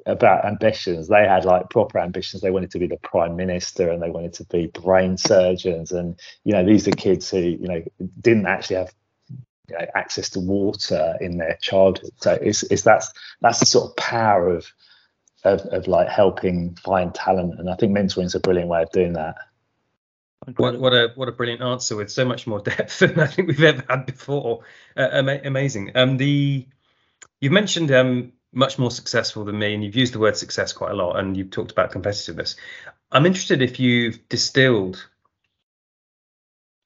about 0.06 0.46
ambitions. 0.46 1.08
They 1.08 1.28
had 1.28 1.46
like 1.46 1.70
proper 1.70 2.00
ambitions. 2.00 2.42
They 2.42 2.52
wanted 2.52 2.72
to 2.72 2.80
be 2.80 2.88
the 2.88 2.98
prime 2.98 3.36
minister 3.36 3.90
and 3.90 4.02
they 4.02 4.10
wanted 4.10 4.34
to 4.34 4.46
be 4.46 4.68
brain 4.68 5.18
surgeons. 5.18 5.92
And 5.92 6.20
you 6.44 6.54
know, 6.54 6.66
these 6.66 6.88
are 6.88 6.92
kids 6.92 7.30
who 7.30 7.40
you 7.40 7.68
know 7.68 7.84
didn't 8.20 8.48
actually 8.48 8.78
have 8.78 8.94
you 9.70 9.78
know, 9.78 9.86
access 9.96 10.30
to 10.32 10.40
water 10.40 11.16
in 11.22 11.38
their 11.38 11.58
childhood. 11.62 12.12
So 12.18 12.34
it's 12.34 12.64
it's 12.64 12.82
that's 12.84 13.12
that's 13.42 13.60
the 13.60 13.66
sort 13.66 13.92
of 13.92 13.96
power 13.96 14.56
of 14.56 14.72
of, 15.44 15.62
of 15.62 15.88
like 15.88 16.10
helping 16.10 16.76
find 16.76 17.14
talent. 17.14 17.60
And 17.60 17.70
I 17.70 17.76
think 17.76 17.96
mentoring 17.96 18.26
is 18.26 18.36
a 18.36 18.40
brilliant 18.40 18.70
way 18.70 18.82
of 18.82 18.92
doing 18.92 19.14
that. 19.14 19.36
What, 20.56 20.80
what 20.80 20.94
a 20.94 21.12
what 21.16 21.28
a 21.28 21.34
brilliant 21.34 21.62
answer 21.62 21.96
with 21.96 22.12
so 22.12 22.24
much 22.24 22.48
more 22.48 22.60
depth 22.64 23.00
than 23.00 23.20
I 23.20 23.28
think 23.28 23.48
we've 23.48 23.64
ever 23.64 23.84
had 23.90 24.06
before. 24.06 24.62
Uh, 24.96 25.10
ama- 25.12 25.42
amazing. 25.44 25.92
Um, 25.96 26.18
the 26.18 26.66
you've 27.40 27.54
mentioned 27.54 27.92
um 27.92 28.34
much 28.54 28.80
more 28.80 28.92
successful 28.92 29.46
than 29.46 29.60
me, 29.60 29.74
and 29.74 29.84
you've 29.84 29.96
used 29.96 30.14
the 30.14 30.20
word 30.20 30.38
success 30.38 30.74
quite 30.74 30.92
a 30.92 30.96
lot, 30.96 31.18
and 31.18 31.36
you've 31.36 31.52
talked 31.52 31.72
about 31.72 31.92
competitiveness. 31.92 32.56
I'm 33.12 33.26
interested 33.26 33.62
if 33.62 33.80
you've 33.80 34.28
distilled 34.30 35.08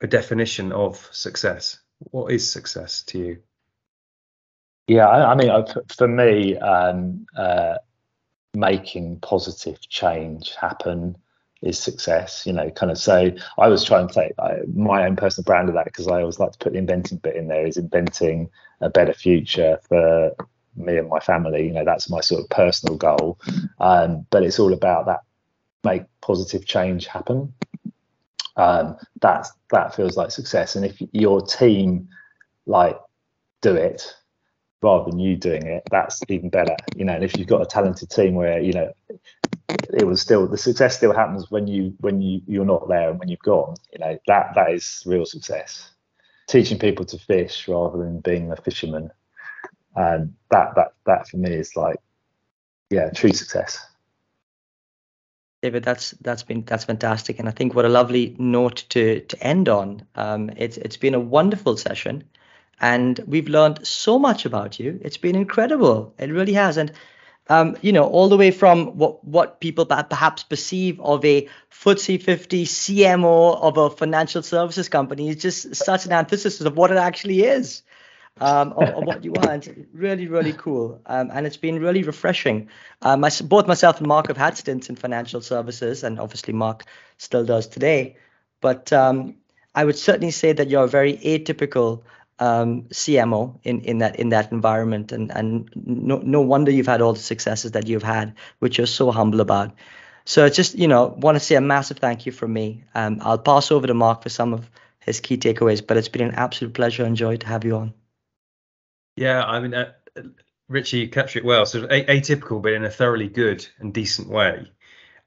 a 0.01 0.07
definition 0.07 0.72
of 0.72 1.07
success. 1.12 1.80
What 1.99 2.32
is 2.32 2.49
success 2.49 3.03
to 3.03 3.20
you? 3.20 3.38
Yeah, 4.88 5.07
I, 5.07 5.32
I 5.32 5.36
mean, 5.36 5.51
for 5.95 6.07
me, 6.07 6.57
um, 6.57 7.26
uh, 7.36 7.76
making 8.53 9.20
positive 9.20 9.80
change 9.88 10.55
happen 10.55 11.18
is 11.62 11.78
success. 11.78 12.45
You 12.45 12.53
know, 12.53 12.70
kind 12.72 12.91
of. 12.91 12.97
So 12.97 13.32
I 13.57 13.68
was 13.68 13.84
trying 13.84 14.07
to 14.07 14.14
take 14.14 14.34
my 14.74 15.05
own 15.05 15.16
personal 15.16 15.45
brand 15.45 15.70
of 15.70 15.76
that 15.76 15.86
because 15.86 16.07
I 16.07 16.22
always 16.22 16.39
like 16.39 16.53
to 16.53 16.57
put 16.57 16.74
the 16.74 16.80
inventing 16.80 17.20
bit 17.20 17.36
in 17.36 17.47
there. 17.47 17.66
Is 17.66 17.78
inventing 17.78 18.49
a 18.82 18.89
better 18.89 19.14
future 19.14 19.80
for 19.88 20.36
me 20.76 20.97
and 20.97 21.09
my 21.09 21.19
family. 21.19 21.65
You 21.65 21.74
know, 21.74 21.86
that's 21.86 22.09
my 22.09 22.22
sort 22.22 22.43
of 22.43 22.49
personal 22.49 22.97
goal. 22.97 23.39
Um, 23.80 24.26
but 24.30 24.43
it's 24.43 24.59
all 24.59 24.74
about 24.74 25.05
that 25.05 25.22
make 25.84 26.03
positive 26.22 26.65
change 26.65 27.07
happen. 27.07 27.53
Um, 28.57 28.97
that 29.22 29.47
that 29.72 29.95
feels 29.95 30.17
like 30.17 30.32
success. 30.32 30.76
And 30.76 30.86
if 30.86 31.01
your 31.11 31.41
team 31.41 32.09
like 32.65 32.99
do 33.61 33.76
it 33.76 34.15
rather 34.82 35.09
than 35.09 35.19
you 35.19 35.38
doing 35.38 35.65
it, 35.65 35.84
that's 35.89 36.22
even 36.28 36.49
better. 36.49 36.76
You 36.95 37.05
know, 37.05 37.13
and 37.13 37.24
if 37.24 37.38
you've 37.38 37.47
got 37.47 37.61
a 37.61 37.65
talented 37.65 38.09
team 38.09 38.36
where 38.36 38.59
you 38.59 38.74
know 38.74 38.91
it 39.93 40.05
was 40.05 40.22
still 40.22 40.47
the 40.47 40.57
success 40.57 40.97
still 40.97 41.13
happens 41.13 41.49
when 41.49 41.67
you 41.67 41.93
when 41.99 42.22
you 42.22 42.41
you're 42.47 42.65
not 42.65 42.88
there 42.89 43.09
and 43.09 43.19
when 43.19 43.30
you've 43.30 43.39
gone. 43.39 43.76
You 43.93 43.99
know 43.99 44.17
that 44.28 44.53
that 44.55 44.72
is 44.72 45.03
real 45.05 45.26
success. 45.26 45.89
Teaching 46.47 46.80
people 46.80 47.05
to 47.05 47.17
fish 47.17 47.67
rather 47.67 47.97
than 47.97 48.19
being 48.19 48.51
a 48.51 48.57
fisherman 48.57 49.11
and 49.95 50.33
that 50.49 50.75
that 50.75 50.93
that 51.05 51.27
for 51.27 51.37
me 51.37 51.51
is 51.51 51.75
like 51.75 51.97
yeah 52.89 53.09
true 53.09 53.33
success 53.33 53.85
David, 55.61 55.83
that's 55.83 56.11
that's 56.21 56.41
been 56.41 56.63
that's 56.63 56.85
fantastic, 56.85 57.37
and 57.37 57.47
I 57.47 57.51
think 57.51 57.75
what 57.75 57.85
a 57.85 57.89
lovely 57.89 58.35
note 58.39 58.83
to 58.89 59.19
to 59.19 59.43
end 59.43 59.69
on. 59.69 60.03
Um, 60.15 60.49
it's 60.57 60.77
it's 60.77 60.97
been 60.97 61.13
a 61.13 61.19
wonderful 61.19 61.77
session, 61.77 62.23
and 62.79 63.19
we've 63.27 63.47
learned 63.47 63.85
so 63.85 64.17
much 64.17 64.45
about 64.45 64.79
you. 64.79 64.99
It's 65.03 65.17
been 65.17 65.35
incredible. 65.35 66.15
It 66.17 66.31
really 66.31 66.53
has, 66.53 66.77
and 66.77 66.91
um, 67.47 67.77
you 67.81 67.91
know, 67.91 68.05
all 68.05 68.27
the 68.27 68.37
way 68.37 68.49
from 68.49 68.97
what 68.97 69.23
what 69.23 69.61
people 69.61 69.85
perhaps 69.85 70.41
perceive 70.41 70.99
of 70.99 71.23
a 71.23 71.47
FTSE 71.71 72.23
50 72.23 72.65
CMO 72.65 73.61
of 73.61 73.77
a 73.77 73.91
financial 73.91 74.41
services 74.41 74.89
company 74.89 75.29
is 75.29 75.35
just 75.35 75.75
such 75.75 76.07
an 76.07 76.11
antithesis 76.11 76.61
of 76.61 76.75
what 76.75 76.89
it 76.89 76.97
actually 76.97 77.43
is 77.43 77.83
um, 78.41 78.73
of, 78.73 78.89
of, 78.89 79.03
what 79.05 79.23
you. 79.23 79.33
And 79.33 79.87
really, 79.93 80.27
really 80.27 80.53
cool. 80.53 80.99
Um, 81.05 81.29
and 81.33 81.45
it's 81.45 81.57
been 81.57 81.79
really 81.79 82.03
refreshing. 82.03 82.69
My, 83.03 83.29
both 83.43 83.67
myself 83.67 83.99
and 83.99 84.07
Mark 84.07 84.27
have 84.27 84.37
had 84.37 84.57
stints 84.57 84.89
in 84.89 84.95
financial 84.95 85.41
services, 85.41 86.03
and 86.03 86.19
obviously 86.19 86.53
Mark 86.53 86.85
still 87.17 87.45
does 87.45 87.67
today. 87.67 88.17
But 88.61 88.93
um, 88.93 89.35
I 89.73 89.85
would 89.85 89.97
certainly 89.97 90.31
say 90.31 90.53
that 90.53 90.69
you're 90.69 90.83
a 90.83 90.87
very 90.87 91.17
atypical 91.17 92.03
um, 92.39 92.83
CMO 92.89 93.59
in, 93.63 93.81
in 93.81 93.99
that 93.99 94.15
in 94.17 94.29
that 94.29 94.51
environment, 94.51 95.11
and 95.11 95.31
and 95.31 95.69
no 95.75 96.17
no 96.17 96.41
wonder 96.41 96.71
you've 96.71 96.87
had 96.87 97.01
all 97.01 97.13
the 97.13 97.19
successes 97.19 97.71
that 97.71 97.87
you've 97.87 98.03
had, 98.03 98.33
which 98.59 98.77
you're 98.77 98.87
so 98.87 99.11
humble 99.11 99.41
about. 99.41 99.73
So 100.25 100.49
just 100.49 100.75
you 100.77 100.87
know, 100.87 101.07
want 101.17 101.35
to 101.35 101.39
say 101.39 101.55
a 101.55 101.61
massive 101.61 101.97
thank 101.97 102.25
you 102.25 102.31
from 102.31 102.53
me. 102.53 102.83
Um, 102.95 103.19
I'll 103.21 103.37
pass 103.37 103.71
over 103.71 103.87
to 103.87 103.93
Mark 103.93 104.23
for 104.23 104.29
some 104.29 104.53
of 104.53 104.69
his 104.99 105.19
key 105.19 105.37
takeaways, 105.37 105.85
but 105.85 105.97
it's 105.97 106.09
been 106.09 106.27
an 106.27 106.35
absolute 106.35 106.73
pleasure 106.73 107.03
and 107.03 107.15
joy 107.15 107.37
to 107.37 107.47
have 107.47 107.63
you 107.63 107.75
on. 107.75 107.93
Yeah, 109.16 109.43
I 109.43 109.59
mean, 109.59 109.74
uh, 109.74 109.91
Richie, 110.68 110.99
you 110.99 111.09
capture 111.09 111.39
it 111.39 111.45
well. 111.45 111.66
Sort 111.66 111.84
of 111.84 111.89
atypical, 111.89 112.62
but 112.62 112.74
in 112.74 112.86
a 112.86 112.89
thoroughly 112.89 113.28
good 113.28 113.68
and 113.80 113.93
decent 113.93 114.30
way. 114.30 114.72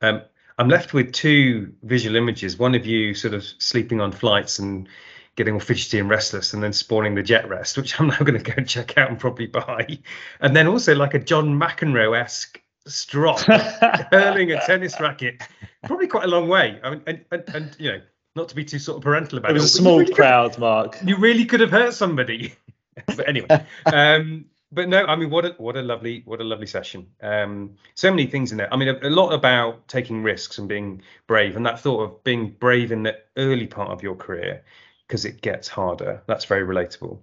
Um, 0.00 0.22
I'm 0.58 0.68
left 0.68 0.94
with 0.94 1.12
two 1.12 1.74
visual 1.82 2.16
images. 2.16 2.58
One 2.58 2.74
of 2.74 2.86
you 2.86 3.14
sort 3.14 3.34
of 3.34 3.44
sleeping 3.58 4.00
on 4.00 4.12
flights 4.12 4.58
and 4.58 4.88
getting 5.36 5.54
all 5.54 5.60
fidgety 5.60 5.98
and 5.98 6.08
restless, 6.08 6.54
and 6.54 6.62
then 6.62 6.72
spawning 6.72 7.14
the 7.14 7.22
jet 7.22 7.48
rest, 7.48 7.76
which 7.76 8.00
I'm 8.00 8.08
now 8.08 8.18
going 8.18 8.42
to 8.42 8.50
go 8.50 8.54
and 8.56 8.68
check 8.68 8.96
out 8.96 9.10
and 9.10 9.18
probably 9.18 9.46
buy. 9.46 9.98
And 10.40 10.54
then 10.54 10.66
also 10.66 10.94
like 10.94 11.14
a 11.14 11.18
John 11.18 11.58
McEnroe 11.58 12.18
esque 12.18 12.60
strop 12.86 13.40
hurling 14.12 14.52
a 14.52 14.60
tennis 14.64 15.00
racket, 15.00 15.42
probably 15.84 16.06
quite 16.06 16.24
a 16.24 16.28
long 16.28 16.48
way. 16.48 16.78
I 16.82 16.90
mean, 16.90 17.02
and, 17.06 17.24
and, 17.30 17.44
and 17.54 17.76
you 17.78 17.92
know, 17.92 18.00
not 18.36 18.48
to 18.48 18.54
be 18.54 18.64
too 18.64 18.78
sort 18.78 18.98
of 18.98 19.02
parental 19.02 19.38
about 19.38 19.50
it. 19.50 19.56
It 19.56 19.60
was 19.60 19.64
a 19.64 19.68
small 19.68 19.98
really 19.98 20.12
crowd, 20.12 20.52
could, 20.52 20.60
Mark. 20.60 20.98
You 21.04 21.16
really 21.16 21.44
could 21.44 21.60
have 21.60 21.70
hurt 21.70 21.94
somebody. 21.94 22.54
but 23.06 23.28
anyway, 23.28 23.66
um, 23.86 24.46
but 24.74 24.88
no, 24.88 25.04
I 25.04 25.16
mean, 25.16 25.30
what 25.30 25.44
a 25.44 25.54
what 25.58 25.76
a 25.76 25.82
lovely 25.82 26.22
what 26.24 26.40
a 26.40 26.44
lovely 26.44 26.66
session. 26.66 27.06
Um, 27.22 27.76
so 27.94 28.10
many 28.10 28.26
things 28.26 28.50
in 28.50 28.58
there. 28.58 28.72
I 28.72 28.76
mean, 28.76 28.88
a, 28.88 29.08
a, 29.08 29.10
lot 29.10 29.32
about 29.32 29.86
taking 29.88 30.22
risks 30.22 30.58
and 30.58 30.68
being 30.68 31.02
brave, 31.26 31.56
and 31.56 31.64
that 31.66 31.80
thought 31.80 32.02
of 32.02 32.24
being 32.24 32.50
brave 32.50 32.90
in 32.90 33.04
the 33.04 33.18
early 33.36 33.66
part 33.66 33.90
of 33.90 34.02
your 34.02 34.16
career 34.16 34.64
because 35.06 35.24
it 35.24 35.40
gets 35.40 35.68
harder. 35.68 36.22
That's 36.26 36.44
very 36.46 36.66
relatable. 36.66 37.20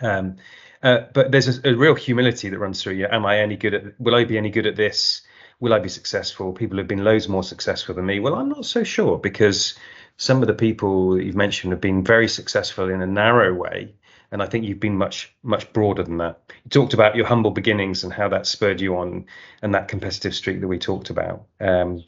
Um, 0.00 0.36
uh, 0.82 1.02
but 1.12 1.30
there's 1.30 1.58
a, 1.58 1.68
a, 1.68 1.74
real 1.74 1.94
humility 1.94 2.48
that 2.48 2.58
runs 2.58 2.82
through 2.82 2.94
you. 2.94 3.06
Am 3.10 3.26
I 3.26 3.38
any 3.38 3.56
good 3.56 3.74
at? 3.74 4.00
Will 4.00 4.14
I 4.14 4.24
be 4.24 4.38
any 4.38 4.50
good 4.50 4.66
at 4.66 4.76
this? 4.76 5.22
Will 5.60 5.74
I 5.74 5.78
be 5.78 5.88
successful? 5.88 6.52
People 6.52 6.78
have 6.78 6.88
been 6.88 7.04
loads 7.04 7.28
more 7.28 7.44
successful 7.44 7.94
than 7.94 8.06
me. 8.06 8.18
Well, 8.18 8.34
I'm 8.34 8.48
not 8.48 8.64
so 8.64 8.82
sure 8.82 9.18
because 9.18 9.74
some 10.16 10.42
of 10.42 10.48
the 10.48 10.54
people 10.54 11.20
you've 11.20 11.36
mentioned 11.36 11.72
have 11.72 11.80
been 11.80 12.02
very 12.02 12.28
successful 12.28 12.88
in 12.88 13.00
a 13.00 13.06
narrow 13.06 13.52
way 13.54 13.94
and 14.32 14.42
I 14.42 14.46
think 14.46 14.64
you've 14.64 14.80
been 14.80 14.96
much 14.96 15.32
much 15.42 15.72
broader 15.72 16.02
than 16.02 16.16
that. 16.18 16.40
You 16.64 16.70
talked 16.70 16.94
about 16.94 17.14
your 17.14 17.26
humble 17.26 17.50
beginnings 17.52 18.02
and 18.02 18.12
how 18.12 18.28
that 18.30 18.46
spurred 18.46 18.80
you 18.80 18.96
on, 18.96 19.26
and 19.60 19.74
that 19.74 19.88
competitive 19.88 20.34
streak 20.34 20.60
that 20.60 20.68
we 20.68 20.78
talked 20.78 21.10
about. 21.10 21.44
Um, 21.60 22.02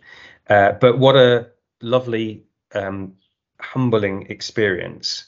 uh, 0.49 0.73
but 0.73 0.99
what 0.99 1.17
a 1.17 1.51
lovely, 1.81 2.45
um, 2.75 3.15
humbling 3.61 4.27
experience 4.31 5.27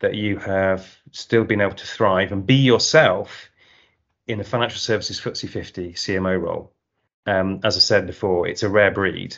that 0.00 0.14
you 0.14 0.36
have 0.36 0.86
still 1.12 1.44
been 1.44 1.62
able 1.62 1.74
to 1.74 1.86
thrive 1.86 2.30
and 2.30 2.46
be 2.46 2.56
yourself 2.56 3.48
in 4.26 4.40
a 4.40 4.44
financial 4.44 4.78
services 4.78 5.20
FTSE 5.20 5.48
50 5.48 5.92
CMO 5.94 6.40
role. 6.40 6.72
Um, 7.26 7.60
as 7.64 7.76
I 7.76 7.80
said 7.80 8.06
before, 8.06 8.46
it's 8.46 8.62
a 8.62 8.68
rare 8.68 8.90
breed, 8.90 9.36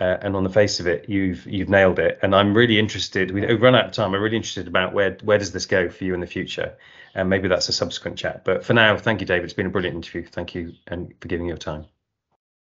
uh, 0.00 0.16
and 0.22 0.34
on 0.34 0.42
the 0.42 0.50
face 0.50 0.80
of 0.80 0.86
it, 0.86 1.08
you've 1.08 1.46
you've 1.46 1.68
nailed 1.68 1.98
it. 1.98 2.18
And 2.22 2.34
I'm 2.34 2.54
really 2.54 2.78
interested. 2.78 3.30
We, 3.30 3.42
have 3.42 3.60
run 3.60 3.74
out 3.74 3.86
of 3.86 3.92
time. 3.92 4.14
I'm 4.14 4.22
really 4.22 4.36
interested 4.36 4.66
about 4.66 4.92
where 4.92 5.16
where 5.22 5.38
does 5.38 5.52
this 5.52 5.66
go 5.66 5.88
for 5.88 6.04
you 6.04 6.14
in 6.14 6.20
the 6.20 6.26
future, 6.26 6.76
and 7.14 7.30
maybe 7.30 7.48
that's 7.48 7.68
a 7.68 7.72
subsequent 7.72 8.18
chat. 8.18 8.44
But 8.44 8.64
for 8.64 8.72
now, 8.74 8.96
thank 8.96 9.20
you, 9.20 9.26
David. 9.26 9.44
It's 9.44 9.54
been 9.54 9.66
a 9.66 9.70
brilliant 9.70 9.96
interview. 9.96 10.24
Thank 10.26 10.54
you, 10.54 10.72
and 10.86 11.14
for 11.20 11.28
giving 11.28 11.46
your 11.46 11.56
time. 11.56 11.86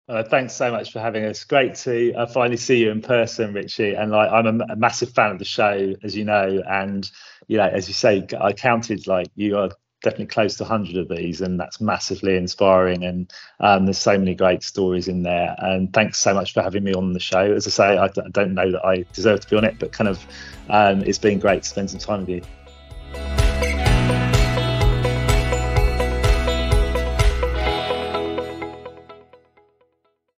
Uh, 0.09 0.25
thanks 0.25 0.53
so 0.53 0.71
much 0.73 0.93
for 0.93 0.99
having 0.99 1.25
us. 1.25 1.45
Great 1.45 1.77
to 1.77 2.13
uh, 2.15 2.27
finally 2.27 2.57
see 2.57 2.79
you 2.79 2.91
in 2.91 3.01
person, 3.01 3.55
Richie. 3.55 3.95
And 3.95 4.11
like, 4.11 4.31
I'm 4.33 4.61
a, 4.61 4.65
a, 4.73 4.77
massive 4.77 5.11
fan 5.11 5.31
of 5.31 5.39
the 5.39 5.45
show, 5.45 5.95
as 6.03 6.17
you 6.17 6.25
know. 6.25 6.61
And 6.69 7.09
you 7.47 7.57
know, 7.57 7.69
as 7.69 7.87
you 7.87 7.95
say, 7.95 8.27
I 8.39 8.53
counted 8.53 9.07
like 9.07 9.29
you 9.37 9.59
are 9.59 9.71
definitely 10.03 10.27
close 10.27 10.57
to 10.57 10.65
100 10.65 10.97
of 10.97 11.09
these 11.09 11.41
and 11.41 11.59
that's 11.59 11.81
massively 11.81 12.37
inspiring 12.37 13.05
and 13.05 13.33
um, 13.61 13.87
there's 13.87 13.99
so 13.99 14.19
many 14.19 14.35
great 14.35 14.63
stories 14.63 15.09
in 15.09 15.23
there. 15.23 15.55
And 15.59 15.93
thanks 15.93 16.19
so 16.19 16.35
much 16.35 16.53
for 16.53 16.63
having 16.63 16.85
me 16.85 16.95
on 16.95 17.13
the 17.13 17.21
show. 17.21 17.53
As 17.53 17.67
i 17.67 17.71
say 17.71 17.99
I 17.99 18.09
d- 18.09 18.23
I 18.25 18.29
don't 18.29 18.55
know 18.55 18.71
that 18.73 18.85
i 18.85 19.05
deserve 19.13 19.41
to 19.41 19.49
be 19.49 19.57
on 19.57 19.65
it 19.65 19.79
but 19.79 19.93
kind 19.93 20.09
of 20.09 20.25
um, 20.69 21.03
it's 21.03 21.19
been 21.19 21.39
great 21.39 21.63
to 21.63 21.69
spend 21.69 21.91
some 21.91 22.01
time 22.01 22.21
with 22.21 22.29
you 22.29 22.43